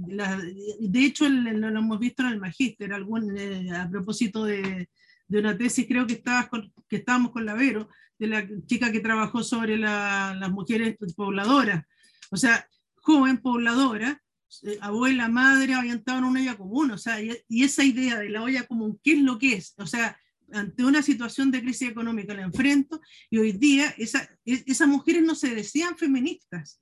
de 0.80 1.06
hecho 1.06 1.30
lo, 1.30 1.68
hemos 1.68 2.00
visto 2.00 2.24
en 2.24 2.30
el 2.30 2.40
magíster, 2.40 2.92
algún, 2.92 3.38
eh, 3.38 3.72
a 3.72 3.90
propósito 3.90 4.44
de, 4.44 4.90
de, 5.30 5.40
una 5.40 5.58
tesis, 5.58 5.88
creo 5.88 6.06
que, 6.06 6.14
estabas 6.14 6.50
que 6.90 6.98
estábamos 6.98 7.32
con 7.32 7.46
la 7.46 7.54
Vero, 7.54 7.88
de 8.20 8.28
la 8.28 8.48
chica 8.68 8.92
que 8.92 9.00
trabajó 9.00 9.44
sobre 9.44 9.78
las 9.78 10.52
mujeres 10.52 10.98
pobladoras. 11.16 11.86
O 12.30 12.38
sea, 12.38 12.68
joven 12.96 13.42
pobladora, 13.42 14.22
eh, 14.64 14.78
abuela, 14.82 15.30
madre, 15.30 15.74
estado 15.88 16.20
en 16.20 16.24
una 16.26 16.42
olla 16.42 16.58
común. 16.58 16.92
O 16.92 16.98
sea, 16.98 17.22
y, 17.22 17.64
esa 17.64 17.84
idea 17.84 18.20
de 18.20 18.30
la 18.30 18.44
olla 18.44 18.68
común, 18.68 19.00
¿qué 19.04 19.14
es 19.14 19.20
lo 19.20 19.40
que 19.40 19.54
es? 19.54 19.74
O 19.78 19.88
sea, 19.88 20.20
ante 20.52 20.84
una 20.84 21.02
situación 21.02 21.52
de 21.52 21.62
crisis 21.62 21.90
económica 21.90 22.34
la 22.34 22.42
enfrento 22.42 23.00
y 23.30 23.38
hoy 23.38 23.52
día 23.52 23.94
esa, 23.98 24.28
esas 24.46 24.88
mujeres 24.88 25.24
no 25.24 25.36
se 25.36 25.54
decían 25.54 25.96
feministas, 25.96 26.82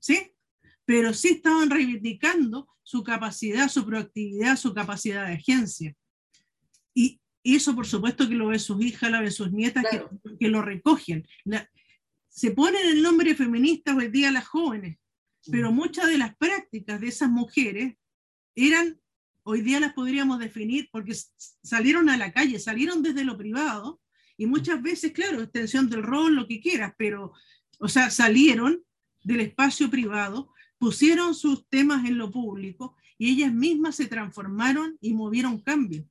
¿sí? 0.00 0.32
Pero 0.84 1.14
sí 1.14 1.28
estaban 1.28 1.70
reivindicando 1.70 2.68
su 2.82 3.02
capacidad, 3.04 3.68
su 3.68 3.86
proactividad, 3.86 4.56
su 4.56 4.74
capacidad 4.74 5.26
de 5.26 5.34
agencia. 5.34 5.94
Y, 6.92 7.20
y 7.23 7.23
eso, 7.44 7.74
por 7.74 7.86
supuesto, 7.86 8.26
que 8.26 8.34
lo 8.34 8.46
ven 8.48 8.58
sus 8.58 8.82
hijas, 8.82 9.10
lo 9.10 9.20
ven 9.20 9.30
sus 9.30 9.52
nietas, 9.52 9.84
que, 9.90 10.02
que, 10.40 10.48
lo 10.48 10.62
recogen. 10.62 11.26
se 12.28 12.50
ponen 12.52 12.86
el 12.86 13.02
nombre 13.02 13.34
feminista 13.34 13.94
hoy 13.94 14.08
día 14.08 14.30
las 14.30 14.46
jóvenes, 14.46 14.98
pero 15.50 15.70
mm. 15.70 15.74
muchas 15.74 16.08
de 16.08 16.16
las 16.16 16.34
prácticas 16.36 17.00
de 17.00 17.08
esas 17.08 17.28
mujeres 17.28 17.96
eran, 18.54 18.98
hoy 19.42 19.60
día 19.60 19.78
las 19.78 19.92
podríamos 19.92 20.38
definir, 20.38 20.88
porque 20.90 21.14
salieron 21.62 22.08
a 22.08 22.16
la 22.16 22.32
calle, 22.32 22.58
salieron 22.58 23.02
desde 23.02 23.24
lo 23.24 23.36
privado, 23.36 24.00
y 24.36 24.46
muchas 24.46 24.82
veces, 24.82 25.12
claro, 25.12 25.42
extensión 25.42 25.90
del 25.90 26.02
rol, 26.02 26.34
lo 26.34 26.48
que 26.48 26.60
quieras, 26.60 26.94
pero, 26.96 27.32
o 27.78 27.88
sea, 27.88 28.10
salieron 28.10 28.82
del 29.22 29.40
espacio 29.40 29.90
privado, 29.90 30.52
pusieron 30.78 31.34
sus 31.34 31.68
temas 31.68 32.06
en 32.06 32.16
lo 32.16 32.30
público, 32.30 32.96
y 33.18 33.30
ellas 33.30 33.52
mismas 33.52 33.96
se 33.96 34.06
transformaron 34.06 34.96
y 35.00 35.12
movieron 35.12 35.60
cambios. 35.60 36.06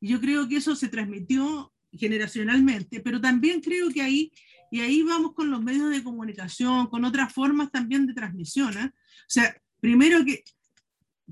Y 0.00 0.08
yo 0.08 0.20
creo 0.20 0.48
que 0.48 0.56
eso 0.56 0.76
se 0.76 0.88
transmitió 0.88 1.72
generacionalmente, 1.92 3.00
pero 3.00 3.20
también 3.20 3.60
creo 3.60 3.88
que 3.90 4.02
ahí, 4.02 4.30
y 4.70 4.80
ahí 4.80 5.02
vamos 5.02 5.34
con 5.34 5.50
los 5.50 5.62
medios 5.62 5.90
de 5.90 6.02
comunicación, 6.02 6.86
con 6.88 7.04
otras 7.04 7.32
formas 7.32 7.70
también 7.70 8.06
de 8.06 8.14
transmisión. 8.14 8.76
¿eh? 8.76 8.90
O 8.92 9.28
sea, 9.28 9.56
primero 9.80 10.24
que 10.24 10.44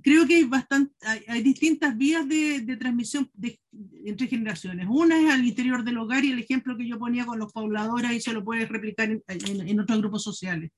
creo 0.03 0.27
que 0.27 0.37
hay, 0.37 0.45
bastante, 0.45 0.95
hay, 1.27 1.43
distintas 1.43 1.97
vías 1.97 2.29
de, 2.29 2.61
de 2.61 2.77
transmisión 2.77 3.31
entre 4.05 4.27
generaciones. 4.27 4.87
Una 4.89 5.21
es 5.21 5.31
al 5.31 5.45
interior 5.45 5.85
del 5.85 5.99
hogar 5.99 6.25
y 6.25 6.33
el 6.33 6.39
ejemplo 6.39 6.77
que 6.77 6.89
yo 6.89 6.99
ponía 6.99 7.27
con 7.27 7.39
los 7.39 7.53
pobladores, 7.53 8.11
ahí 8.11 8.21
se 8.21 8.33
lo 8.33 8.45
puedes 8.45 8.69
replicar 8.69 9.11
en, 9.11 9.23
en, 9.29 9.69
en 9.69 9.81
otros 9.81 9.99
grupos 9.99 10.23
sociales. 10.23 10.71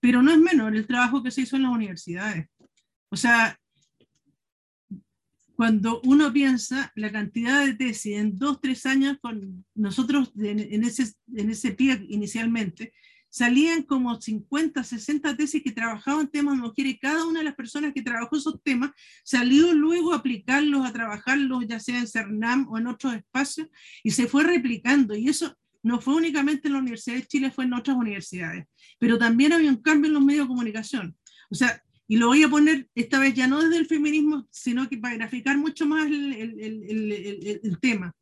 pero 0.00 0.22
no 0.22 0.32
es 0.32 0.38
menor 0.38 0.74
el 0.76 0.86
trabajo 0.86 1.22
que 1.22 1.30
se 1.30 1.42
hizo 1.42 1.56
en 1.56 1.62
las 1.62 1.72
universidades. 1.72 2.48
O 3.08 3.16
sea, 3.16 3.58
cuando 5.62 6.00
uno 6.02 6.32
piensa 6.32 6.90
la 6.96 7.12
cantidad 7.12 7.64
de 7.64 7.74
tesis 7.74 8.16
en 8.16 8.36
dos, 8.36 8.60
tres 8.60 8.84
años, 8.84 9.18
con 9.20 9.64
nosotros 9.76 10.32
en, 10.36 10.82
ese, 10.82 11.14
en 11.36 11.50
ese 11.50 11.70
pie 11.70 12.04
inicialmente, 12.08 12.92
salían 13.30 13.84
como 13.84 14.20
50, 14.20 14.82
60 14.82 15.36
tesis 15.36 15.62
que 15.62 15.70
trabajaban 15.70 16.26
temas 16.26 16.56
de 16.56 16.62
mujeres 16.62 16.96
cada 17.00 17.24
una 17.26 17.38
de 17.38 17.44
las 17.44 17.54
personas 17.54 17.92
que 17.94 18.02
trabajó 18.02 18.36
esos 18.38 18.60
temas 18.64 18.90
salió 19.22 19.72
luego 19.72 20.12
a 20.12 20.16
aplicarlos, 20.16 20.84
a 20.84 20.92
trabajarlos, 20.92 21.64
ya 21.68 21.78
sea 21.78 22.00
en 22.00 22.08
CERNAM 22.08 22.66
o 22.68 22.78
en 22.78 22.88
otros 22.88 23.14
espacios, 23.14 23.68
y 24.02 24.10
se 24.10 24.26
fue 24.26 24.42
replicando. 24.42 25.14
Y 25.14 25.28
eso 25.28 25.56
no 25.84 26.00
fue 26.00 26.16
únicamente 26.16 26.66
en 26.66 26.72
la 26.72 26.80
Universidad 26.80 27.18
de 27.18 27.26
Chile, 27.28 27.52
fue 27.52 27.66
en 27.66 27.74
otras 27.74 27.96
universidades. 27.96 28.66
Pero 28.98 29.16
también 29.16 29.52
había 29.52 29.70
un 29.70 29.80
cambio 29.80 30.08
en 30.08 30.14
los 30.14 30.24
medios 30.24 30.46
de 30.46 30.48
comunicación. 30.48 31.16
O 31.50 31.54
sea, 31.54 31.80
y 32.12 32.18
lo 32.18 32.26
voy 32.26 32.42
a 32.42 32.48
poner 32.50 32.90
esta 32.94 33.18
vez 33.18 33.32
ya 33.32 33.46
no 33.46 33.62
desde 33.62 33.78
el 33.78 33.86
feminismo, 33.86 34.46
sino 34.50 34.86
que 34.86 34.98
para 34.98 35.14
graficar 35.14 35.56
mucho 35.56 35.86
más 35.86 36.04
el, 36.04 36.34
el, 36.34 36.60
el, 36.60 37.60
el, 37.62 37.78
tema. 37.80 38.14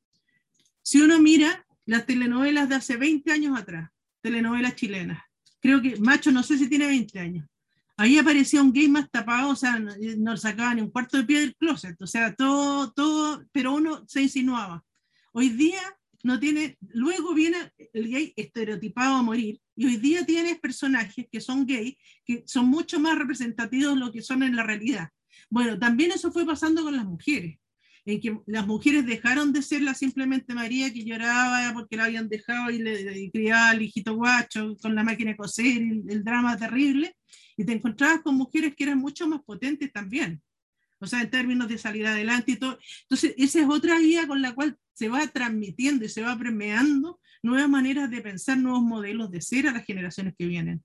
Si 0.81 1.01
uno 1.01 1.19
mira 1.19 1.67
las 1.87 2.07
telenovelas 2.07 2.69
de 2.69 2.77
hace 2.77 2.97
20 2.97 3.33
años 3.33 3.59
atrás, 3.59 3.91
telenovelas 4.21 4.77
chilenas, 4.77 5.21
creo 5.59 5.83
que 5.83 5.97
Macho 5.97 6.31
no 6.31 6.45
sé 6.45 6.57
si 6.57 6.69
tiene 6.69 6.87
20 6.87 7.19
años, 7.19 7.49
ahí 7.97 8.17
aparecía 8.17 8.63
un 8.63 8.73
gay 8.73 8.89
más 8.89 9.11
tapado, 9.11 9.51
o 9.51 9.57
sea, 9.57 9.81
no, 9.81 9.93
no 10.19 10.37
sacaba 10.37 10.73
ni 10.73 10.83
un 10.83 10.91
cuarto 10.93 11.17
de 11.17 11.25
pie 11.25 11.41
del 11.41 11.57
closet, 11.57 12.01
o 12.01 12.07
sea, 12.07 12.33
todo, 12.37 12.93
todo, 12.93 13.45
pero 13.51 13.75
uno 13.75 14.05
se 14.07 14.23
insinuaba. 14.23 14.85
Hoy 15.33 15.49
día 15.49 15.83
no 16.23 16.39
tiene, 16.39 16.79
luego 16.91 17.35
viene 17.35 17.73
el 17.93 18.09
gay 18.09 18.33
estereotipado 18.37 19.17
a 19.17 19.23
morir, 19.23 19.61
y 19.81 19.87
hoy 19.87 19.97
día 19.97 20.27
tienes 20.27 20.61
personajes 20.61 21.27
que 21.33 21.41
son 21.41 21.65
gay, 21.65 21.97
que 22.27 22.43
son 22.47 22.69
mucho 22.69 23.01
más 23.01 23.17
representativos 23.17 23.95
de 23.95 24.01
lo 24.01 24.13
que 24.13 24.21
son 24.21 24.43
en 24.43 24.55
la 24.55 24.63
realidad. 24.63 25.09
Bueno, 25.49 25.79
también 25.79 26.13
eso 26.13 26.31
fue 26.31 26.45
pasando 26.45 26.83
con 26.83 26.95
las 26.95 27.07
mujeres, 27.07 27.59
en 28.05 28.21
que 28.21 28.39
las 28.45 28.67
mujeres 28.67 29.07
dejaron 29.07 29.55
de 29.55 29.63
ser 29.63 29.81
la 29.81 29.95
simplemente 29.95 30.53
María 30.53 30.93
que 30.93 31.03
lloraba 31.03 31.73
porque 31.73 31.97
la 31.97 32.05
habían 32.05 32.29
dejado 32.29 32.71
y 32.71 32.81
le 32.81 33.31
criaba 33.31 33.71
al 33.71 33.81
hijito 33.81 34.17
guacho 34.17 34.77
con 34.83 34.95
la 34.95 35.03
máquina 35.03 35.31
de 35.31 35.39
coser, 35.39 35.79
el, 35.79 36.03
el 36.11 36.25
drama 36.25 36.59
terrible, 36.59 37.17
y 37.57 37.65
te 37.65 37.73
encontrabas 37.73 38.21
con 38.21 38.35
mujeres 38.35 38.75
que 38.77 38.85
eran 38.85 38.99
mucho 38.99 39.27
más 39.27 39.41
potentes 39.41 39.91
también 39.91 40.43
o 41.01 41.07
sea, 41.07 41.23
en 41.23 41.31
términos 41.31 41.69
de 41.69 41.79
salir 41.79 42.07
adelante 42.07 42.53
y 42.53 42.57
todo. 42.57 42.79
Entonces, 43.05 43.35
esa 43.39 43.61
es 43.61 43.67
otra 43.69 43.99
guía 43.99 44.27
con 44.27 44.43
la 44.43 44.55
cual 44.55 44.77
se 44.93 45.09
va 45.09 45.27
transmitiendo 45.29 46.05
y 46.05 46.11
se 46.11 46.21
va 46.21 46.39
premiando 46.39 47.19
nuevas 47.43 47.69
maneras 47.69 48.11
de 48.11 48.21
pensar, 48.21 48.59
nuevos 48.59 48.83
modelos 48.83 49.31
de 49.31 49.41
ser 49.41 49.69
a 49.69 49.73
las 49.73 49.85
generaciones 49.85 50.35
que 50.37 50.47
vienen. 50.47 50.83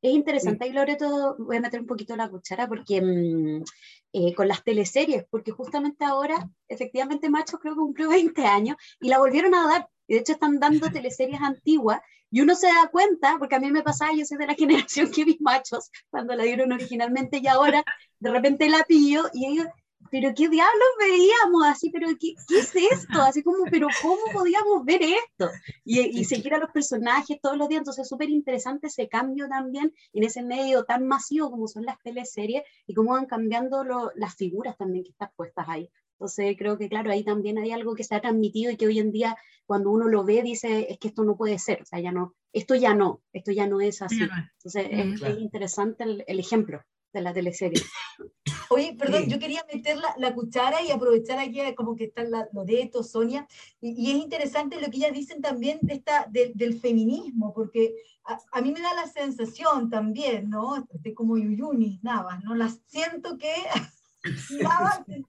Es 0.00 0.12
interesante, 0.12 0.68
y 0.68 0.72
Loreto, 0.72 1.34
voy 1.38 1.56
a 1.56 1.60
meter 1.60 1.80
un 1.80 1.86
poquito 1.86 2.14
la 2.14 2.28
cuchara 2.28 2.68
porque 2.68 3.02
mm, 3.02 3.64
eh, 4.12 4.34
con 4.34 4.46
las 4.46 4.62
teleseries, 4.62 5.24
porque 5.28 5.50
justamente 5.50 6.04
ahora, 6.04 6.48
efectivamente, 6.68 7.28
Macho 7.28 7.58
creo 7.58 7.74
que 7.74 7.80
cumplió 7.80 8.08
20 8.08 8.46
años 8.46 8.76
y 9.00 9.08
la 9.08 9.18
volvieron 9.18 9.54
a 9.54 9.66
dar. 9.66 9.88
Y 10.06 10.14
de 10.14 10.20
hecho 10.20 10.32
están 10.32 10.60
dando 10.60 10.88
teleseries 10.92 11.40
antiguas 11.40 12.00
y 12.30 12.40
uno 12.40 12.54
se 12.54 12.68
da 12.68 12.88
cuenta, 12.92 13.36
porque 13.38 13.56
a 13.56 13.60
mí 13.60 13.72
me 13.72 13.82
pasaba, 13.82 14.12
yo 14.14 14.24
soy 14.24 14.38
de 14.38 14.46
la 14.46 14.54
generación 14.88 15.10
que 15.10 15.24
vi 15.24 15.36
Machos 15.40 15.90
cuando 16.10 16.34
la 16.36 16.44
dieron 16.44 16.72
originalmente 16.72 17.40
y 17.42 17.46
ahora 17.48 17.82
de 18.20 18.30
repente 18.30 18.68
la 18.68 18.84
pillo 18.84 19.24
y 19.32 19.46
ellos, 19.46 19.66
pero 20.10 20.32
qué 20.34 20.48
diablos 20.48 20.88
veíamos 20.98 21.66
así, 21.66 21.90
pero 21.90 22.08
¿qué, 22.18 22.34
qué 22.46 22.58
es 22.58 22.74
esto? 22.74 23.20
Así 23.20 23.42
como, 23.42 23.64
pero 23.70 23.88
¿cómo 24.02 24.20
podíamos 24.32 24.84
ver 24.84 25.02
esto? 25.02 25.50
Y, 25.84 26.00
y 26.00 26.24
seguir 26.24 26.54
a 26.54 26.58
los 26.58 26.70
personajes 26.70 27.38
todos 27.40 27.56
los 27.56 27.68
días, 27.68 27.80
entonces 27.80 28.02
es 28.02 28.08
súper 28.08 28.30
interesante 28.30 28.86
ese 28.86 29.08
cambio 29.08 29.48
también 29.48 29.92
en 30.12 30.24
ese 30.24 30.42
medio 30.42 30.84
tan 30.84 31.06
masivo 31.06 31.50
como 31.50 31.68
son 31.68 31.84
las 31.84 32.00
teleseries 32.02 32.62
y 32.86 32.94
cómo 32.94 33.12
van 33.12 33.26
cambiando 33.26 33.84
lo, 33.84 34.10
las 34.14 34.34
figuras 34.34 34.76
también 34.76 35.04
que 35.04 35.10
están 35.10 35.30
puestas 35.36 35.66
ahí. 35.68 35.90
Entonces 36.12 36.56
creo 36.58 36.76
que, 36.76 36.88
claro, 36.88 37.12
ahí 37.12 37.22
también 37.22 37.58
hay 37.58 37.70
algo 37.70 37.94
que 37.94 38.02
se 38.02 38.14
ha 38.14 38.20
transmitido 38.20 38.72
y 38.72 38.76
que 38.76 38.86
hoy 38.86 38.98
en 38.98 39.12
día 39.12 39.36
cuando 39.66 39.90
uno 39.90 40.08
lo 40.08 40.24
ve 40.24 40.42
dice, 40.42 40.86
es 40.90 40.98
que 40.98 41.08
esto 41.08 41.22
no 41.22 41.36
puede 41.36 41.58
ser, 41.58 41.82
o 41.82 41.84
sea, 41.84 42.00
ya 42.00 42.10
no, 42.10 42.34
esto 42.52 42.74
ya 42.74 42.94
no, 42.94 43.22
esto 43.32 43.52
ya 43.52 43.68
no 43.68 43.80
es 43.80 44.02
así. 44.02 44.22
Entonces 44.22 44.88
es, 44.90 45.22
es, 45.22 45.38
interesante 45.38 46.04
el, 46.04 46.24
el 46.26 46.40
ejemplo 46.40 46.82
de 47.12 47.20
la 47.20 47.32
teleserie. 47.32 47.82
Oye, 48.70 48.94
perdón, 48.98 49.26
yo 49.28 49.38
quería 49.38 49.64
meter 49.72 49.96
la, 49.96 50.14
la, 50.18 50.34
cuchara 50.34 50.82
y 50.82 50.90
aprovechar 50.90 51.38
aquí 51.38 51.60
como 51.74 51.96
que 51.96 52.04
están 52.04 52.30
la, 52.30 52.48
Loreto, 52.52 53.02
Sonia, 53.02 53.46
y, 53.80 53.90
y, 53.92 54.10
es 54.12 54.22
interesante 54.22 54.80
lo 54.80 54.90
que 54.90 54.98
ellas 54.98 55.12
dicen 55.12 55.40
también 55.40 55.78
de 55.82 55.94
esta, 55.94 56.26
de, 56.30 56.52
del 56.54 56.78
feminismo, 56.78 57.52
porque 57.54 57.94
a, 58.24 58.38
a, 58.52 58.60
mí 58.60 58.72
me 58.72 58.80
da 58.80 58.94
la 58.94 59.06
sensación 59.06 59.88
también, 59.90 60.50
¿no? 60.50 60.86
Estoy 60.92 61.14
como 61.14 61.38
Yuyuni, 61.38 62.00
Navas, 62.02 62.42
¿no? 62.44 62.54
Las 62.54 62.80
siento 62.86 63.38
que... 63.38 63.52
Navas, 64.60 65.06
me 65.06 65.24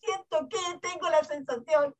siento 0.00 0.48
que 0.48 0.58
tengo 0.80 1.08
la 1.08 1.22
sensación, 1.24 1.94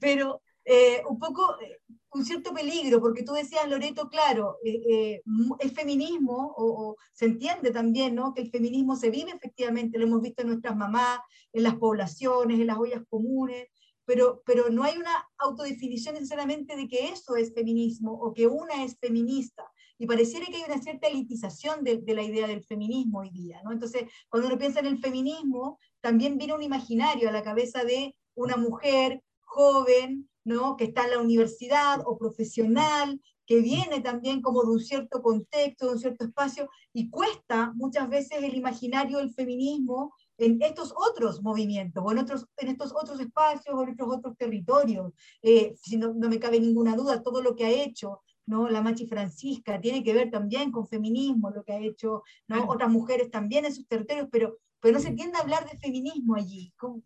pero 0.00 0.42
eh, 0.64 1.02
un 1.08 1.18
poco 1.18 1.60
eh, 1.60 1.80
un 2.14 2.24
cierto 2.24 2.52
peligro, 2.52 3.00
porque 3.00 3.22
tú 3.22 3.32
decías, 3.32 3.68
Loreto, 3.68 4.08
claro, 4.08 4.58
eh, 4.64 4.82
eh, 4.88 5.22
el 5.60 5.70
feminismo, 5.70 6.52
o, 6.56 6.90
o, 6.90 6.96
se 7.12 7.24
entiende 7.24 7.70
también, 7.70 8.14
¿no? 8.14 8.34
Que 8.34 8.42
el 8.42 8.50
feminismo 8.50 8.96
se 8.96 9.10
vive 9.10 9.30
efectivamente, 9.30 9.98
lo 9.98 10.06
hemos 10.06 10.20
visto 10.20 10.42
en 10.42 10.48
nuestras 10.48 10.76
mamás, 10.76 11.20
en 11.52 11.62
las 11.62 11.76
poblaciones, 11.76 12.60
en 12.60 12.66
las 12.66 12.78
ollas 12.78 13.02
comunes, 13.08 13.68
pero, 14.04 14.42
pero 14.44 14.68
no 14.68 14.82
hay 14.82 14.98
una 14.98 15.26
autodefinición 15.38 16.14
necesariamente 16.14 16.76
de 16.76 16.88
que 16.88 17.08
eso 17.08 17.36
es 17.36 17.54
feminismo 17.54 18.12
o 18.12 18.34
que 18.34 18.46
una 18.46 18.84
es 18.84 18.98
feminista. 18.98 19.64
Y 19.96 20.06
pareciera 20.06 20.46
que 20.46 20.56
hay 20.56 20.64
una 20.64 20.82
cierta 20.82 21.06
elitización 21.06 21.84
de, 21.84 21.98
de 21.98 22.14
la 22.14 22.24
idea 22.24 22.46
del 22.46 22.64
feminismo 22.64 23.20
hoy 23.20 23.30
día, 23.30 23.62
¿no? 23.62 23.72
Entonces, 23.72 24.04
cuando 24.28 24.48
uno 24.48 24.58
piensa 24.58 24.80
en 24.80 24.86
el 24.86 24.98
feminismo, 24.98 25.78
también 26.00 26.36
viene 26.36 26.54
un 26.54 26.62
imaginario 26.62 27.28
a 27.28 27.32
la 27.32 27.44
cabeza 27.44 27.84
de 27.84 28.16
una 28.34 28.56
mujer 28.56 29.22
joven, 29.40 30.28
¿no? 30.44 30.76
que 30.76 30.84
está 30.84 31.04
en 31.04 31.10
la 31.12 31.20
universidad 31.20 32.02
o 32.04 32.18
profesional, 32.18 33.20
que 33.46 33.60
viene 33.60 34.00
también 34.00 34.40
como 34.40 34.62
de 34.62 34.70
un 34.70 34.80
cierto 34.80 35.22
contexto, 35.22 35.86
de 35.86 35.92
un 35.92 35.98
cierto 35.98 36.24
espacio, 36.24 36.68
y 36.92 37.10
cuesta 37.10 37.72
muchas 37.74 38.08
veces 38.08 38.42
el 38.42 38.54
imaginario 38.54 39.18
del 39.18 39.32
feminismo 39.32 40.14
en 40.38 40.60
estos 40.62 40.92
otros 40.96 41.42
movimientos, 41.42 42.02
o 42.04 42.10
en, 42.12 42.18
otros, 42.18 42.46
en 42.56 42.68
estos 42.68 42.92
otros 42.92 43.20
espacios, 43.20 43.74
o 43.74 43.82
en 43.82 43.90
estos 43.90 44.08
otros 44.08 44.36
territorios. 44.36 45.12
Eh, 45.42 45.74
si 45.80 45.96
no, 45.96 46.14
no, 46.14 46.28
me 46.28 46.38
cabe 46.38 46.60
ninguna 46.60 46.96
duda, 46.96 47.22
todo 47.22 47.42
lo 47.42 47.54
que 47.54 47.64
ha 47.64 47.70
hecho 47.70 48.22
¿no? 48.46 48.68
la 48.68 48.82
Machi 48.82 49.06
Francisca 49.06 49.80
tiene 49.80 50.02
que 50.02 50.14
ver 50.14 50.30
también 50.30 50.72
con 50.72 50.86
feminismo, 50.86 51.50
lo 51.50 51.62
que 51.62 51.72
ha 51.72 51.78
hecho 51.78 52.22
¿no? 52.48 52.68
otras 52.68 52.90
mujeres 52.90 53.30
también 53.30 53.64
en 53.64 53.74
sus 53.74 53.86
territorios, 53.86 54.28
pero, 54.30 54.58
pero 54.80 54.94
no 54.94 55.00
se 55.00 55.12
tiende 55.12 55.38
a 55.38 55.42
hablar 55.42 55.68
de 55.70 55.78
feminismo 55.78 56.34
allí. 56.34 56.72
¿Cómo, 56.76 57.02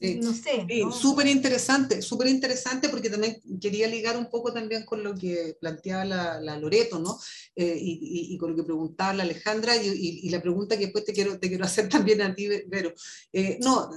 Sí, 0.00 0.20
no 0.22 0.32
sé. 0.32 0.64
Sí, 0.68 0.80
¿no? 0.84 0.92
súper 0.92 1.26
interesante, 1.26 2.02
súper 2.02 2.28
interesante 2.28 2.88
porque 2.88 3.10
también 3.10 3.40
quería 3.60 3.88
ligar 3.88 4.16
un 4.16 4.30
poco 4.30 4.52
también 4.52 4.84
con 4.84 5.02
lo 5.02 5.14
que 5.16 5.56
planteaba 5.60 6.04
la, 6.04 6.40
la 6.40 6.56
Loreto, 6.56 7.00
¿no? 7.00 7.18
Eh, 7.56 7.76
y, 7.80 7.98
y, 8.00 8.34
y, 8.34 8.38
con 8.38 8.50
lo 8.50 8.56
que 8.56 8.62
preguntaba 8.62 9.14
la 9.14 9.24
Alejandra 9.24 9.76
y, 9.76 10.20
y, 10.22 10.30
la 10.30 10.40
pregunta 10.40 10.76
que 10.76 10.84
después 10.84 11.04
te 11.04 11.12
quiero, 11.12 11.40
te 11.40 11.48
quiero 11.48 11.64
hacer 11.64 11.88
también 11.88 12.22
a 12.22 12.32
ti, 12.32 12.48
Vero. 12.68 12.92
Eh, 13.32 13.58
no, 13.60 13.90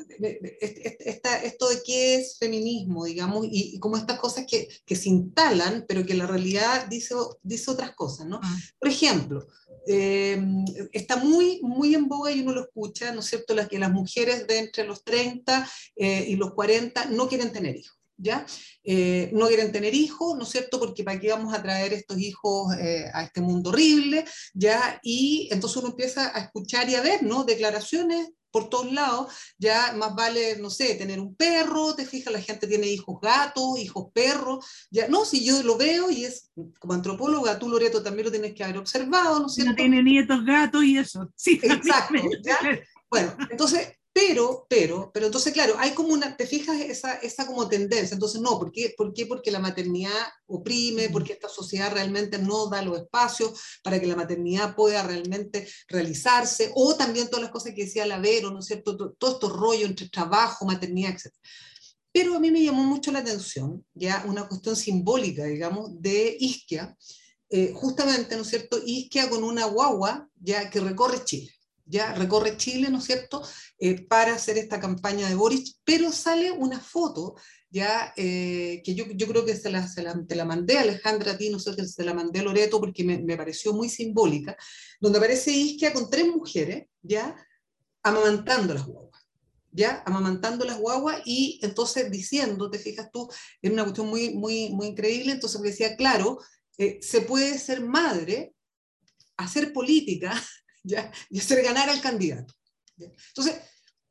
esta, 0.59 1.43
esto 1.43 1.69
de 1.69 1.83
qué 1.85 2.15
es 2.15 2.37
feminismo, 2.39 3.05
digamos, 3.05 3.45
y, 3.49 3.77
como 3.77 3.97
estas 3.97 4.19
cosas 4.19 4.47
que, 4.49 4.67
que, 4.83 4.95
se 4.95 5.09
instalan, 5.09 5.85
pero 5.87 6.03
que 6.03 6.15
la 6.15 6.25
realidad 6.25 6.87
dice, 6.87 7.13
dice 7.43 7.69
otras 7.69 7.93
cosas, 7.93 8.25
¿no? 8.25 8.39
Ah. 8.41 8.57
Por 8.79 8.89
ejemplo, 8.89 9.47
eh, 9.87 10.39
está 10.91 11.17
muy, 11.17 11.59
muy 11.63 11.95
en 11.95 12.07
boga 12.07 12.31
y 12.31 12.41
uno 12.41 12.53
lo 12.53 12.61
escucha, 12.61 13.11
¿no 13.11 13.21
es 13.21 13.25
cierto?, 13.25 13.55
las 13.55 13.67
que 13.67 13.79
las 13.79 13.91
mujeres 13.91 14.45
de 14.47 14.59
entre 14.59 14.83
los 14.83 15.03
30 15.03 15.67
eh, 15.95 16.25
y 16.27 16.35
los 16.35 16.53
40 16.53 17.05
no 17.05 17.27
quieren 17.27 17.51
tener 17.51 17.75
hijos. 17.75 17.97
¿Ya? 18.23 18.45
Eh, 18.83 19.31
no 19.33 19.47
quieren 19.47 19.71
tener 19.71 19.95
hijos, 19.95 20.37
¿no 20.37 20.43
es 20.43 20.49
cierto? 20.49 20.79
Porque 20.79 21.03
para 21.03 21.19
qué 21.19 21.31
vamos 21.31 21.55
a 21.55 21.63
traer 21.63 21.91
estos 21.91 22.19
hijos 22.19 22.71
eh, 22.77 23.09
a 23.11 23.23
este 23.23 23.41
mundo 23.41 23.71
horrible, 23.71 24.25
¿ya? 24.53 24.99
Y 25.01 25.49
entonces 25.51 25.77
uno 25.77 25.89
empieza 25.89 26.31
a 26.37 26.41
escuchar 26.41 26.87
y 26.87 26.93
a 26.93 27.01
ver, 27.01 27.23
¿no? 27.23 27.45
Declaraciones 27.45 28.29
por 28.51 28.69
todos 28.69 28.91
lados, 28.91 29.33
ya 29.57 29.93
más 29.93 30.13
vale, 30.13 30.57
no 30.57 30.69
sé, 30.69 30.95
tener 30.95 31.19
un 31.19 31.35
perro, 31.35 31.95
te 31.95 32.05
fijas, 32.05 32.33
la 32.33 32.41
gente 32.41 32.67
tiene 32.67 32.87
hijos 32.87 33.19
gatos, 33.21 33.79
hijos 33.79 34.07
perros, 34.13 34.65
ya, 34.91 35.07
no, 35.07 35.25
si 35.25 35.43
yo 35.43 35.63
lo 35.63 35.77
veo 35.77 36.11
y 36.11 36.25
es, 36.25 36.51
como 36.79 36.93
antropóloga, 36.93 37.57
tú 37.57 37.69
Loreto 37.69 38.03
también 38.03 38.25
lo 38.25 38.31
tienes 38.31 38.53
que 38.53 38.63
haber 38.63 38.77
observado, 38.77 39.39
¿no 39.39 39.47
es 39.47 39.53
cierto? 39.53 39.71
No 39.71 39.77
tiene 39.77 40.03
nietos 40.03 40.45
gatos 40.45 40.83
y 40.83 40.97
eso, 40.97 41.31
sí. 41.35 41.59
Exacto, 41.63 42.21
¿ya? 42.43 42.57
Bueno, 43.09 43.35
entonces, 43.49 43.89
pero, 44.13 44.65
pero, 44.69 45.09
pero 45.13 45.27
entonces, 45.27 45.53
claro, 45.53 45.75
hay 45.77 45.91
como 45.91 46.09
una, 46.09 46.35
te 46.35 46.45
fijas 46.45 46.81
esa, 46.81 47.13
esa 47.15 47.45
como 47.47 47.69
tendencia, 47.69 48.13
entonces 48.13 48.41
no, 48.41 48.59
¿por 48.59 48.71
qué? 48.71 48.93
¿por 48.97 49.13
qué? 49.13 49.25
Porque 49.25 49.51
la 49.51 49.59
maternidad 49.59 50.11
oprime, 50.47 51.09
porque 51.09 51.33
esta 51.33 51.47
sociedad 51.47 51.93
realmente 51.93 52.37
no 52.37 52.67
da 52.67 52.81
los 52.81 52.97
espacios 52.97 53.53
para 53.83 54.01
que 54.01 54.07
la 54.07 54.17
maternidad 54.17 54.75
pueda 54.75 55.01
realmente 55.03 55.65
realizarse, 55.87 56.71
o 56.75 56.95
también 56.95 57.29
todas 57.29 57.43
las 57.43 57.51
cosas 57.51 57.73
que 57.73 57.85
decía 57.85 58.05
la 58.05 58.19
Vero, 58.19 58.51
¿no 58.51 58.59
es 58.59 58.65
cierto? 58.65 58.97
Todo, 58.97 59.15
todo 59.17 59.31
estos 59.31 59.53
rollos 59.53 59.89
entre 59.89 60.09
trabajo, 60.09 60.65
maternidad, 60.65 61.11
etc. 61.11 61.33
Pero 62.11 62.35
a 62.35 62.39
mí 62.41 62.51
me 62.51 62.63
llamó 62.63 62.83
mucho 62.83 63.13
la 63.13 63.19
atención, 63.19 63.85
ya 63.93 64.25
una 64.27 64.45
cuestión 64.45 64.75
simbólica, 64.75 65.45
digamos, 65.45 65.89
de 66.01 66.35
Isquia, 66.37 66.97
eh, 67.49 67.71
justamente, 67.73 68.35
¿no 68.35 68.41
es 68.41 68.49
cierto?, 68.49 68.77
Isquia 68.85 69.29
con 69.29 69.45
una 69.45 69.65
guagua 69.65 70.27
ya 70.35 70.69
que 70.69 70.81
recorre 70.81 71.23
Chile 71.23 71.53
ya 71.85 72.13
recorre 72.13 72.57
Chile, 72.57 72.89
¿no 72.89 72.99
es 72.99 73.05
cierto?, 73.05 73.41
eh, 73.79 74.05
para 74.05 74.33
hacer 74.33 74.57
esta 74.57 74.79
campaña 74.79 75.27
de 75.27 75.35
Boric, 75.35 75.75
pero 75.83 76.11
sale 76.11 76.51
una 76.51 76.79
foto, 76.79 77.35
ya, 77.69 78.13
eh, 78.17 78.81
que 78.83 78.95
yo, 78.95 79.05
creo 79.07 79.45
que 79.45 79.55
se 79.55 79.69
la, 79.69 79.87
la, 79.97 80.25
te 80.27 80.35
la 80.35 80.45
mandé 80.45 80.77
a 80.77 80.81
Alejandra 80.81 81.33
a 81.33 81.37
ti, 81.37 81.49
no 81.49 81.59
sé, 81.59 81.73
se 81.87 82.03
la 82.03 82.13
mandé 82.13 82.39
a 82.39 82.43
Loreto 82.43 82.79
porque 82.79 83.03
me, 83.03 83.37
pareció 83.37 83.73
muy 83.73 83.89
simbólica, 83.89 84.57
donde 84.99 85.19
aparece 85.19 85.51
Isquia 85.51 85.93
con 85.93 86.09
tres 86.09 86.27
mujeres, 86.27 86.87
ya, 87.01 87.35
amamantando 88.03 88.73
las 88.73 88.85
guaguas, 88.85 89.25
ya, 89.71 90.03
amamantando 90.05 90.65
las 90.65 90.79
guaguas 90.79 91.21
y 91.25 91.59
entonces 91.63 92.11
diciendo, 92.11 92.69
te 92.69 92.79
fijas 92.79 93.09
tú, 93.11 93.29
es 93.61 93.71
una 93.71 93.83
cuestión 93.83 94.07
muy, 94.07 94.33
muy, 94.33 94.69
muy 94.69 94.87
increíble, 94.87 95.31
entonces 95.31 95.61
me 95.61 95.69
decía, 95.69 95.95
claro, 95.95 96.39
eh, 96.77 96.99
se 97.01 97.21
puede 97.21 97.57
ser 97.57 97.81
madre, 97.81 98.53
hacer 99.37 99.71
política, 99.71 100.33
¿ya? 100.83 101.11
y 101.29 101.39
hacer 101.39 101.63
ganar 101.63 101.89
al 101.89 102.01
candidato. 102.01 102.53
Entonces, 102.97 103.55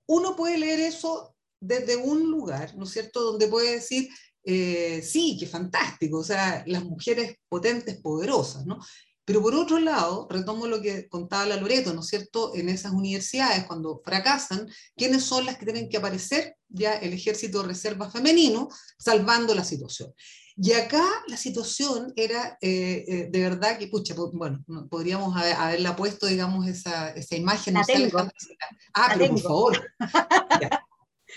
uno 0.06 0.34
puede 0.34 0.58
leer 0.58 0.80
eso 0.80 1.36
desde 1.60 1.96
un 1.96 2.30
lugar, 2.30 2.76
¿no 2.76 2.84
es 2.84 2.90
cierto?, 2.90 3.20
donde 3.20 3.46
puede 3.46 3.72
decir, 3.72 4.08
eh, 4.42 5.02
sí, 5.02 5.36
qué 5.38 5.46
fantástico, 5.46 6.18
o 6.18 6.24
sea, 6.24 6.64
las 6.66 6.84
mujeres 6.84 7.36
potentes, 7.48 8.00
poderosas, 8.00 8.64
¿no? 8.66 8.78
Pero 9.24 9.42
por 9.42 9.54
otro 9.54 9.78
lado, 9.78 10.26
retomo 10.28 10.66
lo 10.66 10.80
que 10.80 11.08
contaba 11.08 11.46
la 11.46 11.56
Loreto, 11.56 11.92
¿no 11.92 12.00
es 12.00 12.08
cierto? 12.08 12.52
En 12.54 12.68
esas 12.68 12.92
universidades, 12.92 13.64
cuando 13.64 14.00
fracasan, 14.04 14.66
¿quiénes 14.96 15.22
son 15.22 15.46
las 15.46 15.56
que 15.56 15.66
tienen 15.66 15.88
que 15.88 15.98
aparecer? 15.98 16.56
Ya 16.68 16.94
el 16.94 17.12
ejército 17.12 17.62
de 17.62 17.68
reserva 17.68 18.10
femenino, 18.10 18.68
salvando 18.98 19.54
la 19.54 19.62
situación. 19.62 20.12
Y 20.62 20.72
acá 20.72 21.02
la 21.26 21.36
situación 21.38 22.12
era 22.16 22.58
eh, 22.60 23.04
eh, 23.08 23.28
de 23.30 23.40
verdad 23.40 23.78
que, 23.78 23.86
pucha, 23.86 24.14
bueno, 24.32 24.62
podríamos 24.90 25.34
haberla 25.36 25.96
puesto, 25.96 26.26
digamos, 26.26 26.66
esa, 26.68 27.10
esa 27.10 27.36
imagen. 27.36 27.74
La 27.74 27.80
no 27.80 27.86
tengo. 27.86 28.18
Ah, 28.92 29.08
La 29.08 29.14
pero 29.14 29.18
tengo. 29.18 29.34
por 29.34 29.42
favor. 29.42 29.92
Ya. 30.60 30.84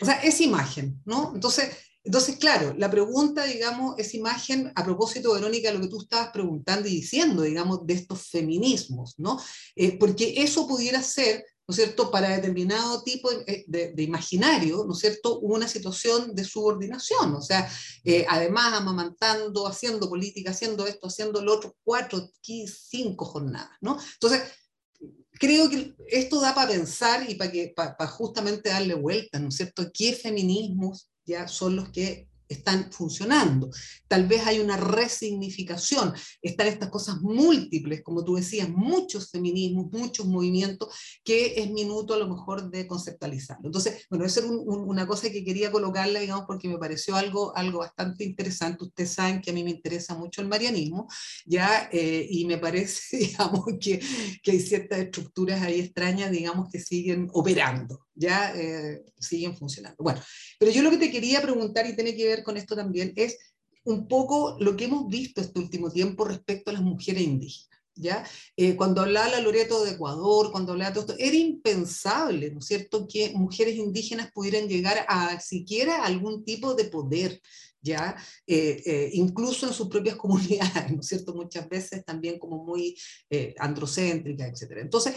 O 0.02 0.06
sea, 0.06 0.16
esa 0.24 0.44
imagen, 0.44 1.00
¿no? 1.06 1.32
Entonces, 1.36 1.70
entonces, 2.04 2.36
claro, 2.36 2.74
la 2.78 2.92
pregunta, 2.92 3.46
digamos, 3.46 3.96
esa 3.98 4.18
imagen, 4.18 4.74
a 4.76 4.84
propósito, 4.84 5.34
Verónica, 5.34 5.72
lo 5.72 5.80
que 5.80 5.88
tú 5.88 6.02
estabas 6.02 6.32
preguntando 6.32 6.88
y 6.90 6.96
diciendo, 6.96 7.44
digamos, 7.44 7.86
de 7.88 7.94
estos 7.94 8.28
feminismos, 8.28 9.16
¿no? 9.18 9.40
Eh, 9.76 9.98
porque 9.98 10.34
eso 10.38 10.68
pudiera 10.68 11.02
ser, 11.02 11.46
¿no 11.68 11.72
es 11.72 11.78
cierto?, 11.78 12.12
para 12.12 12.36
determinado 12.36 13.04
tipo 13.04 13.32
de, 13.32 13.64
de, 13.68 13.94
de 13.94 14.04
imaginario, 14.04 14.84
¿no 14.86 14.94
es 14.94 15.00
cierto?, 15.00 15.40
una 15.40 15.68
situación 15.68 16.36
de 16.36 16.44
subordinación, 16.44 17.34
o 17.34 17.42
sea, 17.42 17.70
eh, 18.04 18.26
además 18.30 18.74
amamantando, 18.74 19.68
haciendo 19.68 20.10
política, 20.10 20.52
haciendo 20.52 20.86
esto, 20.86 21.08
haciendo 21.08 21.42
lo 21.42 21.54
otro, 21.54 21.76
cuatro, 21.84 22.30
cinco 22.42 23.26
jornadas, 23.26 23.78
¿no? 23.82 23.98
Entonces, 24.14 24.42
creo 25.32 25.70
que 25.70 25.96
esto 26.08 26.42
da 26.42 26.54
para 26.54 26.72
pensar 26.72 27.30
y 27.30 27.36
para 27.36 27.52
que 27.52 27.74
para, 27.76 27.96
para 27.96 28.10
justamente 28.10 28.70
darle 28.70 28.96
vuelta, 28.96 29.40
¿no 29.40 29.48
es 29.48 29.56
cierto?, 29.56 29.90
qué 29.94 30.14
feminismos 30.14 31.10
ya 31.26 31.48
son 31.48 31.78
los 31.78 31.90
que 31.90 32.28
están 32.48 32.92
funcionando. 32.92 33.70
Tal 34.08 34.28
vez 34.28 34.46
hay 34.46 34.60
una 34.60 34.78
resignificación, 34.78 36.14
están 36.42 36.68
estas 36.68 36.90
cosas 36.90 37.22
múltiples, 37.22 38.02
como 38.04 38.24
tú 38.24 38.36
decías, 38.36 38.70
muchos 38.70 39.32
feminismos, 39.32 39.92
muchos 39.92 40.26
movimientos, 40.26 40.90
que 41.24 41.54
es 41.58 41.72
minuto 41.72 42.14
a 42.14 42.18
lo 42.18 42.28
mejor 42.28 42.70
de 42.70 42.88
conceptualizarlo. 42.88 43.68
Entonces, 43.68 44.06
bueno, 44.10 44.26
esa 44.26 44.42
es 44.42 44.46
un, 44.46 44.62
un, 44.66 44.90
una 44.90 45.08
cosa 45.08 45.30
que 45.30 45.44
quería 45.44 45.72
colocarla, 45.72 46.20
digamos, 46.20 46.46
porque 46.46 46.68
me 46.68 46.78
pareció 46.78 47.16
algo, 47.16 47.56
algo 47.56 47.80
bastante 47.80 48.24
interesante. 48.24 48.84
Ustedes 48.84 49.12
saben 49.12 49.42
que 49.42 49.52
a 49.52 49.54
mí 49.54 49.64
me 49.64 49.72
interesa 49.72 50.16
mucho 50.16 50.42
el 50.42 50.48
marianismo, 50.48 51.08
ya, 51.46 51.90
eh, 51.92 52.28
y 52.30 52.46
me 52.46 52.58
parece, 52.58 53.18
digamos, 53.18 53.66
que, 53.80 54.00
que 54.42 54.52
hay 54.52 54.60
ciertas 54.60 55.00
estructuras 55.00 55.62
ahí 55.62 55.80
extrañas, 55.80 56.32
digamos, 56.32 56.70
que 56.72 56.80
siguen 56.80 57.30
operando, 57.34 58.08
ya 58.16 58.54
eh, 58.56 59.04
siguen 59.20 59.56
funcionando. 59.56 59.98
Bueno, 60.04 60.22
pero 60.60 60.72
yo 60.72 60.82
lo 60.82 60.90
que 60.90 60.98
te 60.98 61.12
quería 61.12 61.42
preguntar 61.42 61.88
y 61.88 61.96
tiene 61.96 62.16
que 62.16 62.28
ver 62.28 62.33
con 62.42 62.58
esto 62.58 62.76
también 62.76 63.14
es 63.16 63.38
un 63.84 64.08
poco 64.08 64.56
lo 64.60 64.76
que 64.76 64.86
hemos 64.86 65.08
visto 65.08 65.42
este 65.42 65.60
último 65.60 65.92
tiempo 65.92 66.26
respecto 66.26 66.70
a 66.72 66.74
las 66.74 66.82
mujeres 66.82 67.22
indígenas. 67.22 67.70
¿Ya? 67.96 68.26
Eh, 68.58 68.76
cuando 68.76 69.02
hablaba 69.02 69.30
la 69.30 69.40
Loreto 69.40 69.84
de 69.84 69.92
Ecuador, 69.92 70.52
cuando 70.52 70.72
hablaba 70.72 70.94
todo 70.94 71.02
esto, 71.02 71.16
era 71.20 71.38
impensable, 71.38 72.50
¿no 72.50 72.58
es 72.58 72.66
cierto?, 72.66 73.08
que 73.08 73.34
mujeres 73.36 73.76
indígenas 73.76 74.32
pudieran 74.32 74.68
llegar 74.68 75.06
a 75.08 75.40
siquiera 75.40 76.04
algún 76.04 76.44
tipo 76.44 76.74
de 76.74 76.86
poder, 76.86 77.40
¿ya? 77.84 78.16
Eh, 78.48 78.82
eh, 78.84 79.10
incluso 79.14 79.68
en 79.68 79.74
sus 79.74 79.90
propias 79.90 80.16
comunidades, 80.24 80.92
¿no 80.92 81.02
es 81.02 81.08
cierto?, 81.08 81.36
muchas 81.36 81.70
veces 81.70 82.04
también 82.04 82.40
como 82.40 82.64
muy 82.64 82.98
eh, 83.30 83.54
androcéntricas, 83.60 84.60
etc. 84.60 84.80
Entonces, 84.82 85.14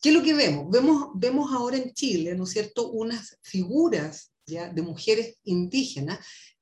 ¿qué 0.00 0.10
es 0.10 0.14
lo 0.14 0.22
que 0.22 0.34
vemos? 0.34 0.70
Vemos, 0.70 1.08
vemos 1.14 1.50
ahora 1.52 1.78
en 1.78 1.92
Chile, 1.92 2.36
¿no 2.36 2.44
es 2.44 2.50
cierto?, 2.50 2.90
unas 2.90 3.38
figuras 3.42 4.30
¿ya? 4.46 4.68
de 4.68 4.82
mujeres 4.82 5.38
indígenas 5.44 6.18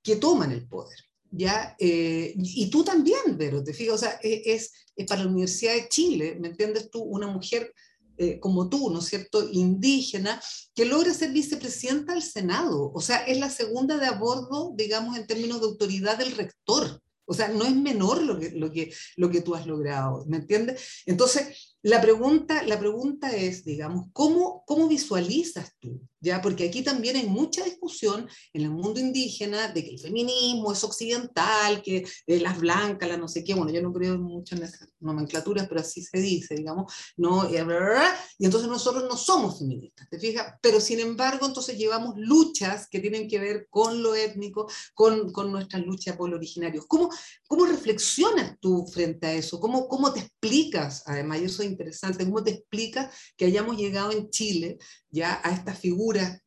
que 0.09 0.17
toman 0.17 0.53
el 0.53 0.67
poder. 0.67 0.99
¿ya? 1.31 1.77
Eh, 1.79 2.35
y 2.37 2.71
tú 2.71 2.83
también, 2.83 3.37
Vero, 3.37 3.63
te 3.63 3.75
fijas, 3.75 3.95
o 3.95 3.99
sea, 3.99 4.19
es, 4.23 4.73
es, 4.97 5.07
para 5.07 5.23
la 5.23 5.31
Universidad 5.31 5.75
de 5.75 5.89
Chile, 5.89 6.37
¿me 6.41 6.49
entiendes 6.49 6.91
tú? 6.91 7.03
Una 7.03 7.27
mujer 7.27 7.75
eh, 8.17 8.41
como 8.41 8.69
tú, 8.69 8.91
¿no 8.91 8.99
es 8.99 9.05
cierto?, 9.05 9.49
indígena, 9.53 10.41
que 10.75 10.85
logra 10.85 11.13
ser 11.15 11.31
vicepresidenta 11.33 12.15
del 12.15 12.23
Senado. 12.23 12.91
O 12.93 13.01
sea, 13.01 13.19
es 13.19 13.39
la 13.39 13.51
segunda 13.51 13.99
de 13.99 14.07
a 14.07 14.13
bordo, 14.13 14.73
digamos, 14.75 15.17
en 15.17 15.27
términos 15.27 15.61
de 15.61 15.67
autoridad 15.67 16.19
del 16.19 16.33
rector. 16.33 17.01
O 17.27 17.35
sea, 17.35 17.49
no 17.49 17.65
es 17.65 17.77
menor 17.77 18.23
lo 18.23 18.39
que, 18.39 18.51
lo 18.53 18.73
que, 18.73 18.93
lo 19.17 19.31
que 19.31 19.43
tú 19.43 19.55
has 19.55 19.67
logrado, 19.67 20.25
¿me 20.27 20.39
entiendes? 20.39 21.03
Entonces, 21.05 21.77
la 21.83 22.01
pregunta, 22.01 22.63
la 22.63 22.79
pregunta 22.79 23.31
es, 23.37 23.65
digamos, 23.65 24.07
¿cómo, 24.15 24.65
¿cómo 24.67 24.89
visualizas 24.89 25.75
tú? 25.79 26.01
¿Ya? 26.21 26.43
Porque 26.43 26.69
aquí 26.69 26.83
también 26.83 27.17
hay 27.17 27.27
mucha 27.27 27.65
discusión 27.65 28.29
en 28.53 28.63
el 28.63 28.71
mundo 28.71 28.99
indígena 28.99 29.69
de 29.69 29.85
que 29.85 29.91
el 29.91 30.01
feminismo 30.01 30.73
es 30.73 30.83
occidental, 30.83 31.83
que 31.83 32.05
eh, 32.27 32.41
las 32.41 32.59
blancas, 32.59 33.09
las 33.09 33.19
no 33.19 33.29
sé 33.29 33.45
qué, 33.45 33.55
bueno, 33.55 33.73
yo 33.73 33.81
no 33.83 33.93
creo 33.93 34.19
mucho 34.19 34.57
en 34.57 34.65
esas 34.65 34.89
nomenclaturas, 35.01 35.69
pero 35.69 35.81
así 35.81 36.03
se 36.03 36.19
dice, 36.19 36.55
digamos, 36.55 36.93
¿no? 37.17 37.49
Y, 37.51 37.57
entonces 37.57 38.69
nosotros 38.69 39.05
no 39.05 39.17
somos 39.17 39.59
feministas, 39.59 40.09
¿te 40.09 40.19
fijas? 40.19 40.55
Pero 40.61 40.81
sin 40.81 41.01
embargo, 41.01 41.47
entonces 41.47 41.77
llevamos 41.79 42.15
luchas 42.17 42.89
que 42.89 43.01
tienen 43.01 43.29
que 43.29 43.39
ver 43.39 43.67
con 43.71 44.03
lo 44.03 44.15
étnico, 44.15 44.69
con, 44.95 45.33
con 45.33 45.53
nuestras 45.53 45.85
luchas 45.85 46.17
por 46.17 46.29
los 46.31 46.39
originarios. 46.39 46.87
¿Cómo, 46.87 47.11
¿Cómo 47.47 47.67
reflexionas 47.67 48.57
tú 48.61 48.87
frente 48.87 49.27
a 49.27 49.33
eso? 49.35 49.61
¿Cómo, 49.61 49.89
cómo 49.89 50.13
te 50.13 50.21
explicas, 50.21 51.03
además, 51.07 51.41
y 51.41 51.45
eso 51.45 51.63
es 51.63 51.71
interesante, 51.71 52.25
cómo 52.25 52.43
te 52.43 52.51
explicas 52.51 53.15
que 53.37 53.47
hayamos 53.47 53.77
llegado 53.77 54.13
en 54.13 54.31
Chile 54.31 54.79
ya 55.11 55.41
a 55.43 55.53
estas 55.53 55.79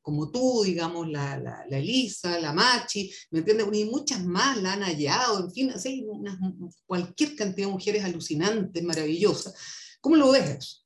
como 0.01 0.31
tú, 0.31 0.63
digamos, 0.63 1.09
la, 1.09 1.37
la, 1.37 1.65
la 1.69 1.77
Elisa, 1.77 2.39
la 2.39 2.53
Machi, 2.53 3.11
¿me 3.31 3.39
entiendes? 3.39 3.67
Y 3.73 3.85
muchas 3.85 4.23
más 4.23 4.61
la 4.61 4.73
han 4.73 4.81
hallado, 4.81 5.45
en 5.45 5.51
fin, 5.51 5.71
cualquier 6.85 7.35
cantidad 7.35 7.67
de 7.67 7.73
mujeres 7.73 8.03
alucinantes, 8.03 8.83
maravillosas. 8.83 9.53
¿Cómo 9.99 10.15
lo 10.15 10.31
ves 10.31 10.49
eso? 10.49 10.77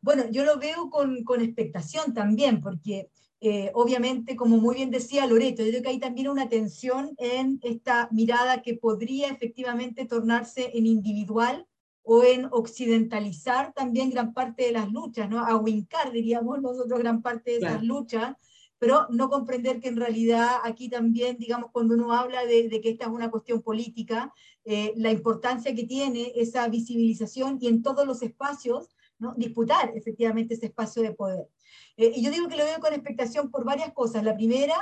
Bueno, 0.00 0.30
yo 0.30 0.44
lo 0.44 0.58
veo 0.58 0.88
con, 0.90 1.24
con 1.24 1.40
expectación 1.40 2.14
también, 2.14 2.60
porque 2.60 3.10
eh, 3.40 3.70
obviamente, 3.74 4.34
como 4.34 4.56
muy 4.58 4.76
bien 4.76 4.90
decía 4.90 5.26
Loreto, 5.26 5.62
yo 5.62 5.70
creo 5.70 5.82
que 5.82 5.88
hay 5.90 6.00
también 6.00 6.28
una 6.28 6.48
tensión 6.48 7.14
en 7.18 7.58
esta 7.62 8.08
mirada 8.10 8.62
que 8.62 8.74
podría 8.74 9.28
efectivamente 9.28 10.06
tornarse 10.06 10.70
en 10.74 10.86
individual 10.86 11.66
o 12.08 12.22
en 12.22 12.46
occidentalizar 12.52 13.72
también 13.72 14.10
gran 14.10 14.32
parte 14.32 14.66
de 14.66 14.72
las 14.72 14.92
luchas, 14.92 15.28
¿no? 15.28 15.40
A 15.44 15.56
wincar, 15.56 16.12
diríamos 16.12 16.62
nosotros, 16.62 17.00
gran 17.00 17.20
parte 17.20 17.50
de 17.50 17.56
esas 17.56 17.80
Claro. 17.80 17.84
luchas, 17.84 18.36
pero 18.78 19.06
no 19.10 19.28
comprender 19.28 19.80
que 19.80 19.88
en 19.88 19.96
realidad 19.96 20.48
aquí 20.62 20.88
también, 20.88 21.36
digamos, 21.36 21.70
cuando 21.72 21.94
uno 21.94 22.12
habla 22.12 22.44
de, 22.46 22.68
de 22.68 22.80
que 22.80 22.90
esta 22.90 23.06
es 23.06 23.10
una 23.10 23.28
cuestión 23.30 23.60
política, 23.60 24.32
eh, 24.64 24.92
la 24.96 25.10
importancia 25.10 25.74
que 25.74 25.84
tiene 25.84 26.32
esa 26.36 26.68
visibilización 26.68 27.58
y 27.60 27.66
en 27.66 27.82
todos 27.82 28.06
los 28.06 28.22
espacios, 28.22 28.94
¿no? 29.18 29.34
disputar 29.36 29.90
efectivamente 29.96 30.54
ese 30.54 30.66
espacio 30.66 31.02
de 31.02 31.12
poder. 31.12 31.48
Eh, 31.96 32.12
y 32.14 32.22
yo 32.22 32.30
digo 32.30 32.46
que 32.46 32.56
lo 32.56 32.64
veo 32.64 32.78
con 32.78 32.92
expectación 32.92 33.50
por 33.50 33.64
varias 33.64 33.92
cosas. 33.92 34.22
La 34.22 34.36
primera, 34.36 34.76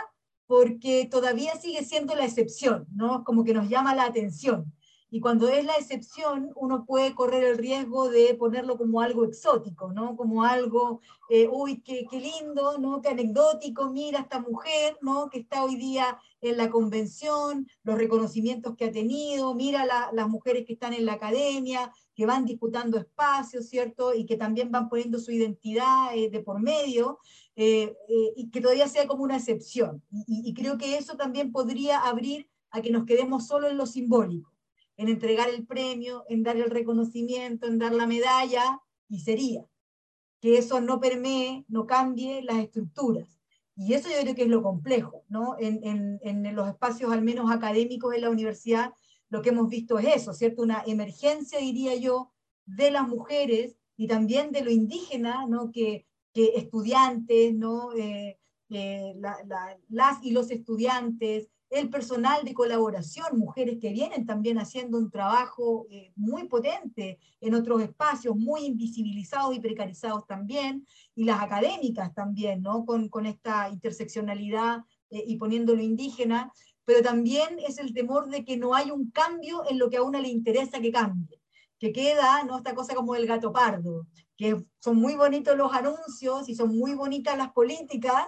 porque 0.47 1.09
todavía 1.11 1.57
sigue 1.57 1.85
siendo 1.85 2.15
la 2.15 2.27
excepción, 2.27 2.87
¿no? 2.95 3.25
Como 3.25 3.45
que 3.45 3.55
nos 3.55 3.71
llama 3.71 3.95
la 3.95 4.05
atención. 4.05 4.75
Y 5.15 5.21
cuando 5.21 5.49
es 5.49 5.65
la 5.65 5.77
excepción, 5.77 6.51
uno 6.57 6.85
puede 6.85 7.15
correr 7.15 7.45
el 7.45 7.57
riesgo 7.57 8.09
de 8.09 8.35
ponerlo 8.35 8.77
como 8.77 9.01
algo 9.01 9.25
exótico, 9.25 9.93
¿no? 9.93 10.17
Como 10.17 10.43
algo, 10.43 11.03
eh, 11.31 11.47
uy, 11.49 11.83
qué, 11.83 12.05
qué, 12.11 12.19
lindo, 12.19 12.79
¿no? 12.79 13.01
Qué 13.01 13.11
anecdótico, 13.11 13.91
mira 13.91 14.19
esta 14.19 14.41
mujer, 14.41 14.99
¿no? 15.03 15.31
Que 15.31 15.39
está 15.39 15.63
hoy 15.63 15.77
día 15.77 16.19
en 16.41 16.57
la 16.57 16.69
convención, 16.69 17.69
los 17.85 17.97
reconocimientos 17.97 18.75
que 18.75 18.87
ha 18.87 18.91
tenido, 18.91 19.55
mira 19.55 19.87
la, 19.87 20.11
las 20.13 20.29
mujeres 20.29 20.67
que 20.67 20.73
están 20.73 20.93
en 20.95 21.07
la 21.07 21.13
academia, 21.13 21.93
que 22.17 22.27
van 22.27 22.45
disputando 22.45 22.99
espacios, 22.99 23.69
¿cierto? 23.69 24.15
Y 24.15 24.27
que 24.27 24.37
también 24.37 24.73
van 24.73 24.89
poniendo 24.89 25.21
su 25.21 25.31
identidad 25.31 26.09
eh, 26.17 26.29
de 26.29 26.41
por 26.41 26.61
medio, 26.61 27.21
eh, 27.55 27.95
y 28.35 28.51
que 28.51 28.61
todavía 28.61 28.89
sea 28.89 29.07
como 29.07 29.23
una 29.23 29.37
excepción. 29.37 30.03
Y, 30.27 30.43
y, 30.45 30.55
creo 30.55 30.77
que 30.77 30.99
eso 30.99 31.17
también 31.17 31.53
podría 31.53 32.01
abrir 32.01 32.49
a 32.73 32.83
que 32.83 32.91
nos 32.91 33.05
quedemos 33.05 33.47
solo 33.47 33.69
en 33.69 33.77
lo 33.77 33.87
simbólico. 33.87 34.54
En 34.97 35.09
entregar 35.09 35.49
el 35.49 35.67
premio, 35.67 36.25
en 36.29 36.43
dar 36.43 36.57
el 36.57 36.71
reconocimiento, 36.71 37.67
en 37.67 37.79
dar 37.79 37.93
la 37.93 38.07
medalla, 38.07 38.81
y 39.09 39.21
sería. 39.21 39.65
Que 40.41 40.59
eso 40.59 40.81
no 40.81 41.01
permee, 41.01 41.65
no 41.69 41.87
cambie 41.87 42.43
las 42.43 42.59
estructuras. 42.59 43.41
Y 43.77 43.95
eso 43.95 44.09
yo 44.09 44.21
creo 44.21 44.35
que 44.35 44.43
es 44.43 44.49
lo 44.49 44.63
complejo, 44.63 45.25
¿no? 45.29 45.57
En, 45.59 45.85
en, 45.85 46.21
en 46.23 46.55
los 46.55 46.69
espacios 46.69 47.13
al 47.13 47.23
menos 47.23 47.51
académicos 47.51 48.13
de 48.13 48.21
la 48.21 48.31
universidad, 48.31 48.93
lo 49.31 49.43
que 49.43 49.49
hemos 49.49 49.69
visto 49.69 49.99
es 49.99 50.17
eso, 50.17 50.33
¿cierto? 50.33 50.63
Una 50.63 50.85
emergencia, 50.87 51.59
diría 51.59 51.97
yo, 51.97 52.31
de 52.67 52.91
las 52.91 53.09
mujeres 53.09 53.77
y 53.97 54.07
también 54.07 54.53
de 54.53 54.63
lo 54.63 54.71
indígena, 54.71 55.47
¿no? 55.47 55.73
Que, 55.73 56.07
que 56.33 56.53
estudiantes, 56.57 57.55
¿no? 57.55 57.93
Eh, 57.95 58.39
eh, 58.71 59.15
las 59.89 60.25
y 60.25 60.33
los 60.33 60.51
estudiantes, 60.51 61.49
el 61.75 61.91
personal 61.91 62.45
de 62.45 62.55
colaboración, 62.55 63.39
mujeres 63.39 63.79
que 63.81 63.93
vienen 63.93 64.25
también 64.27 64.59
haciendo 64.59 64.97
un 64.97 65.11
trabajo 65.11 65.87
eh, 65.91 66.13
muy 66.17 66.47
potente 66.47 67.19
en 67.41 67.55
otros 67.55 67.83
espacios, 67.83 68.37
muy 68.37 68.65
invisibilizados 68.65 69.55
y 69.57 69.61
precarizados 69.61 70.27
también, 70.27 70.87
y 71.15 71.25
las 71.25 71.43
académicas 71.43 72.15
también, 72.15 72.63
¿no? 72.63 72.85
Con, 72.85 73.09
con 73.09 73.27
esta 73.27 73.69
interseccionalidad 73.71 74.85
y 75.11 75.37
poniendo 75.37 75.77
lo 75.77 75.83
indígena, 75.83 76.53
pero 76.85 77.03
también 77.03 77.59
es 77.67 77.79
el 77.79 77.93
temor 77.93 78.29
de 78.29 78.45
que 78.45 78.57
no 78.57 78.75
hay 78.75 78.91
un 78.91 79.11
cambio 79.11 79.63
en 79.69 79.79
lo 79.79 79.89
que 79.89 79.97
a 79.97 80.03
una 80.03 80.21
le 80.21 80.29
interesa 80.29 80.81
que 80.81 80.93
cambie, 80.93 81.41
que 81.79 81.93
queda 81.93 82.45
¿no? 82.45 82.59
esta 82.59 82.75
cosa 82.75 82.95
como 82.95 83.15
el 83.15 83.27
gato 83.27 83.53
pardo, 83.53 84.07
que 84.37 84.63
son 84.81 84.97
muy 84.97 85.15
bonitos 85.15 85.57
los 85.57 85.73
anuncios 85.73 86.49
y 86.49 86.55
son 86.55 86.77
muy 86.77 86.95
bonitas 86.95 87.39
las 87.39 87.53
políticas, 87.53 88.27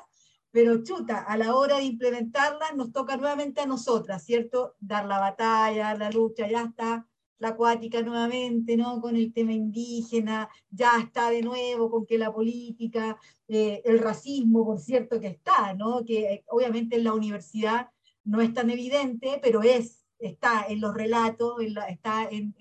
pero 0.56 0.82
chuta, 0.82 1.18
a 1.18 1.36
la 1.36 1.54
hora 1.54 1.76
de 1.76 1.84
implementarlas 1.84 2.74
nos 2.74 2.90
toca 2.90 3.18
nuevamente 3.18 3.60
a 3.60 3.66
nosotras, 3.66 4.24
¿cierto? 4.24 4.74
Dar 4.80 5.04
la 5.04 5.18
batalla, 5.18 5.94
la 5.94 6.10
lucha, 6.10 6.48
ya 6.48 6.62
está 6.62 7.06
la 7.36 7.48
acuática 7.48 8.00
nuevamente, 8.00 8.74
¿no? 8.74 9.02
Con 9.02 9.16
el 9.16 9.34
tema 9.34 9.52
indígena, 9.52 10.48
ya 10.70 10.98
está 10.98 11.28
de 11.28 11.42
nuevo 11.42 11.90
con 11.90 12.06
que 12.06 12.16
la 12.16 12.32
política, 12.32 13.18
eh, 13.46 13.82
el 13.84 13.98
racismo, 13.98 14.64
por 14.64 14.80
cierto, 14.80 15.20
que 15.20 15.26
está, 15.26 15.74
¿no? 15.74 16.02
Que 16.06 16.20
eh, 16.32 16.44
obviamente 16.48 16.96
en 16.96 17.04
la 17.04 17.12
universidad 17.12 17.90
no 18.24 18.40
es 18.40 18.54
tan 18.54 18.70
evidente, 18.70 19.38
pero 19.42 19.60
es, 19.62 20.06
está 20.18 20.64
en 20.66 20.80
los 20.80 20.94
relatos, 20.94 21.56
está 21.86 22.30
en, 22.30 22.54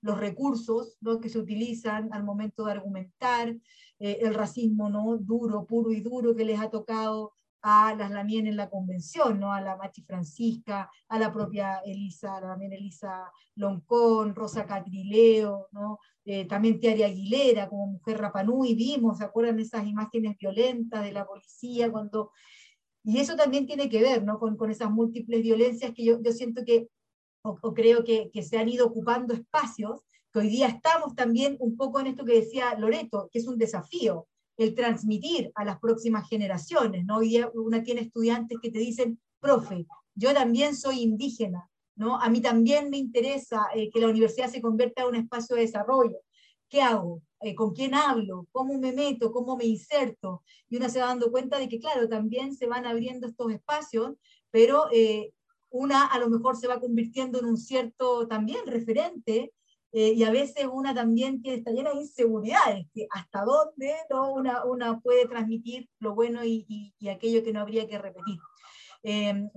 los 0.00 0.18
recursos 0.18 0.96
que 1.20 1.28
se 1.28 1.38
utilizan 1.38 2.10
al 2.12 2.24
momento 2.24 2.64
de 2.64 2.72
argumentar, 2.72 3.54
eh, 3.98 4.18
el 4.22 4.34
racismo 4.34 4.88
¿no? 4.88 5.16
duro, 5.18 5.66
puro 5.66 5.90
y 5.90 6.00
duro 6.00 6.34
que 6.34 6.44
les 6.44 6.60
ha 6.60 6.70
tocado 6.70 7.32
a 7.62 7.94
las 7.94 8.10
Lamien 8.10 8.46
en 8.46 8.56
la 8.56 8.68
convención, 8.68 9.40
¿no? 9.40 9.52
a 9.52 9.60
la 9.60 9.76
Machi 9.76 10.02
Francisca, 10.02 10.90
a 11.08 11.18
la 11.18 11.32
propia 11.32 11.78
Elisa, 11.86 12.38
también 12.40 12.74
Elisa 12.74 13.32
Loncón, 13.56 14.34
Rosa 14.34 14.66
Catrileo, 14.66 15.68
¿no? 15.72 15.98
Eh, 16.26 16.44
también 16.46 16.78
Tiaria 16.78 17.06
Aguilera 17.06 17.68
como 17.70 17.86
mujer 17.86 18.18
Rapanui, 18.18 18.74
vimos, 18.74 19.16
¿se 19.16 19.24
acuerdan 19.24 19.58
esas 19.60 19.86
imágenes 19.86 20.36
violentas 20.36 21.02
de 21.04 21.12
la 21.12 21.26
policía 21.26 21.90
cuando 21.90 22.32
y 23.04 23.18
eso 23.18 23.36
también 23.36 23.66
tiene 23.66 23.88
que 23.90 24.00
ver 24.00 24.24
¿no? 24.24 24.38
con, 24.38 24.56
con 24.56 24.70
esas 24.70 24.90
múltiples 24.90 25.42
violencias 25.42 25.92
que 25.92 26.04
yo, 26.04 26.20
yo 26.22 26.32
siento 26.32 26.64
que, 26.64 26.88
o, 27.42 27.74
creo 27.74 28.02
que, 28.02 28.30
que, 28.32 28.42
se 28.42 28.56
han 28.56 28.70
ido 28.70 28.86
ocupando 28.86 29.34
espacios, 29.34 30.02
que 30.34 30.40
hoy 30.40 30.48
día 30.48 30.66
estamos 30.66 31.14
también 31.14 31.56
un 31.60 31.76
poco 31.76 32.00
en 32.00 32.08
esto 32.08 32.24
que 32.24 32.40
decía 32.40 32.76
Loreto, 32.76 33.28
que 33.32 33.38
es 33.38 33.46
un 33.46 33.56
desafío, 33.56 34.26
el 34.56 34.74
transmitir 34.74 35.52
a 35.54 35.64
las 35.64 35.78
próximas 35.78 36.28
generaciones. 36.28 37.04
¿no? 37.06 37.18
Hoy 37.18 37.28
día 37.28 37.50
una 37.54 37.84
tiene 37.84 38.00
estudiantes 38.00 38.58
que 38.60 38.72
te 38.72 38.80
dicen, 38.80 39.20
profe, 39.38 39.86
yo 40.16 40.34
también 40.34 40.74
soy 40.74 41.02
indígena, 41.02 41.70
¿no? 41.94 42.20
a 42.20 42.28
mí 42.30 42.40
también 42.40 42.90
me 42.90 42.98
interesa 42.98 43.68
eh, 43.76 43.90
que 43.90 44.00
la 44.00 44.08
universidad 44.08 44.50
se 44.50 44.60
convierta 44.60 45.02
en 45.02 45.08
un 45.08 45.14
espacio 45.14 45.54
de 45.54 45.62
desarrollo. 45.62 46.18
¿Qué 46.68 46.82
hago? 46.82 47.22
Eh, 47.40 47.54
con 47.54 47.72
quién 47.72 47.94
hablo, 47.94 48.48
cómo 48.50 48.76
me 48.76 48.92
meto, 48.92 49.30
cómo 49.30 49.56
me 49.56 49.66
inserto. 49.66 50.42
Y 50.68 50.76
una 50.78 50.88
se 50.88 50.98
va 50.98 51.06
dando 51.06 51.30
cuenta 51.30 51.60
de 51.60 51.68
que, 51.68 51.78
claro, 51.78 52.08
también 52.08 52.56
se 52.56 52.66
van 52.66 52.86
abriendo 52.86 53.28
estos 53.28 53.52
espacios, 53.52 54.16
pero 54.50 54.86
eh, 54.90 55.32
una 55.70 56.06
a 56.06 56.18
lo 56.18 56.28
mejor 56.28 56.56
se 56.56 56.66
va 56.66 56.80
convirtiendo 56.80 57.38
en 57.38 57.44
un 57.44 57.56
cierto 57.56 58.26
también 58.26 58.66
referente, 58.66 59.52
eh, 59.94 60.12
y 60.14 60.24
a 60.24 60.30
veces 60.30 60.66
una 60.70 60.92
también 60.92 61.40
tiene, 61.40 61.58
está 61.58 61.70
llena 61.70 61.90
de 61.90 62.00
inseguridades, 62.00 62.86
que 62.92 63.06
hasta 63.10 63.44
dónde 63.44 63.94
¿no? 64.10 64.32
una, 64.32 64.64
una 64.64 65.00
puede 65.00 65.26
transmitir 65.26 65.88
lo 66.00 66.14
bueno 66.14 66.44
y, 66.44 66.66
y, 66.98 67.08
aquello 67.08 67.42
que 67.42 67.52
no 67.52 67.60
habría 67.60 67.86
que 67.86 67.98
repetir. 67.98 68.38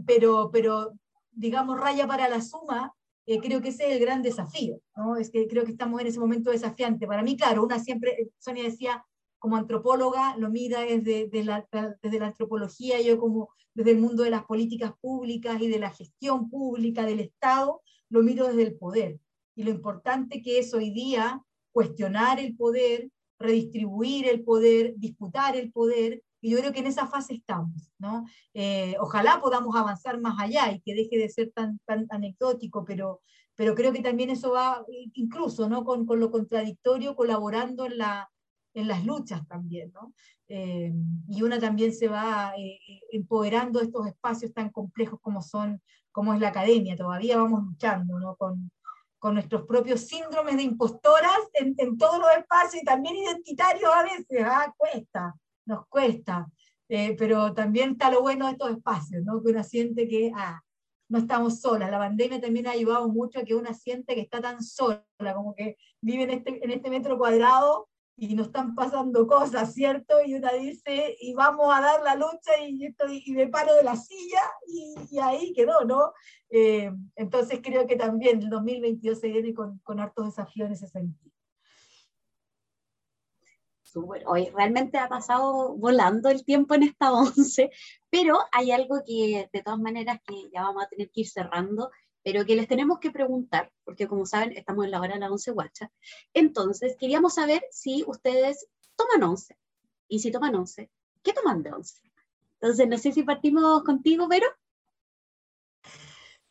pero, 0.05 0.49
pero, 0.51 0.93
digamos, 1.31 1.79
raya 1.79 2.07
para 2.07 2.29
la 2.29 2.41
suma, 2.41 2.93
eh, 3.29 3.41
creo 3.41 3.61
que 3.61 3.69
ese 3.69 3.87
es 3.87 3.91
el 3.91 3.99
gran 3.99 4.21
desafío, 4.21 4.79
¿no? 4.95 5.17
Es 5.17 5.29
que 5.29 5.47
creo 5.47 5.65
que 5.65 5.71
estamos 5.71 5.99
en 5.99 6.07
ese 6.07 6.19
momento 6.19 6.49
desafiante. 6.49 7.05
Para 7.05 7.23
mí, 7.23 7.35
claro, 7.35 7.61
una 7.61 7.77
siempre, 7.77 8.11
eh, 8.11 8.29
Sonia 8.39 8.63
decía, 8.63 9.05
como 9.37 9.57
antropóloga, 9.57 10.37
lo 10.37 10.49
mira 10.49 10.79
desde, 10.79 11.43
la, 11.43 11.67
desde 12.01 12.19
la 12.19 12.27
antropología, 12.27 13.01
yo 13.01 13.19
como 13.19 13.49
desde 13.73 13.91
el 13.91 13.99
mundo 13.99 14.23
de 14.23 14.29
las 14.29 14.45
políticas 14.45 14.93
públicas 15.01 15.61
y 15.61 15.67
de 15.67 15.77
la 15.77 15.91
gestión 15.91 16.49
pública 16.49 17.05
del 17.05 17.19
Estado, 17.19 17.81
lo 18.09 18.23
miro 18.23 18.47
desde 18.47 18.63
el 18.63 18.77
poder. 18.77 19.19
Y 19.57 19.63
lo 19.63 19.71
importante 19.71 20.41
que 20.41 20.59
es 20.59 20.71
hoy 20.73 20.91
día 20.91 21.41
cuestionar 21.71 22.39
el 22.39 22.55
poder, 22.55 23.09
redistribuir 23.39 24.27
el 24.29 24.43
poder, 24.43 24.93
disputar 24.97 25.55
el 25.55 25.71
poder, 25.71 26.23
y 26.41 26.51
yo 26.51 26.59
creo 26.59 26.71
que 26.71 26.79
en 26.79 26.87
esa 26.87 27.07
fase 27.07 27.33
estamos, 27.33 27.91
¿no? 27.97 28.25
Eh, 28.53 28.95
ojalá 28.99 29.41
podamos 29.41 29.75
avanzar 29.75 30.21
más 30.21 30.39
allá 30.39 30.71
y 30.71 30.79
que 30.81 30.93
deje 30.93 31.17
de 31.17 31.27
ser 31.29 31.51
tan, 31.51 31.79
tan 31.85 32.05
anecdótico, 32.11 32.85
pero, 32.85 33.21
pero 33.55 33.73
creo 33.73 33.91
que 33.91 34.03
también 34.03 34.29
eso 34.29 34.51
va 34.51 34.85
incluso, 35.13 35.67
¿no? 35.67 35.83
Con, 35.83 36.05
con 36.05 36.19
lo 36.19 36.29
contradictorio, 36.29 37.15
colaborando 37.15 37.87
en, 37.87 37.97
la, 37.97 38.29
en 38.75 38.87
las 38.87 39.03
luchas 39.05 39.47
también, 39.47 39.91
¿no? 39.91 40.13
Eh, 40.47 40.93
y 41.27 41.41
una 41.41 41.59
también 41.59 41.91
se 41.91 42.07
va 42.07 42.53
eh, 42.55 42.79
empoderando 43.11 43.81
estos 43.81 44.05
espacios 44.05 44.53
tan 44.53 44.69
complejos 44.69 45.19
como 45.19 45.41
son, 45.41 45.81
como 46.11 46.35
es 46.35 46.39
la 46.39 46.49
academia, 46.49 46.95
todavía 46.95 47.37
vamos 47.37 47.63
luchando, 47.63 48.19
¿no? 48.19 48.35
Con, 48.35 48.71
con 49.19 49.33
nuestros 49.33 49.65
propios 49.65 50.01
síndromes 50.01 50.57
de 50.57 50.63
impostoras 50.63 51.39
en, 51.53 51.73
en, 51.77 51.97
todos 51.97 52.19
los 52.19 52.29
espacios 52.37 52.83
y 52.83 52.85
también 52.85 53.15
identitarios 53.15 53.91
a 53.93 54.03
veces, 54.03 54.45
ah, 54.45 54.73
cuesta, 54.77 55.35
nos 55.65 55.87
cuesta, 55.87 56.47
eh, 56.89 57.15
pero 57.17 57.53
también 57.53 57.91
está 57.91 58.11
lo 58.11 58.21
bueno 58.21 58.45
de 58.45 58.53
estos 58.53 58.71
espacios, 58.71 59.23
¿no? 59.23 59.41
que 59.43 59.51
uno 59.51 59.63
siente 59.63 60.07
que 60.07 60.31
ah, 60.35 60.61
no 61.09 61.19
estamos 61.19 61.59
solas. 61.61 61.89
La 61.89 61.99
pandemia 61.99 62.39
también 62.39 62.67
ha 62.67 62.71
ayudado 62.71 63.07
mucho 63.09 63.39
a 63.39 63.43
que 63.43 63.55
uno 63.55 63.73
siente 63.73 64.15
que 64.15 64.21
está 64.21 64.41
tan 64.41 64.61
sola, 64.61 65.03
como 65.35 65.55
que 65.55 65.77
vive 66.01 66.23
en 66.23 66.31
este, 66.31 66.63
en 66.63 66.71
este 66.71 66.89
metro 66.89 67.17
cuadrado 67.17 67.89
y 68.17 68.33
nos 68.33 68.47
están 68.47 68.73
pasando 68.73 69.27
cosas, 69.27 69.73
¿cierto? 69.73 70.15
Y 70.25 70.33
una 70.33 70.51
dice, 70.53 71.15
y 71.21 71.33
vamos 71.35 71.73
a 71.73 71.81
dar 71.81 72.01
la 72.03 72.15
lucha 72.15 72.59
y, 72.67 72.85
estoy, 72.85 73.21
y 73.23 73.33
me 73.33 73.47
paro 73.47 73.75
de 73.75 73.83
la 73.83 73.95
silla 73.95 74.41
y, 74.67 75.19
ahí 75.19 75.53
quedó, 75.53 75.85
¿no? 75.85 76.13
Eh, 76.49 76.91
entonces 77.15 77.59
creo 77.63 77.85
que 77.85 77.95
también 77.95 78.41
el 78.41 78.49
2022 78.49 79.19
se 79.19 79.27
viene 79.27 79.53
con, 79.53 79.77
con 79.79 79.99
hartos 79.99 80.25
desafíos 80.25 80.67
en 80.67 80.73
ese 80.73 80.87
sentido. 80.87 81.31
Hoy 84.25 84.49
realmente 84.53 84.97
ha 84.97 85.07
pasado 85.07 85.75
volando 85.75 86.29
el 86.29 86.43
tiempo 86.43 86.75
en 86.75 86.83
esta 86.83 87.11
once, 87.13 87.71
pero 88.09 88.39
hay 88.51 88.71
algo 88.71 89.01
que 89.05 89.49
de 89.51 89.61
todas 89.63 89.79
maneras 89.79 90.19
que 90.25 90.49
ya 90.51 90.63
vamos 90.63 90.83
a 90.83 90.89
tener 90.89 91.09
que 91.09 91.21
ir 91.21 91.29
cerrando, 91.29 91.91
pero 92.27 92.45
que 92.45 92.57
les 92.57 92.67
tenemos 92.67 92.99
que 92.99 93.09
preguntar, 93.09 93.71
porque 93.85 94.05
como 94.05 94.25
saben, 94.25 94.51
estamos 94.51 94.83
en 94.83 94.91
la 94.91 94.99
hora 94.99 95.13
de 95.13 95.21
la 95.21 95.31
once 95.31 95.49
guacha. 95.49 95.89
Entonces, 96.33 96.97
queríamos 96.99 97.35
saber 97.35 97.63
si 97.71 98.03
ustedes 98.05 98.67
toman 98.97 99.23
once, 99.29 99.57
y 100.09 100.19
si 100.19 100.29
toman 100.29 100.53
once, 100.53 100.91
¿qué 101.23 101.31
toman 101.31 101.63
de 101.63 101.71
once? 101.71 101.95
Entonces, 102.59 102.85
no 102.89 102.97
sé 102.97 103.13
si 103.13 103.23
partimos 103.23 103.81
contigo, 103.85 104.27
pero... 104.27 104.45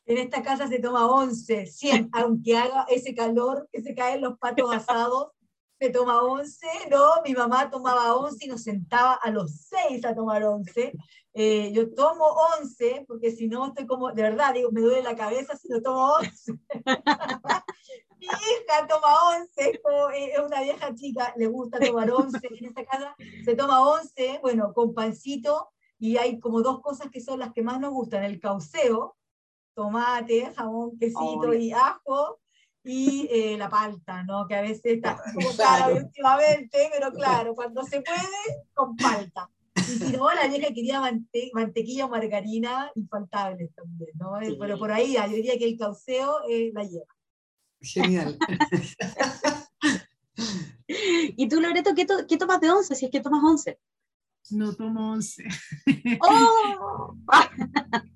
En 0.06 0.16
esta 0.16 0.42
casa 0.42 0.66
se 0.66 0.78
toma 0.78 1.12
once, 1.12 1.66
siempre, 1.66 2.08
aunque 2.24 2.56
haga 2.56 2.86
ese 2.88 3.14
calor 3.14 3.68
que 3.70 3.82
se 3.82 3.94
caen 3.94 4.22
los 4.22 4.38
patos 4.38 4.74
asados, 4.74 5.32
se 5.78 5.90
toma 5.90 6.22
once, 6.22 6.66
no, 6.90 7.22
mi 7.24 7.34
mamá 7.34 7.70
tomaba 7.70 8.14
once 8.16 8.44
y 8.46 8.48
nos 8.48 8.62
sentaba 8.62 9.14
a 9.14 9.30
los 9.30 9.66
seis 9.68 10.04
a 10.04 10.14
tomar 10.14 10.44
once. 10.44 10.92
Eh, 11.34 11.70
yo 11.72 11.92
tomo 11.92 12.24
once 12.58 13.04
porque 13.06 13.30
si 13.30 13.46
no 13.46 13.66
estoy 13.66 13.86
como, 13.86 14.10
de 14.12 14.22
verdad, 14.22 14.54
digo, 14.54 14.70
me 14.72 14.80
duele 14.80 15.02
la 15.02 15.14
cabeza 15.14 15.56
si 15.56 15.68
no 15.68 15.82
tomo 15.82 16.14
once. 16.14 16.52
mi 18.18 18.26
hija 18.26 18.86
toma 18.88 19.36
once, 19.36 19.70
eh, 19.70 20.32
es 20.32 20.38
una 20.38 20.62
vieja 20.62 20.94
chica, 20.94 21.34
le 21.36 21.46
gusta 21.46 21.78
tomar 21.78 22.10
once, 22.10 22.40
en 22.42 22.64
esta 22.64 22.84
casa 22.84 23.14
se 23.44 23.54
toma 23.54 23.86
once, 23.86 24.38
bueno, 24.40 24.72
con 24.72 24.94
pancito, 24.94 25.70
y 25.98 26.16
hay 26.16 26.40
como 26.40 26.62
dos 26.62 26.80
cosas 26.80 27.10
que 27.10 27.20
son 27.20 27.40
las 27.40 27.52
que 27.52 27.62
más 27.62 27.80
nos 27.80 27.92
gustan, 27.92 28.24
el 28.24 28.40
cauceo, 28.40 29.16
tomate, 29.74 30.52
jamón, 30.54 30.98
quesito 30.98 31.52
y 31.52 31.72
ajo, 31.72 32.40
y 32.88 33.28
eh, 33.32 33.56
la 33.58 33.68
palta, 33.68 34.22
¿no? 34.22 34.46
Que 34.46 34.54
a 34.54 34.62
veces 34.62 34.84
está 34.84 35.16
poco 35.34 35.56
cara 35.56 35.88
últimamente, 35.88 36.88
pero 36.92 37.12
claro, 37.12 37.54
cuando 37.54 37.82
se 37.82 38.00
puede, 38.00 38.64
con 38.72 38.96
palta. 38.96 39.50
Y 39.74 39.80
si 39.80 40.16
no, 40.16 40.32
la 40.32 40.46
vieja 40.46 40.72
quería 40.72 41.02
mantequilla 41.52 42.06
o 42.06 42.08
margarina 42.08 42.90
infaltables 42.94 43.74
también, 43.74 44.10
¿no? 44.14 44.40
Eh, 44.40 44.56
pero 44.58 44.78
por 44.78 44.92
ahí, 44.92 45.14
yo 45.14 45.28
diría 45.28 45.58
que 45.58 45.66
el 45.66 45.76
cauceo 45.76 46.42
eh, 46.48 46.70
la 46.72 46.84
lleva. 46.84 47.12
Genial. 47.80 48.38
¿Y 50.88 51.48
tú, 51.48 51.60
Loreto, 51.60 51.94
qué, 51.94 52.06
qué, 52.28 52.36
tomas 52.36 52.60
de 52.60 52.70
once, 52.70 52.94
si 52.94 53.06
es 53.06 53.10
que 53.10 53.20
tomas 53.20 53.42
once? 53.42 53.80
No 54.50 54.72
tomo 54.74 55.10
once. 55.10 55.44
¡Oh! 56.20 57.16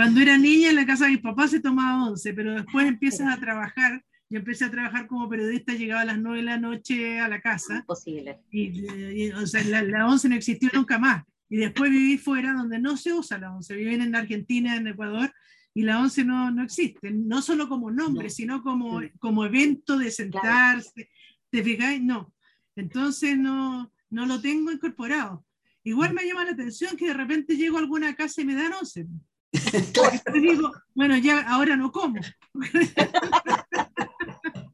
Cuando 0.00 0.22
era 0.22 0.38
niña 0.38 0.70
en 0.70 0.76
la 0.76 0.86
casa 0.86 1.04
de 1.04 1.10
mis 1.10 1.20
papás 1.20 1.50
se 1.50 1.60
tomaba 1.60 2.08
once, 2.08 2.32
pero 2.32 2.54
después 2.54 2.88
empiezas 2.88 3.28
a 3.28 3.38
trabajar. 3.38 4.02
Yo 4.30 4.38
empecé 4.38 4.64
a 4.64 4.70
trabajar 4.70 5.06
como 5.06 5.28
periodista, 5.28 5.74
llegaba 5.74 6.00
a 6.00 6.04
las 6.06 6.18
nueve 6.18 6.38
de 6.38 6.44
la 6.44 6.56
noche 6.56 7.20
a 7.20 7.28
la 7.28 7.42
casa. 7.42 7.80
Imposible. 7.80 8.38
Y, 8.50 9.30
o 9.32 9.46
sea, 9.46 9.62
la, 9.62 10.06
once 10.08 10.26
no 10.26 10.36
existió 10.36 10.70
nunca 10.72 10.98
más. 10.98 11.22
Y 11.50 11.58
después 11.58 11.90
viví 11.90 12.16
fuera, 12.16 12.54
donde 12.54 12.78
no 12.78 12.96
se 12.96 13.12
usa 13.12 13.36
la 13.36 13.52
once. 13.52 13.76
Viví 13.76 13.94
en 13.94 14.14
Argentina, 14.14 14.74
en 14.74 14.86
Ecuador, 14.86 15.34
y 15.74 15.82
la 15.82 16.00
once 16.00 16.24
no, 16.24 16.50
no 16.50 16.62
existe. 16.62 17.10
No 17.10 17.42
solo 17.42 17.68
como 17.68 17.90
nombre, 17.90 18.30
sino 18.30 18.62
como, 18.62 19.02
como 19.18 19.44
evento 19.44 19.98
de 19.98 20.10
sentarse. 20.10 21.10
¿Te 21.50 21.62
fijáis? 21.62 22.00
No. 22.00 22.32
Entonces 22.74 23.36
no, 23.36 23.92
no 24.08 24.24
lo 24.24 24.40
tengo 24.40 24.72
incorporado. 24.72 25.44
Igual 25.84 26.14
me 26.14 26.24
llama 26.24 26.46
la 26.46 26.52
atención 26.52 26.96
que 26.96 27.08
de 27.08 27.14
repente 27.14 27.54
llego 27.54 27.76
a 27.76 27.80
alguna 27.80 28.14
casa 28.14 28.40
y 28.40 28.46
me 28.46 28.54
dan 28.54 28.72
once. 28.72 29.06
digo, 30.34 30.72
bueno, 30.94 31.16
ya 31.18 31.42
ahora 31.48 31.76
no 31.76 31.92
como. 31.92 32.20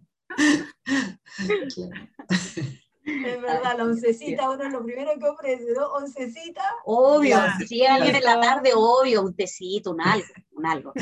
Es 3.06 3.40
verdad, 3.40 3.78
la 3.78 3.84
oncecita, 3.84 4.50
uno 4.50 4.64
es 4.64 4.72
lo 4.72 4.84
primero 4.84 5.12
que 5.16 5.28
ofrece, 5.28 5.66
¿no? 5.76 5.86
Oncecita. 5.92 6.62
Obvio, 6.84 7.38
si 7.66 7.86
alguien 7.86 8.16
en 8.16 8.24
la 8.24 8.40
tarde, 8.40 8.72
obvio, 8.74 9.22
un 9.22 9.34
tecito, 9.36 9.92
un 9.92 10.00
algo, 10.00 10.26
un 10.50 10.66
algo. 10.66 10.92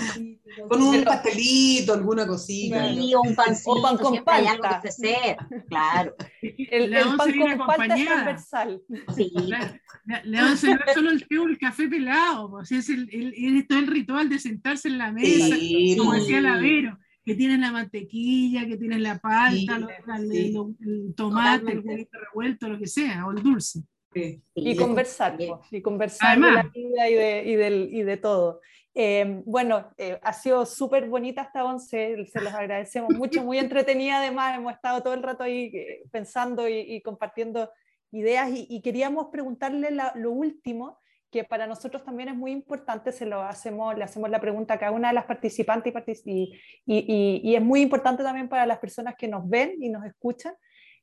Con 0.69 0.83
un 0.83 1.03
pastelito, 1.03 1.95
alguna 1.95 2.27
cosita. 2.27 2.89
Sí, 2.89 3.15
o 3.15 3.23
un 3.23 3.35
pancito, 3.35 3.71
o 3.71 3.83
pan 3.83 3.97
con 3.97 4.23
palta. 4.23 4.35
hay 4.35 4.47
algo 4.47 4.63
que 4.69 4.75
ofrecer, 4.77 5.37
claro. 5.67 6.15
El, 6.43 6.93
el 6.93 7.17
pan 7.17 7.33
con 7.41 7.67
palta 7.67 7.97
es 7.97 8.07
transversal. 8.07 8.83
Sí. 9.17 9.33
Le 10.25 10.37
vamos 10.37 10.53
a 10.53 10.57
servir 10.59 10.85
solo 10.93 11.11
el 11.11 11.27
té 11.27 11.39
o 11.39 11.47
el 11.47 11.59
café 11.59 11.89
pelado, 11.89 12.51
pues, 12.51 12.71
es, 12.71 12.91
el, 12.91 13.09
el, 13.11 13.67
todo 13.67 13.79
el 13.79 13.87
ritual 13.87 14.29
de 14.29 14.39
sentarse 14.39 14.89
en 14.89 14.99
la 14.99 15.11
mesa, 15.11 15.57
como 15.97 16.13
decía 16.13 16.43
Lavero 16.43 16.99
que 17.25 17.35
tienen 17.35 17.61
la 17.63 17.73
mantequilla, 17.73 18.67
que 18.67 18.77
tienen 18.77 19.03
la 19.03 19.19
palta, 19.19 19.79
el 20.31 21.15
tomate, 21.17 21.73
el 21.73 21.81
huevito 21.81 22.19
revuelto, 22.19 22.69
lo 22.69 22.79
que 22.79 22.87
sea, 22.87 23.27
o 23.27 23.33
el 23.33 23.43
dulce. 23.43 23.81
Y 24.55 24.77
conversar, 24.77 25.37
y 25.71 25.83
conversar 25.83 26.39
de 26.39 26.51
la 26.53 26.63
vida 26.63 27.11
y 27.11 27.15
de, 27.15 27.43
y 27.47 27.57
del, 27.57 27.89
y 27.93 28.03
de 28.03 28.17
todo. 28.17 28.61
Eh, 28.95 29.43
bueno, 29.45 29.93
eh, 29.99 30.21
ha 30.23 30.33
sido 30.33 30.65
súper 30.65 31.09
bonita 31.09 31.43
esta 31.43 31.65
once, 31.65 32.25
se 32.27 32.41
los 32.41 32.55
agradecemos 32.55 33.13
mucho, 33.15 33.43
muy 33.43 33.59
entretenida 33.89 34.19
además, 34.19 34.57
hemos 34.57 34.73
estado 34.73 35.03
todo 35.03 35.15
el 35.15 35.23
rato 35.23 35.43
ahí 35.43 35.73
eh, 35.75 36.05
pensando 36.13 36.69
y, 36.69 37.01
compartiendo 37.03 37.73
ideas 38.13 38.51
y, 38.53 38.81
queríamos 38.83 39.27
preguntarle 39.33 39.89
lo 40.15 40.31
último, 40.31 41.01
que 41.35 41.43
para 41.43 41.67
nosotros 41.67 42.05
también 42.05 42.29
es 42.29 42.37
muy 42.37 42.53
importante, 42.53 43.11
se 43.11 43.27
lo 43.27 43.43
hacemos, 43.43 43.99
le 43.99 44.05
hacemos 44.05 44.31
la 44.31 44.41
pregunta 44.41 44.75
a 44.75 44.79
cada 44.79 44.93
una 44.93 45.09
de 45.09 45.15
las 45.15 45.25
participantes 45.25 45.93
y, 46.25 46.61
y, 46.87 47.41
y, 47.43 47.57
es 47.57 47.61
muy 47.61 47.81
importante 47.81 48.23
también 48.23 48.49
para 48.49 48.65
las 48.67 48.79
personas 48.79 49.17
que 49.19 49.27
nos 49.27 49.49
ven 49.49 49.83
y 49.83 49.89
nos 49.89 50.05
escuchan. 50.07 50.55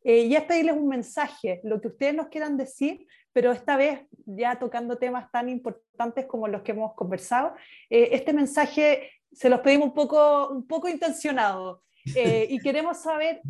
Eh, 0.06 0.22
y 0.22 0.36
es 0.38 0.44
pedirles 0.44 0.78
un 0.78 0.88
mensaje, 0.88 1.60
lo 1.66 1.82
que 1.82 1.90
ustedes 1.90 2.16
nos 2.16 2.30
quieran 2.30 2.56
decir, 2.56 3.06
pero 3.34 3.52
esta 3.52 3.76
vez 3.76 4.04
ya 4.26 4.58
tocando 4.58 4.98
temas 4.98 5.30
tan 5.32 5.50
importantes 5.50 6.26
como 6.28 6.48
los 6.48 6.62
que 6.62 6.72
hemos 6.72 6.94
conversado, 6.94 7.54
eh, 7.90 8.08
este 8.14 8.32
mensaje 8.32 9.12
se 9.34 9.50
los 9.50 9.60
pedimos 9.60 9.90
un 9.90 9.94
poco, 9.94 10.48
un 10.48 10.66
poco 10.66 10.88
intencionado 10.88 11.84
eh, 12.16 12.48
y 12.50 12.58
queremos 12.60 13.00
saber 13.00 13.42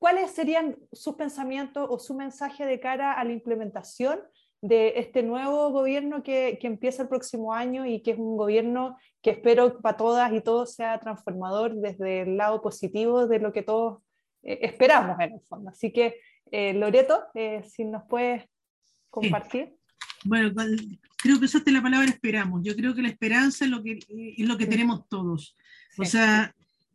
cuáles 0.00 0.32
serían 0.32 0.76
sus 0.92 1.14
pensamientos 1.14 1.86
o 1.88 2.00
su 2.00 2.14
mensaje 2.14 2.66
de 2.66 2.80
cara 2.80 3.12
a 3.12 3.22
la 3.22 3.32
implementación 3.32 4.20
de 4.60 4.94
este 4.96 5.22
nuevo 5.22 5.70
gobierno 5.70 6.22
que, 6.22 6.58
que, 6.60 6.66
empieza 6.66 7.02
el 7.02 7.08
próximo 7.08 7.52
año 7.52 7.86
y 7.86 8.02
que 8.02 8.12
es 8.12 8.18
un 8.18 8.36
gobierno 8.36 8.96
que 9.22 9.30
espero 9.30 9.80
para 9.80 9.96
todas 9.96 10.32
y 10.32 10.40
todos 10.40 10.74
sea 10.74 10.98
transformador 10.98 11.76
desde 11.76 12.22
el 12.22 12.36
lado 12.36 12.60
positivo 12.60 13.26
de 13.26 13.38
lo 13.38 13.52
que 13.52 13.62
todos 13.62 14.02
eh, 14.42 14.58
esperamos 14.62 15.18
en 15.20 15.34
el 15.34 15.40
fondo. 15.48 15.70
Así 15.70 15.92
que, 15.92 16.16
eh, 16.50 16.72
Loreto, 16.74 17.24
eh, 17.34 17.62
si 17.68 17.84
nos 17.84 18.02
puedes 18.08 18.44
compartir. 19.10 19.74
Bueno, 20.24 20.52
creo 21.16 21.38
que 21.38 21.44
usaste 21.44 21.70
la 21.70 21.82
palabra 21.82 22.08
esperamos. 22.08 22.62
Yo 22.64 22.74
creo 22.74 22.94
que 22.94 23.02
la 23.02 23.08
esperanza 23.08 23.64
es 23.64 23.70
lo 23.70 23.82
que, 23.82 23.98
es 24.36 24.48
lo 24.48 24.56
que 24.56 24.66
tenemos 24.66 25.08
todos. 25.08 25.56
O 25.98 26.04
sea, 26.04 26.54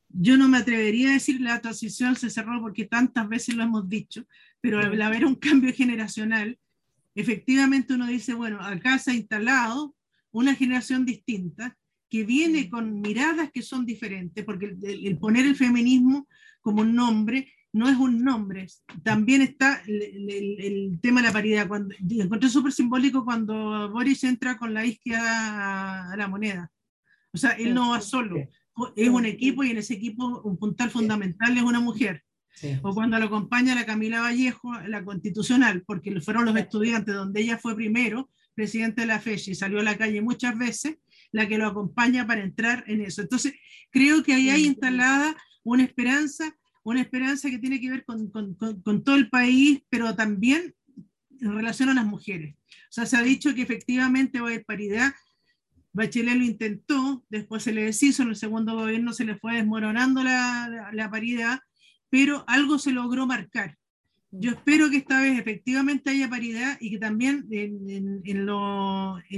yo 0.10 0.38
no 0.38 0.48
me 0.48 0.60
atrevería 0.60 1.10
a 1.10 1.14
decir 1.14 1.42
la 1.42 1.60
transición 1.60 2.16
se 2.16 2.30
cerró 2.30 2.62
porque 2.62 2.86
tantas 2.86 3.28
veces 3.28 3.56
lo 3.56 3.64
hemos 3.64 3.88
dicho, 3.90 4.26
pero 4.62 4.80
al 4.80 5.02
haber 5.02 5.26
un 5.26 5.36
cambio 5.36 5.74
generacional, 5.74 6.58
efectivamente 7.16 7.94
uno 7.94 8.08
dice, 8.08 8.34
bueno, 8.34 8.60
acá 8.62 8.98
se 9.00 9.12
ha 9.12 9.16
instalado 9.16 9.96
una 10.32 10.56
generación 10.56 11.06
distinta 11.06 11.78
que 12.10 12.24
viene 12.24 12.70
con 12.70 13.02
miradas 13.02 13.52
que 13.52 13.62
son 13.62 13.86
diferentes, 13.86 14.46
porque 14.46 14.78
el, 14.84 15.18
poner 15.18 15.46
el 15.46 15.56
feminismo 15.56 16.28
como 16.62 16.82
un 16.82 16.96
nombre 16.96 17.52
no 17.72 17.90
es 17.90 17.98
un 17.98 18.24
nombre, 18.24 18.68
también 19.02 19.42
está 19.42 19.82
el, 19.88 21.00
tema 21.02 21.22
de 21.22 21.28
la 21.28 21.34
paridad. 21.34 21.68
Cuando, 21.68 21.96
encontré 22.08 22.48
súper 22.50 22.72
simbólico 22.72 23.26
cuando 23.26 23.90
Boris 23.90 24.24
entra 24.24 24.58
con 24.60 24.76
la 24.76 24.86
izquierda 24.86 26.12
a, 26.12 26.16
la 26.16 26.28
moneda. 26.28 26.72
O 27.32 27.38
sea, 27.38 27.52
él 27.54 27.74
no 27.74 27.90
va 27.90 28.02
solo, 28.02 28.38
es 28.96 29.10
un 29.10 29.26
equipo 29.26 29.64
y 29.64 29.72
en 29.72 29.78
ese 29.78 29.96
equipo 29.96 30.42
un 30.44 30.58
puntal 30.58 30.92
fundamental 30.92 31.58
es 31.58 31.64
una 31.64 31.80
mujer. 31.80 32.24
O 32.82 32.94
cuando 32.94 33.20
lo 33.20 33.26
acompaña 33.26 33.76
la 33.76 33.86
Camila 33.86 34.22
Vallejo, 34.22 34.72
la 34.88 35.04
constitucional, 35.04 35.84
porque 35.86 36.20
fueron 36.22 36.46
los 36.46 36.56
estudiantes 36.56 37.14
donde 37.14 37.42
ella 37.42 37.58
fue 37.58 37.76
primero, 37.76 38.30
presidente 38.54 39.02
de 39.02 39.08
la 39.08 39.20
FESI, 39.20 39.52
y 39.52 39.56
salió 39.56 39.80
a 39.80 39.84
la 39.84 39.98
calle 39.98 40.22
muchas 40.22 40.58
veces, 40.58 40.98
la 41.32 41.48
que 41.48 41.58
lo 41.58 41.68
acompaña 41.68 42.26
para 42.28 42.44
entrar 42.44 42.84
en 42.88 43.02
eso. 43.02 43.22
Entonces, 43.22 43.54
creo 43.92 44.24
que 44.24 44.34
ahí 44.34 44.50
hay 44.50 44.66
instalada 44.66 45.36
una 45.64 45.84
esperanza, 45.84 46.56
una 46.84 47.02
esperanza 47.02 47.50
que 47.50 47.60
tiene 47.60 47.80
que 47.82 47.90
ver 47.90 48.06
con, 48.06 48.30
con, 48.30 48.56
con, 48.56 49.04
todo 49.04 49.16
el 49.16 49.30
país, 49.30 49.82
pero 49.90 50.16
también 50.16 50.76
en 51.42 51.56
relación 51.56 51.90
a 51.90 51.94
las 51.94 52.06
mujeres. 52.06 52.56
O 52.56 52.92
sea, 52.92 53.06
se 53.06 53.18
ha 53.18 53.24
dicho 53.24 53.56
que 53.56 53.64
efectivamente 53.64 54.40
va 54.40 54.48
a 54.48 54.52
haber 54.52 54.66
paridad. 54.66 55.12
Bachelet 55.92 56.38
lo 56.38 56.44
intentó, 56.44 57.26
después 57.30 57.64
se 57.64 57.74
le 57.74 57.86
deshizo, 57.86 58.24
en 58.24 58.30
el 58.30 58.36
segundo 58.36 58.76
gobierno 58.76 59.14
se 59.14 59.26
le 59.26 59.38
fue 59.38 59.56
desmoronando 59.56 60.24
la, 60.24 60.68
la, 60.70 60.92
la 60.92 61.10
paridad, 61.10 61.60
pero 62.14 62.44
algo 62.46 62.78
se 62.78 62.92
logró 62.92 63.26
marcar. 63.26 63.76
Yo 64.30 64.52
espero 64.52 64.92
que 64.92 64.98
esta 64.98 65.20
vez 65.20 65.40
efectivamente 65.40 66.12
haya 66.12 66.30
paridad 66.30 66.78
y 66.80 66.92
que 66.92 67.00
también 67.00 67.48
en, 67.50 68.22
en, 68.24 68.46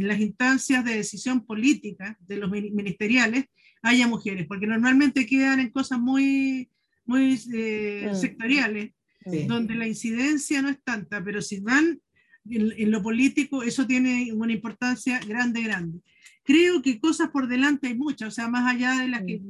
las 0.08 0.20
instancias 0.20 0.84
de 0.84 0.98
decisión 0.98 1.46
política 1.46 2.18
de 2.28 2.36
los 2.36 2.52
ministeriales 2.52 3.46
haya 3.82 4.10
mujeres, 4.10 4.46
porque 4.46 4.68
normalmente 4.68 5.26
quedan 5.26 5.62
en 5.62 5.70
cosas 5.70 6.00
muy, 6.00 6.70
muy 7.06 7.40
eh, 7.54 8.12
sectoriales, 8.14 8.92
donde 9.48 9.76
la 9.76 9.88
incidencia 9.88 10.62
no 10.62 10.68
es 10.68 10.84
tanta, 10.84 11.24
pero 11.24 11.42
si 11.42 11.62
van 11.62 12.02
en, 12.50 12.92
lo 12.92 13.02
político, 13.02 13.64
eso 13.64 13.88
tiene 13.88 14.34
una 14.34 14.52
importancia 14.52 15.22
grande, 15.26 15.62
grande. 15.62 16.00
Creo 16.44 16.82
que 16.82 17.00
cosas 17.00 17.30
por 17.30 17.48
delante 17.48 17.88
hay 17.88 17.96
muchas, 17.96 18.28
o 18.28 18.32
sea, 18.32 18.50
más 18.50 18.70
allá 18.70 19.00
de 19.00 19.08
las, 19.08 19.22
que, 19.22 19.42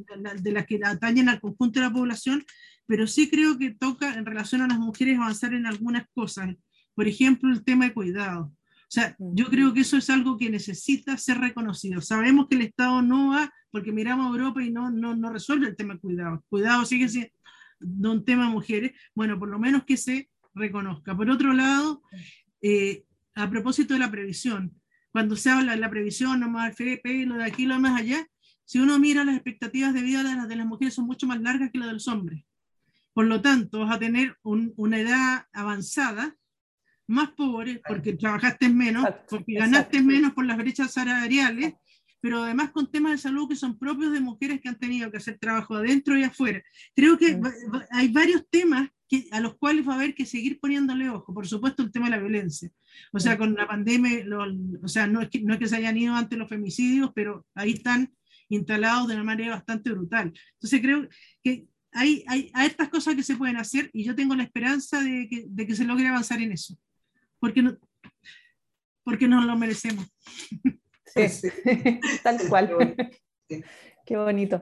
de 0.41 0.51
las 0.51 0.65
que 0.67 0.79
atañen 0.83 1.27
al 1.27 1.41
conjunto 1.41 1.79
de 1.79 1.87
la 1.87 1.91
población, 1.91 2.45
pero 2.87 3.07
sí 3.07 3.29
creo 3.29 3.57
que 3.57 3.71
toca 3.71 4.13
en 4.13 4.25
relación 4.25 4.61
a 4.61 4.67
las 4.67 4.79
mujeres 4.79 5.17
avanzar 5.17 5.53
en 5.53 5.65
algunas 5.65 6.05
cosas. 6.13 6.55
Por 6.93 7.07
ejemplo, 7.07 7.51
el 7.51 7.63
tema 7.63 7.85
de 7.85 7.93
cuidado. 7.93 8.53
O 8.87 8.91
sea, 8.95 9.15
yo 9.19 9.47
creo 9.47 9.73
que 9.73 9.81
eso 9.81 9.97
es 9.97 10.09
algo 10.09 10.37
que 10.37 10.49
necesita 10.49 11.17
ser 11.17 11.39
reconocido. 11.39 12.01
Sabemos 12.01 12.47
que 12.47 12.55
el 12.55 12.61
Estado 12.61 13.01
no 13.01 13.31
va, 13.31 13.51
porque 13.71 13.91
miramos 13.91 14.27
a 14.27 14.29
Europa 14.29 14.63
y 14.63 14.71
no, 14.71 14.91
no, 14.91 15.15
no 15.15 15.31
resuelve 15.31 15.67
el 15.67 15.75
tema 15.75 15.95
de 15.95 15.99
cuidado. 15.99 16.43
Cuidado 16.49 16.85
sigue 16.85 17.09
siendo 17.09 18.11
un 18.11 18.23
tema 18.23 18.45
de 18.45 18.51
mujeres. 18.51 18.91
Bueno, 19.15 19.37
por 19.39 19.49
lo 19.49 19.59
menos 19.59 19.83
que 19.85 19.97
se 19.97 20.29
reconozca. 20.53 21.15
Por 21.17 21.29
otro 21.29 21.53
lado, 21.53 22.03
eh, 22.61 23.03
a 23.33 23.49
propósito 23.49 23.93
de 23.95 23.99
la 23.99 24.11
previsión, 24.11 24.79
cuando 25.11 25.35
se 25.35 25.49
habla 25.49 25.73
de 25.73 25.79
la 25.79 25.89
previsión, 25.89 26.39
no 26.39 26.49
más 26.49 26.71
FP, 26.71 27.25
lo 27.25 27.35
de 27.35 27.43
aquí, 27.43 27.65
lo 27.65 27.79
más 27.79 27.99
allá, 27.99 28.25
si 28.65 28.79
uno 28.79 28.97
mira 28.99 29.23
las 29.23 29.35
expectativas 29.35 29.93
de 29.93 30.01
vida 30.01 30.23
de 30.23 30.35
las, 30.35 30.47
de 30.47 30.55
las 30.55 30.65
mujeres 30.65 30.93
son 30.93 31.05
mucho 31.05 31.27
más 31.27 31.41
largas 31.41 31.71
que 31.71 31.77
las 31.77 31.87
de 31.87 31.93
los 31.93 32.07
hombres. 32.07 32.43
Por 33.15 33.27
lo 33.27 33.41
tanto, 33.41 33.79
vas 33.79 33.95
a 33.95 33.99
tener 33.99 34.37
una 34.43 34.99
edad 34.99 35.45
avanzada, 35.53 36.35
más 37.07 37.29
pobre, 37.29 37.81
porque 37.87 38.11
trabajaste 38.11 38.67
menos, 38.67 39.05
porque 39.29 39.53
ganaste 39.53 40.01
menos 40.01 40.33
por 40.33 40.45
las 40.45 40.57
brechas 40.57 40.91
salariales, 40.91 41.75
pero 42.19 42.43
además 42.43 42.71
con 42.71 42.91
temas 42.91 43.13
de 43.13 43.17
salud 43.19 43.47
que 43.47 43.55
son 43.55 43.79
propios 43.79 44.11
de 44.11 44.19
mujeres 44.19 44.59
que 44.59 44.67
han 44.67 44.77
tenido 44.77 45.09
que 45.09 45.17
hacer 45.17 45.37
trabajo 45.37 45.75
adentro 45.75 46.17
y 46.17 46.23
afuera. 46.23 46.61
Creo 46.93 47.17
que 47.17 47.39
hay 47.91 48.09
varios 48.09 48.49
temas 48.49 48.89
que 49.07 49.29
a 49.31 49.39
los 49.39 49.55
cuales 49.55 49.87
va 49.87 49.93
a 49.93 49.95
haber 49.95 50.13
que 50.13 50.25
seguir 50.25 50.59
poniéndole 50.59 51.09
ojo. 51.09 51.33
Por 51.33 51.47
supuesto, 51.47 51.83
el 51.83 51.93
tema 51.93 52.07
de 52.07 52.17
la 52.17 52.19
violencia. 52.19 52.69
O 53.13 53.19
sea, 53.21 53.37
con 53.37 53.53
la 53.53 53.65
pandemia, 53.65 54.25
o 54.83 54.87
sea, 54.89 55.07
no 55.07 55.21
es, 55.21 55.29
que, 55.29 55.39
no 55.39 55.53
es 55.53 55.59
que 55.59 55.67
se 55.67 55.77
hayan 55.77 55.95
ido 55.95 56.15
antes 56.15 56.37
los 56.37 56.49
femicidios, 56.49 57.11
pero 57.15 57.45
ahí 57.55 57.71
están 57.71 58.13
instalados 58.49 59.07
de 59.07 59.13
una 59.13 59.23
manera 59.23 59.51
bastante 59.51 59.91
brutal. 59.91 60.33
Entonces 60.55 60.81
creo 60.81 61.07
que 61.41 61.67
hay, 61.95 62.23
hay, 62.27 62.51
hay 62.53 62.67
estas 62.67 62.89
cosas 62.89 63.15
que 63.15 63.23
se 63.23 63.35
pueden 63.35 63.57
hacer 63.57 63.89
y 63.93 64.03
yo 64.03 64.15
tengo 64.15 64.35
la 64.35 64.43
esperanza 64.43 65.01
de 65.01 65.27
que, 65.29 65.45
de 65.47 65.65
que 65.65 65.75
se 65.75 65.85
logre 65.85 66.07
avanzar 66.07 66.41
en 66.41 66.51
eso, 66.51 66.77
porque, 67.39 67.61
no, 67.61 67.77
porque 69.03 69.27
nos 69.27 69.45
lo 69.45 69.57
merecemos. 69.57 70.05
Sí, 71.05 71.29
sí. 71.29 71.49
tal 72.21 72.37
cual. 72.49 72.95
Qué 74.05 74.17
bonito. 74.17 74.61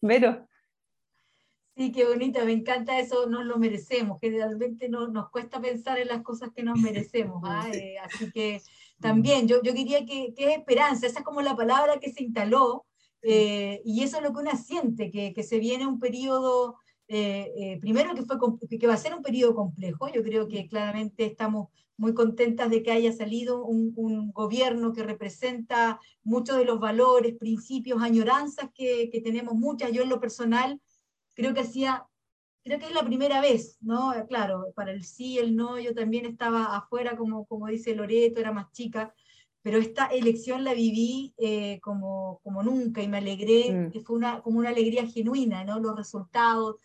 Vero. 0.00 0.46
Sí, 1.76 1.92
qué 1.92 2.04
bonito, 2.04 2.44
me 2.44 2.52
encanta 2.52 2.98
eso, 2.98 3.26
nos 3.26 3.44
lo 3.44 3.58
merecemos. 3.58 4.18
Generalmente 4.20 4.88
no, 4.88 5.08
nos 5.08 5.30
cuesta 5.30 5.60
pensar 5.60 5.98
en 5.98 6.08
las 6.08 6.22
cosas 6.22 6.50
que 6.54 6.62
nos 6.62 6.78
merecemos. 6.78 7.42
¿ah? 7.44 7.68
Eh, 7.72 7.96
así 7.98 8.30
que 8.30 8.60
también 9.00 9.48
yo, 9.48 9.62
yo 9.62 9.72
diría 9.72 10.04
que, 10.04 10.34
que, 10.36 10.50
es 10.52 10.58
esperanza, 10.58 11.06
esa 11.06 11.20
es 11.20 11.24
como 11.24 11.40
la 11.40 11.56
palabra 11.56 11.98
que 11.98 12.12
se 12.12 12.22
instaló, 12.22 12.84
eh, 13.22 13.82
y 13.84 14.02
eso 14.02 14.18
es 14.18 14.22
lo 14.22 14.32
que 14.32 14.40
uno 14.40 14.56
siente, 14.56 15.10
que, 15.10 15.32
que 15.32 15.42
se 15.42 15.58
viene 15.58 15.86
un 15.86 15.98
periodo, 15.98 16.76
eh, 17.08 17.78
primero 17.80 18.14
que, 18.14 18.22
fue, 18.22 18.38
que 18.78 18.86
va 18.86 18.94
a 18.94 18.96
ser 18.96 19.14
un 19.14 19.22
periodo 19.22 19.54
complejo, 19.54 20.08
yo 20.08 20.22
creo 20.22 20.48
que 20.48 20.68
claramente 20.68 21.24
estamos 21.24 21.68
muy 21.96 22.14
contentas 22.14 22.70
de 22.70 22.82
que 22.82 22.92
haya 22.92 23.12
salido 23.12 23.62
un, 23.62 23.92
un 23.94 24.32
gobierno 24.32 24.94
que 24.94 25.02
representa 25.02 26.00
muchos 26.22 26.56
de 26.56 26.64
los 26.64 26.80
valores, 26.80 27.36
principios, 27.36 28.02
añoranzas 28.02 28.70
que, 28.74 29.10
que 29.10 29.20
tenemos 29.20 29.54
muchas. 29.54 29.92
Yo 29.92 30.02
en 30.02 30.08
lo 30.08 30.18
personal 30.18 30.80
creo 31.34 31.52
que 31.52 31.60
hacía, 31.60 32.06
creo 32.64 32.78
que 32.78 32.86
es 32.86 32.94
la 32.94 33.04
primera 33.04 33.42
vez, 33.42 33.76
¿no? 33.82 34.14
Claro, 34.28 34.72
para 34.74 34.92
el 34.92 35.04
sí, 35.04 35.38
el 35.38 35.54
no, 35.54 35.78
yo 35.78 35.94
también 35.94 36.24
estaba 36.24 36.74
afuera, 36.74 37.18
como, 37.18 37.44
como 37.44 37.66
dice 37.66 37.94
Loreto, 37.94 38.40
era 38.40 38.52
más 38.52 38.72
chica, 38.72 39.12
pero 39.62 39.78
esta 39.78 40.06
elección 40.06 40.64
la 40.64 40.74
viví 40.74 41.34
eh, 41.38 41.80
como, 41.80 42.40
como 42.42 42.62
nunca 42.62 43.02
y 43.02 43.08
me 43.08 43.18
alegré, 43.18 43.72
mm. 43.72 43.90
que 43.90 44.00
fue 44.00 44.16
una, 44.16 44.42
como 44.42 44.58
una 44.58 44.70
alegría 44.70 45.06
genuina, 45.06 45.64
¿no? 45.64 45.78
Los 45.78 45.96
resultados, 45.96 46.76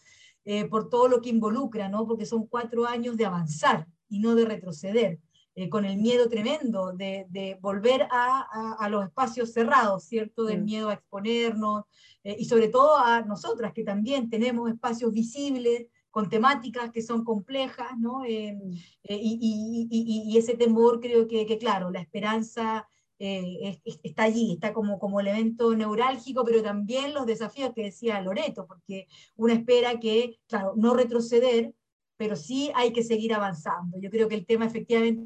eh, 0.44 0.66
por 0.66 0.90
todo 0.90 1.08
lo 1.08 1.22
que 1.22 1.30
involucra, 1.30 1.90
¿no? 1.90 2.06
Porque 2.06 2.26
son 2.26 2.48
cuatro 2.48 2.86
años 2.86 3.18
de 3.18 3.26
avanzar 3.26 3.88
y 4.10 4.20
no 4.20 4.36
de 4.36 4.46
retroceder. 4.46 5.20
Eh, 5.58 5.70
con 5.70 5.86
el 5.86 5.96
miedo 5.96 6.28
tremendo 6.28 6.92
de, 6.92 7.28
de 7.30 7.58
volver 7.62 8.02
a, 8.12 8.46
a, 8.52 8.76
a, 8.78 8.90
los 8.90 9.06
espacios 9.06 9.54
cerrados, 9.54 10.04
¿cierto? 10.04 10.44
Del 10.44 10.62
mm. 10.62 10.66
miedo 10.66 10.90
a 10.90 10.96
exponernos, 10.96 11.86
eh, 12.26 12.36
y 12.38 12.46
sobre 12.46 12.68
todo 12.68 12.98
a 12.98 13.22
nosotras, 13.22 13.72
que 13.72 13.86
también 13.86 14.30
tenemos 14.30 14.70
espacios 14.70 15.14
visibles, 15.14 15.88
con 16.16 16.30
temáticas 16.30 16.92
que 16.92 17.02
son 17.02 17.26
complejas, 17.26 17.92
¿no? 18.00 18.24
Eh, 18.24 18.54
mm. 18.54 18.72
y, 19.10 19.90
y, 19.92 20.32
y, 20.32 20.38
ese 20.38 20.56
temor 20.56 21.02
creo 21.02 21.28
que, 21.28 21.46
que 21.46 21.58
claro, 21.58 21.92
la 21.92 22.00
esperanza 22.00 22.88
está 23.20 24.24
allí, 24.24 24.54
está 24.54 24.72
como, 24.72 24.98
como 24.98 25.20
elemento 25.20 25.76
neurálgico, 25.76 26.46
pero 26.46 26.64
también 26.64 27.14
los 27.14 27.26
desafíos 27.26 27.74
que 27.76 27.84
decía 27.84 28.22
Loreto, 28.22 28.66
porque 28.66 29.08
uno 29.36 29.52
espera 29.52 30.00
que, 30.00 30.40
claro, 30.48 30.72
no 30.78 30.94
retroceder, 30.94 31.74
pero 32.16 32.38
sí 32.38 32.72
hay 32.76 32.94
que 32.94 33.04
seguir 33.04 33.34
avanzando. 33.34 34.00
Yo 34.00 34.10
creo 34.10 34.30
que 34.30 34.36
el 34.36 34.46
tema 34.46 34.68
efectivamente 34.68 35.22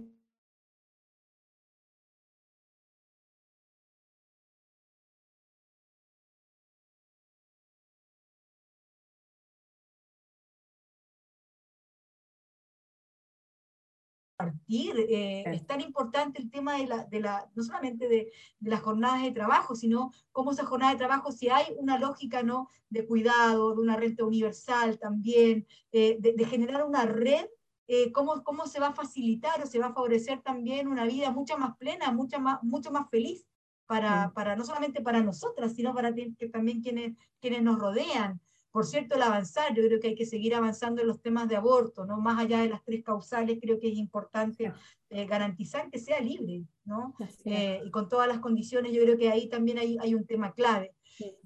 partir, 14.40 14.96
eh, 14.98 15.44
es 15.48 15.68
tan 15.68 15.82
importante 15.82 16.42
el 16.42 16.50
tema 16.50 16.78
de 16.78 16.88
la, 16.88 17.04
de 17.04 17.20
la 17.20 17.52
no 17.56 17.62
solamente 17.62 18.08
de, 18.08 18.32
de, 18.60 18.70
las 18.70 18.80
jornadas 18.80 19.22
de 19.22 19.32
trabajo, 19.32 19.76
sino 19.76 20.14
cómo 20.32 20.52
esa 20.52 20.66
jornada 20.66 20.94
de 20.94 20.98
trabajo, 20.98 21.34
si 21.34 21.50
hay 21.50 21.66
una 21.78 22.00
lógica 22.00 22.42
¿no? 22.42 22.70
de 22.90 23.06
cuidado, 23.06 23.76
de 23.76 23.82
una 23.82 23.98
renta 23.98 24.24
universal 24.24 24.98
también, 24.98 25.68
eh, 25.92 26.16
de, 26.22 26.32
de, 26.32 26.46
generar 26.46 26.86
una 26.86 27.06
red, 27.06 27.48
eh, 27.90 28.14
cómo, 28.14 28.42
cómo 28.46 28.66
se 28.66 28.80
va 28.80 28.88
a 28.88 28.94
facilitar 28.94 29.62
o 29.62 29.68
se 29.68 29.78
va 29.78 29.88
a 29.88 29.94
favorecer 29.94 30.42
también 30.42 30.88
una 30.88 31.04
vida 31.04 31.32
mucho 31.32 31.58
más 31.58 31.76
plena, 31.76 32.14
mucho 32.14 32.40
más, 32.40 32.64
mucho 32.64 32.92
más 32.92 33.10
feliz, 33.10 33.46
para, 33.88 34.32
para 34.34 34.56
no 34.56 34.64
solamente 34.64 35.02
para 35.02 35.22
nosotras, 35.22 35.74
sino 35.74 35.96
para 35.96 36.14
que 36.14 36.48
también 36.50 36.82
quienes, 36.82 37.18
quienes 37.42 37.64
nos 37.64 37.80
rodean. 37.80 38.40
Por 38.72 38.86
cierto, 38.86 39.16
el 39.16 39.24
avanzar, 39.24 39.74
yo 39.74 39.84
creo 39.84 40.00
que 40.00 40.10
hay 40.10 40.16
que 40.16 40.26
seguir 40.26 40.54
avanzando 40.54 41.02
en 41.02 41.08
los 41.08 41.22
temas 41.22 41.50
de 41.50 41.56
aborto, 41.56 42.06
¿no? 42.06 42.22
Más 42.22 42.40
allá 42.40 42.60
de 42.62 42.70
las 42.70 42.84
tres 42.84 43.04
causales, 43.04 43.58
creo 43.60 43.80
que 43.80 43.90
es 43.90 43.98
importante 43.98 44.72
eh, 45.10 45.26
garantizar 45.26 45.90
que 45.90 45.98
sea 45.98 46.20
libre, 46.20 46.64
¿no? 46.86 47.16
Eh, 47.46 47.82
y 47.84 47.90
con 47.90 48.08
todas 48.08 48.28
las 48.28 48.40
condiciones, 48.40 48.94
yo 48.94 49.02
creo 49.02 49.18
que 49.18 49.30
ahí 49.30 49.50
también 49.50 49.80
hay, 49.80 49.98
hay 50.00 50.14
un 50.14 50.26
tema 50.26 50.54
clave. 50.54 50.94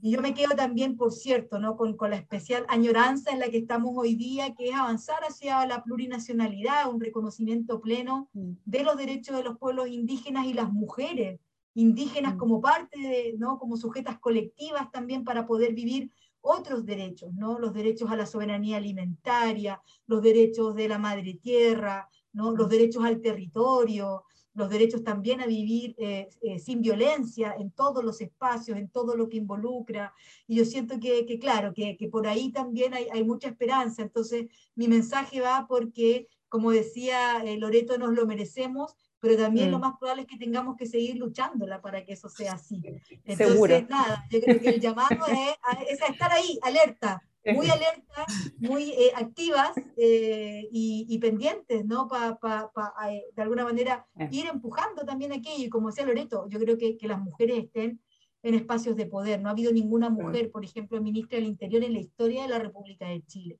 Y 0.01 0.11
yo 0.11 0.21
me 0.21 0.33
quedo 0.33 0.55
también, 0.55 0.97
por 0.97 1.11
cierto, 1.11 1.59
¿no? 1.59 1.77
Con, 1.77 1.95
con, 1.95 2.11
la 2.11 2.17
especial 2.17 2.65
añoranza 2.67 3.31
en 3.31 3.39
la 3.39 3.49
que 3.49 3.57
estamos 3.57 3.91
hoy 3.95 4.15
día, 4.15 4.53
que 4.53 4.69
es 4.69 4.75
avanzar 4.75 5.23
hacia 5.23 5.65
la 5.65 5.83
plurinacionalidad, 5.83 6.91
un 6.91 6.99
reconocimiento 6.99 7.81
pleno 7.81 8.29
de 8.33 8.83
los 8.83 8.97
derechos 8.97 9.37
de 9.37 9.43
los 9.43 9.57
pueblos 9.57 9.87
indígenas 9.87 10.45
y 10.45 10.53
las 10.53 10.71
mujeres 10.71 11.39
indígenas 11.75 12.35
como 12.35 12.61
parte 12.61 12.99
de, 12.99 13.35
¿no? 13.37 13.57
como 13.57 13.77
sujetas 13.77 14.19
colectivas 14.19 14.91
también 14.91 15.23
para 15.23 15.47
poder 15.47 15.73
vivir 15.73 16.11
otros 16.43 16.85
derechos, 16.85 17.33
¿no? 17.33 17.57
Los 17.57 17.73
derechos 17.73 18.11
a 18.11 18.17
la 18.17 18.25
soberanía 18.25 18.77
alimentaria, 18.77 19.81
los 20.07 20.21
derechos 20.21 20.75
de 20.75 20.89
la 20.89 20.99
madre 20.99 21.39
tierra, 21.41 22.09
¿no? 22.33 22.51
Los 22.51 22.69
derechos 22.69 23.03
al 23.05 23.21
territorio, 23.21 24.25
los 24.53 24.69
derechos 24.69 25.03
también 25.03 25.41
a 25.41 25.47
vivir 25.47 25.95
eh, 25.97 26.29
eh, 26.41 26.59
sin 26.59 26.81
violencia 26.81 27.55
en 27.57 27.71
todos 27.71 28.03
los 28.03 28.21
espacios, 28.21 28.77
en 28.77 28.89
todo 28.89 29.15
lo 29.15 29.29
que 29.29 29.37
involucra. 29.37 30.13
Y 30.45 30.57
yo 30.57 30.65
siento 30.65 30.99
que, 30.99 31.25
que 31.25 31.39
claro, 31.39 31.73
que, 31.73 31.97
que, 31.97 32.07
por 32.09 32.27
ahí 32.27 32.51
también 32.51 32.93
hay, 32.93 33.07
hay, 33.11 33.23
mucha 33.23 33.47
esperanza. 33.47 34.01
Entonces, 34.01 34.47
mi 34.75 34.87
mensaje 34.87 35.41
va 35.41 35.65
porque, 35.67 36.27
como 36.49 36.71
decía 36.71 37.43
eh, 37.43 37.57
Loreto, 37.57 37.97
nos 37.97 38.13
lo 38.13 38.27
merecemos 38.27 38.95
pero 39.23 39.37
también 39.37 39.69
mm. 39.69 39.71
lo 39.71 39.79
más 39.79 39.97
probable 39.97 40.23
es 40.23 40.27
que 40.27 40.37
tengamos 40.37 40.75
que 40.75 40.85
seguir 40.85 41.15
luchándola 41.15 41.81
para 41.81 42.03
que 42.03 42.11
eso 42.11 42.27
sea 42.27 42.55
así. 42.55 42.81
Entonces, 43.09 43.47
Seguro. 43.47 43.81
nada, 43.89 44.25
yo 44.29 44.41
creo 44.41 44.59
que 44.59 44.67
el 44.67 44.81
llamado 44.81 45.25
es 45.27 45.55
a, 45.63 45.81
es 45.83 46.01
estar 46.01 46.29
ahí, 46.33 46.59
alerta, 46.61 47.23
muy 47.45 47.69
alerta, 47.69 48.25
muy 48.57 48.91
eh, 48.91 49.13
activas 49.15 49.71
eh, 49.95 50.67
y, 50.73 51.05
y, 51.07 51.19
pendientes, 51.19 51.85
¿no? 51.85 52.09
Para, 52.09 52.35
pa, 52.35 52.69
pa, 52.73 52.93
eh, 53.13 53.23
de 53.33 53.41
alguna 53.41 53.63
manera, 53.63 54.05
ir 54.29 54.47
empujando 54.47 55.05
también 55.05 55.31
aquello. 55.31 55.67
Y 55.67 55.69
como 55.69 55.87
decía 55.87 56.05
Loreto, 56.05 56.45
yo 56.49 56.59
creo 56.59 56.77
que, 56.77 56.97
que 56.97 57.07
las 57.07 57.21
mujeres 57.21 57.63
estén 57.63 58.01
en 58.41 58.55
espacios 58.55 58.97
de 58.97 59.05
poder. 59.05 59.39
No 59.39 59.47
ha 59.47 59.53
habido 59.53 59.71
ninguna 59.71 60.09
mujer, 60.09 60.51
por 60.51 60.65
ejemplo, 60.65 61.01
ministra 61.01 61.37
del 61.37 61.47
Interior 61.47 61.81
en 61.85 61.93
la 61.93 61.99
historia 61.99 62.41
de 62.41 62.49
la 62.49 62.59
República 62.59 63.07
de 63.07 63.23
Chile, 63.25 63.57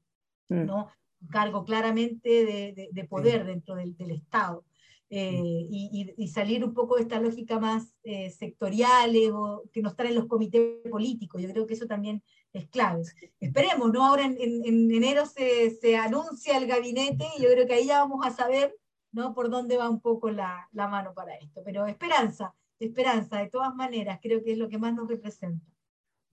mm. 0.49 0.66
¿no? 0.66 0.89
Un 1.22 1.28
cargo 1.30 1.64
claramente 1.64 2.28
de, 2.28 2.74
de, 2.74 2.89
de 2.91 3.03
poder 3.05 3.45
dentro 3.45 3.76
del, 3.76 3.95
del 3.95 4.11
Estado. 4.11 4.66
Eh, 5.16 5.68
y, 5.70 6.11
y, 6.18 6.28
salir 6.28 6.66
un 6.66 6.74
poco 6.74 6.95
de 6.95 7.03
esta 7.03 7.20
lógica 7.20 7.59
más 7.59 7.93
eh, 8.03 8.32
sectorial 8.32 9.16
o 9.32 9.61
que 9.72 9.84
nos 9.84 9.95
traen 9.95 10.16
los 10.16 10.26
comités 10.26 10.80
políticos. 10.89 11.39
Yo 11.39 11.49
creo 11.49 11.68
que 11.68 11.76
eso 11.76 11.86
también 11.86 12.24
es 12.51 12.68
clave. 12.70 13.03
Esperemos, 13.39 13.93
¿no? 13.93 14.03
Ahora 14.03 14.26
en, 14.26 14.36
en, 14.39 14.66
en, 14.66 14.91
enero 14.91 15.28
se, 15.28 15.70
se 15.70 15.97
anuncia 15.97 16.57
el 16.57 16.66
gabinete 16.66 17.26
y 17.38 17.43
yo 17.43 17.49
creo 17.51 17.68
que 17.68 17.76
ahí 17.76 17.86
ya 17.86 17.99
vamos 17.99 18.26
a 18.26 18.32
saber 18.32 18.76
¿no? 19.11 19.36
por 19.36 19.51
dónde 19.51 19.78
va 19.78 19.88
un 19.88 20.01
poco 20.01 20.32
la, 20.32 20.68
la 20.72 20.88
mano 20.88 21.14
para 21.14 21.36
esto. 21.36 21.61
Pero 21.64 21.86
esperanza, 21.86 22.55
esperanza, 22.80 23.38
de 23.38 23.51
todas 23.51 23.76
maneras, 23.76 24.18
creo 24.20 24.43
que 24.43 24.53
es 24.53 24.57
lo 24.57 24.68
que 24.68 24.80
más 24.80 24.95
nos 24.95 25.07
representa. 25.07 25.64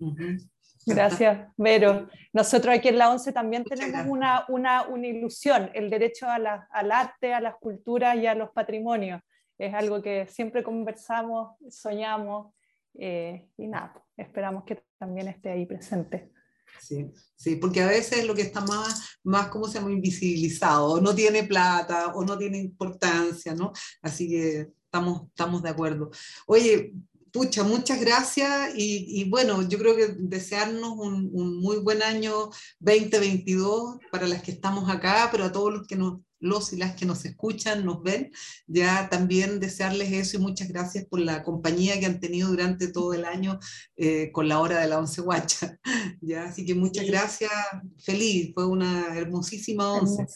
Uh 0.01 0.15
-huh. 0.15 0.51
Gracias, 0.87 1.49
Vero. 1.57 2.09
Nosotros 2.33 2.75
aquí 2.75 2.89
en 2.89 2.99
la 2.99 3.11
ONCE 3.11 3.33
también 3.33 3.65
tenemos 3.65 4.07
una, 4.07 4.45
una, 4.49 4.89
una 4.89 5.07
ilusión, 5.07 5.71
el 5.75 5.91
derecho 5.91 6.27
a 6.27 6.39
la, 6.39 6.69
al 6.71 6.91
arte, 6.91 7.35
a 7.35 7.41
las 7.41 7.57
culturas 7.57 8.17
y 8.17 8.27
a 8.27 8.35
los 8.35 8.51
patrimonios. 8.51 9.21
Es 9.59 9.75
algo 9.75 10.01
que 10.01 10.27
siempre 10.27 10.63
conversamos, 10.63 11.57
soñamos 11.69 12.55
eh, 12.95 13.51
y 13.59 13.67
nada, 13.67 13.93
esperamos 14.17 14.65
que 14.65 14.83
también 14.99 15.29
esté 15.29 15.51
ahí 15.51 15.67
presente. 15.67 16.33
Sí, 16.79 17.11
sí, 17.37 17.57
porque 17.57 17.83
a 17.83 17.87
veces 17.89 18.27
lo 18.27 18.35
que 18.35 18.43
está 18.43 18.61
más, 18.63 19.19
más 19.23 19.49
¿cómo 19.49 19.67
se 19.67 19.79
llama?, 19.79 19.93
invisibilizado, 19.93 20.93
o 20.93 21.01
no 21.01 21.15
tiene 21.15 21.43
plata, 21.43 22.13
o 22.15 22.25
no 22.25 22.39
tiene 22.39 22.59
importancia, 22.59 23.55
¿no? 23.55 23.73
Así 24.01 24.29
que 24.29 24.69
estamos, 24.85 25.27
estamos 25.29 25.63
de 25.63 25.69
acuerdo. 25.69 26.11
Oye, 26.47 26.95
pucha, 27.33 27.65
muchas 27.65 28.01
gracias 28.01 28.75
y, 28.77 29.21
y, 29.21 29.29
bueno, 29.29 29.69
yo 29.69 29.79
creo 29.79 29.97
que 29.97 30.15
desearnos 30.19 30.93
un, 30.97 31.31
un, 31.33 31.61
muy 31.61 31.79
buen 31.79 32.03
año 32.03 32.51
2022 32.81 33.99
para 34.11 34.27
las 34.27 34.43
que 34.43 34.53
estamos 34.53 34.89
acá, 34.91 35.29
pero 35.31 35.45
a 35.45 35.53
todos 35.53 35.73
los 35.73 35.87
que 35.87 35.97
nos 35.97 36.21
los 36.41 36.73
y 36.73 36.77
las 36.77 36.97
que 36.97 37.07
nos 37.07 37.25
escuchan, 37.25 37.85
nos 37.85 38.03
ven, 38.03 38.33
ya 38.67 39.09
también 39.09 39.61
desearles 39.61 40.11
eso 40.13 40.37
y 40.39 40.41
muchas 40.41 40.69
gracias 40.69 41.05
por 41.05 41.21
la 41.21 41.43
compañía 41.43 42.01
que 42.01 42.07
han 42.07 42.19
tenido 42.19 42.49
durante 42.49 42.89
todo 42.89 43.13
el 43.13 43.25
año 43.25 43.61
eh, 43.97 44.33
con 44.33 44.49
la 44.49 44.59
hora 44.59 44.81
de 44.81 44.89
la 44.89 44.99
once 44.99 45.21
guacha. 45.21 45.79
¿ya? 46.21 46.45
Así 46.45 46.65
que 46.65 46.75
muchas 46.75 47.07
gracias, 47.07 47.53
feliz, 47.99 48.53
fue 48.55 48.67
una 48.67 49.17
hermosísima 49.17 49.93
once. 49.93 50.27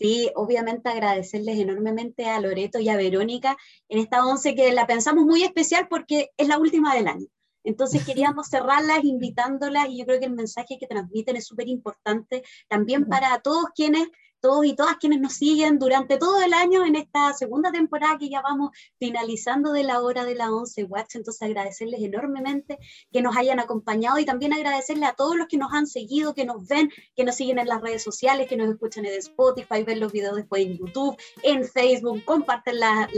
Sí, 0.00 0.30
obviamente 0.34 0.88
agradecerles 0.88 1.58
enormemente 1.58 2.24
a 2.24 2.40
Loreto 2.40 2.78
y 2.78 2.88
a 2.88 2.96
Verónica 2.96 3.58
en 3.90 3.98
esta 3.98 4.24
once 4.24 4.54
que 4.54 4.72
la 4.72 4.86
pensamos 4.86 5.26
muy 5.26 5.42
especial 5.42 5.88
porque 5.90 6.30
es 6.38 6.48
la 6.48 6.56
última 6.56 6.94
del 6.94 7.06
año. 7.06 7.26
Entonces 7.64 8.06
queríamos 8.06 8.46
cerrarlas 8.50 9.04
invitándolas 9.04 9.90
y 9.90 9.98
yo 9.98 10.06
creo 10.06 10.18
que 10.18 10.24
el 10.24 10.32
mensaje 10.32 10.78
que 10.80 10.86
transmiten 10.86 11.36
es 11.36 11.46
súper 11.46 11.68
importante 11.68 12.42
también 12.66 13.08
para 13.10 13.42
todos 13.42 13.66
quienes 13.74 14.08
todos 14.40 14.64
y 14.64 14.74
todas 14.74 14.96
quienes 14.96 15.20
nos 15.20 15.34
siguen 15.34 15.78
durante 15.78 16.16
todo 16.16 16.42
el 16.42 16.52
año 16.52 16.84
en 16.84 16.96
esta 16.96 17.32
segunda 17.34 17.70
temporada 17.70 18.18
que 18.18 18.28
ya 18.28 18.40
vamos 18.40 18.70
finalizando 18.98 19.72
de 19.72 19.84
la 19.84 20.00
hora 20.00 20.24
de 20.24 20.34
la 20.34 20.50
11 20.50 20.84
Watch. 20.84 21.16
Entonces 21.16 21.42
agradecerles 21.42 22.02
enormemente 22.02 22.78
que 23.12 23.22
nos 23.22 23.36
hayan 23.36 23.60
acompañado 23.60 24.18
y 24.18 24.24
también 24.24 24.52
agradecerle 24.52 25.06
a 25.06 25.14
todos 25.14 25.36
los 25.36 25.46
que 25.46 25.56
nos 25.56 25.72
han 25.72 25.86
seguido, 25.86 26.34
que 26.34 26.44
nos 26.44 26.66
ven, 26.66 26.90
que 27.14 27.24
nos 27.24 27.36
siguen 27.36 27.58
en 27.58 27.68
las 27.68 27.80
redes 27.80 28.02
sociales, 28.02 28.48
que 28.48 28.56
nos 28.56 28.70
escuchan 28.70 29.04
en 29.04 29.14
Spotify, 29.14 29.82
ven 29.84 30.00
los 30.00 30.12
videos 30.12 30.36
después 30.36 30.64
en 30.64 30.76
YouTube, 30.78 31.16
en 31.42 31.64
Facebook, 31.64 32.24
comparten 32.24 32.80
las 32.80 33.08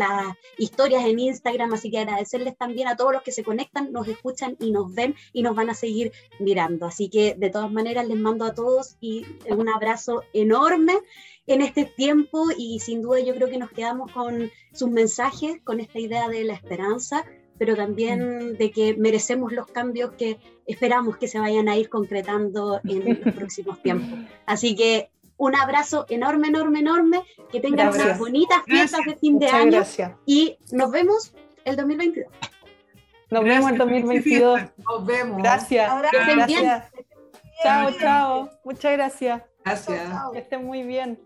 historias 0.58 1.04
en 1.04 1.18
Instagram. 1.18 1.72
Así 1.72 1.90
que 1.90 1.98
agradecerles 1.98 2.56
también 2.56 2.88
a 2.88 2.96
todos 2.96 3.12
los 3.12 3.22
que 3.22 3.32
se 3.32 3.44
conectan, 3.44 3.92
nos 3.92 4.08
escuchan 4.08 4.56
y 4.58 4.70
nos 4.70 4.92
ven 4.94 5.14
y 5.32 5.42
nos 5.42 5.54
van 5.54 5.70
a 5.70 5.74
seguir 5.74 6.12
mirando. 6.38 6.86
Así 6.86 7.08
que 7.08 7.34
de 7.34 7.50
todas 7.50 7.70
maneras 7.70 8.06
les 8.08 8.18
mando 8.18 8.44
a 8.44 8.54
todos 8.54 8.96
y 9.00 9.24
un 9.48 9.68
abrazo 9.68 10.22
enorme 10.32 10.94
en 11.47 11.62
este 11.62 11.84
tiempo 11.84 12.47
y 12.57 12.80
sin 12.80 13.03
duda 13.03 13.20
yo 13.20 13.34
creo 13.34 13.49
que 13.49 13.59
nos 13.59 13.70
quedamos 13.70 14.12
con 14.12 14.51
sus 14.72 14.90
mensajes, 14.90 15.61
con 15.64 15.80
esta 15.80 15.99
idea 15.99 16.28
de 16.28 16.45
la 16.45 16.55
esperanza, 16.55 17.24
pero 17.59 17.76
también 17.76 18.53
mm. 18.53 18.57
de 18.57 18.70
que 18.70 18.97
merecemos 18.97 19.53
los 19.53 19.66
cambios 19.66 20.12
que 20.12 20.38
esperamos 20.66 21.16
que 21.16 21.28
se 21.28 21.38
vayan 21.38 21.68
a 21.68 21.76
ir 21.76 21.88
concretando 21.88 22.80
en 22.84 23.20
los 23.24 23.34
próximos 23.34 23.82
tiempos. 23.82 24.18
Así 24.47 24.74
que 24.76 25.11
un 25.36 25.57
abrazo 25.57 26.07
enorme, 26.09 26.49
enorme, 26.49 26.80
enorme, 26.80 27.22
que 27.51 27.61
tengan 27.61 27.88
unas 27.88 28.18
bonitas 28.18 28.62
fiestas 28.64 29.01
de 29.05 29.16
fin 29.16 29.38
de 29.38 29.49
año 29.49 29.82
y 30.24 30.57
nos 30.70 30.90
vemos 30.90 31.34
el 31.64 31.76
2022. 31.76 32.32
Nos 33.30 33.45
vemos 33.45 33.70
el 33.72 33.78
2022. 33.78 34.61
Nos 34.76 35.07
vemos. 35.07 35.38
Gracias. 35.38 35.90
Gracias. 36.12 36.93
Chao, 37.62 37.90
chao. 37.99 38.51
Muchas 38.64 38.93
gracias. 38.93 39.51
Gracias. 39.64 40.12
Que 40.32 40.38
estén 40.38 40.64
muy 40.64 40.82
bien. 40.82 41.18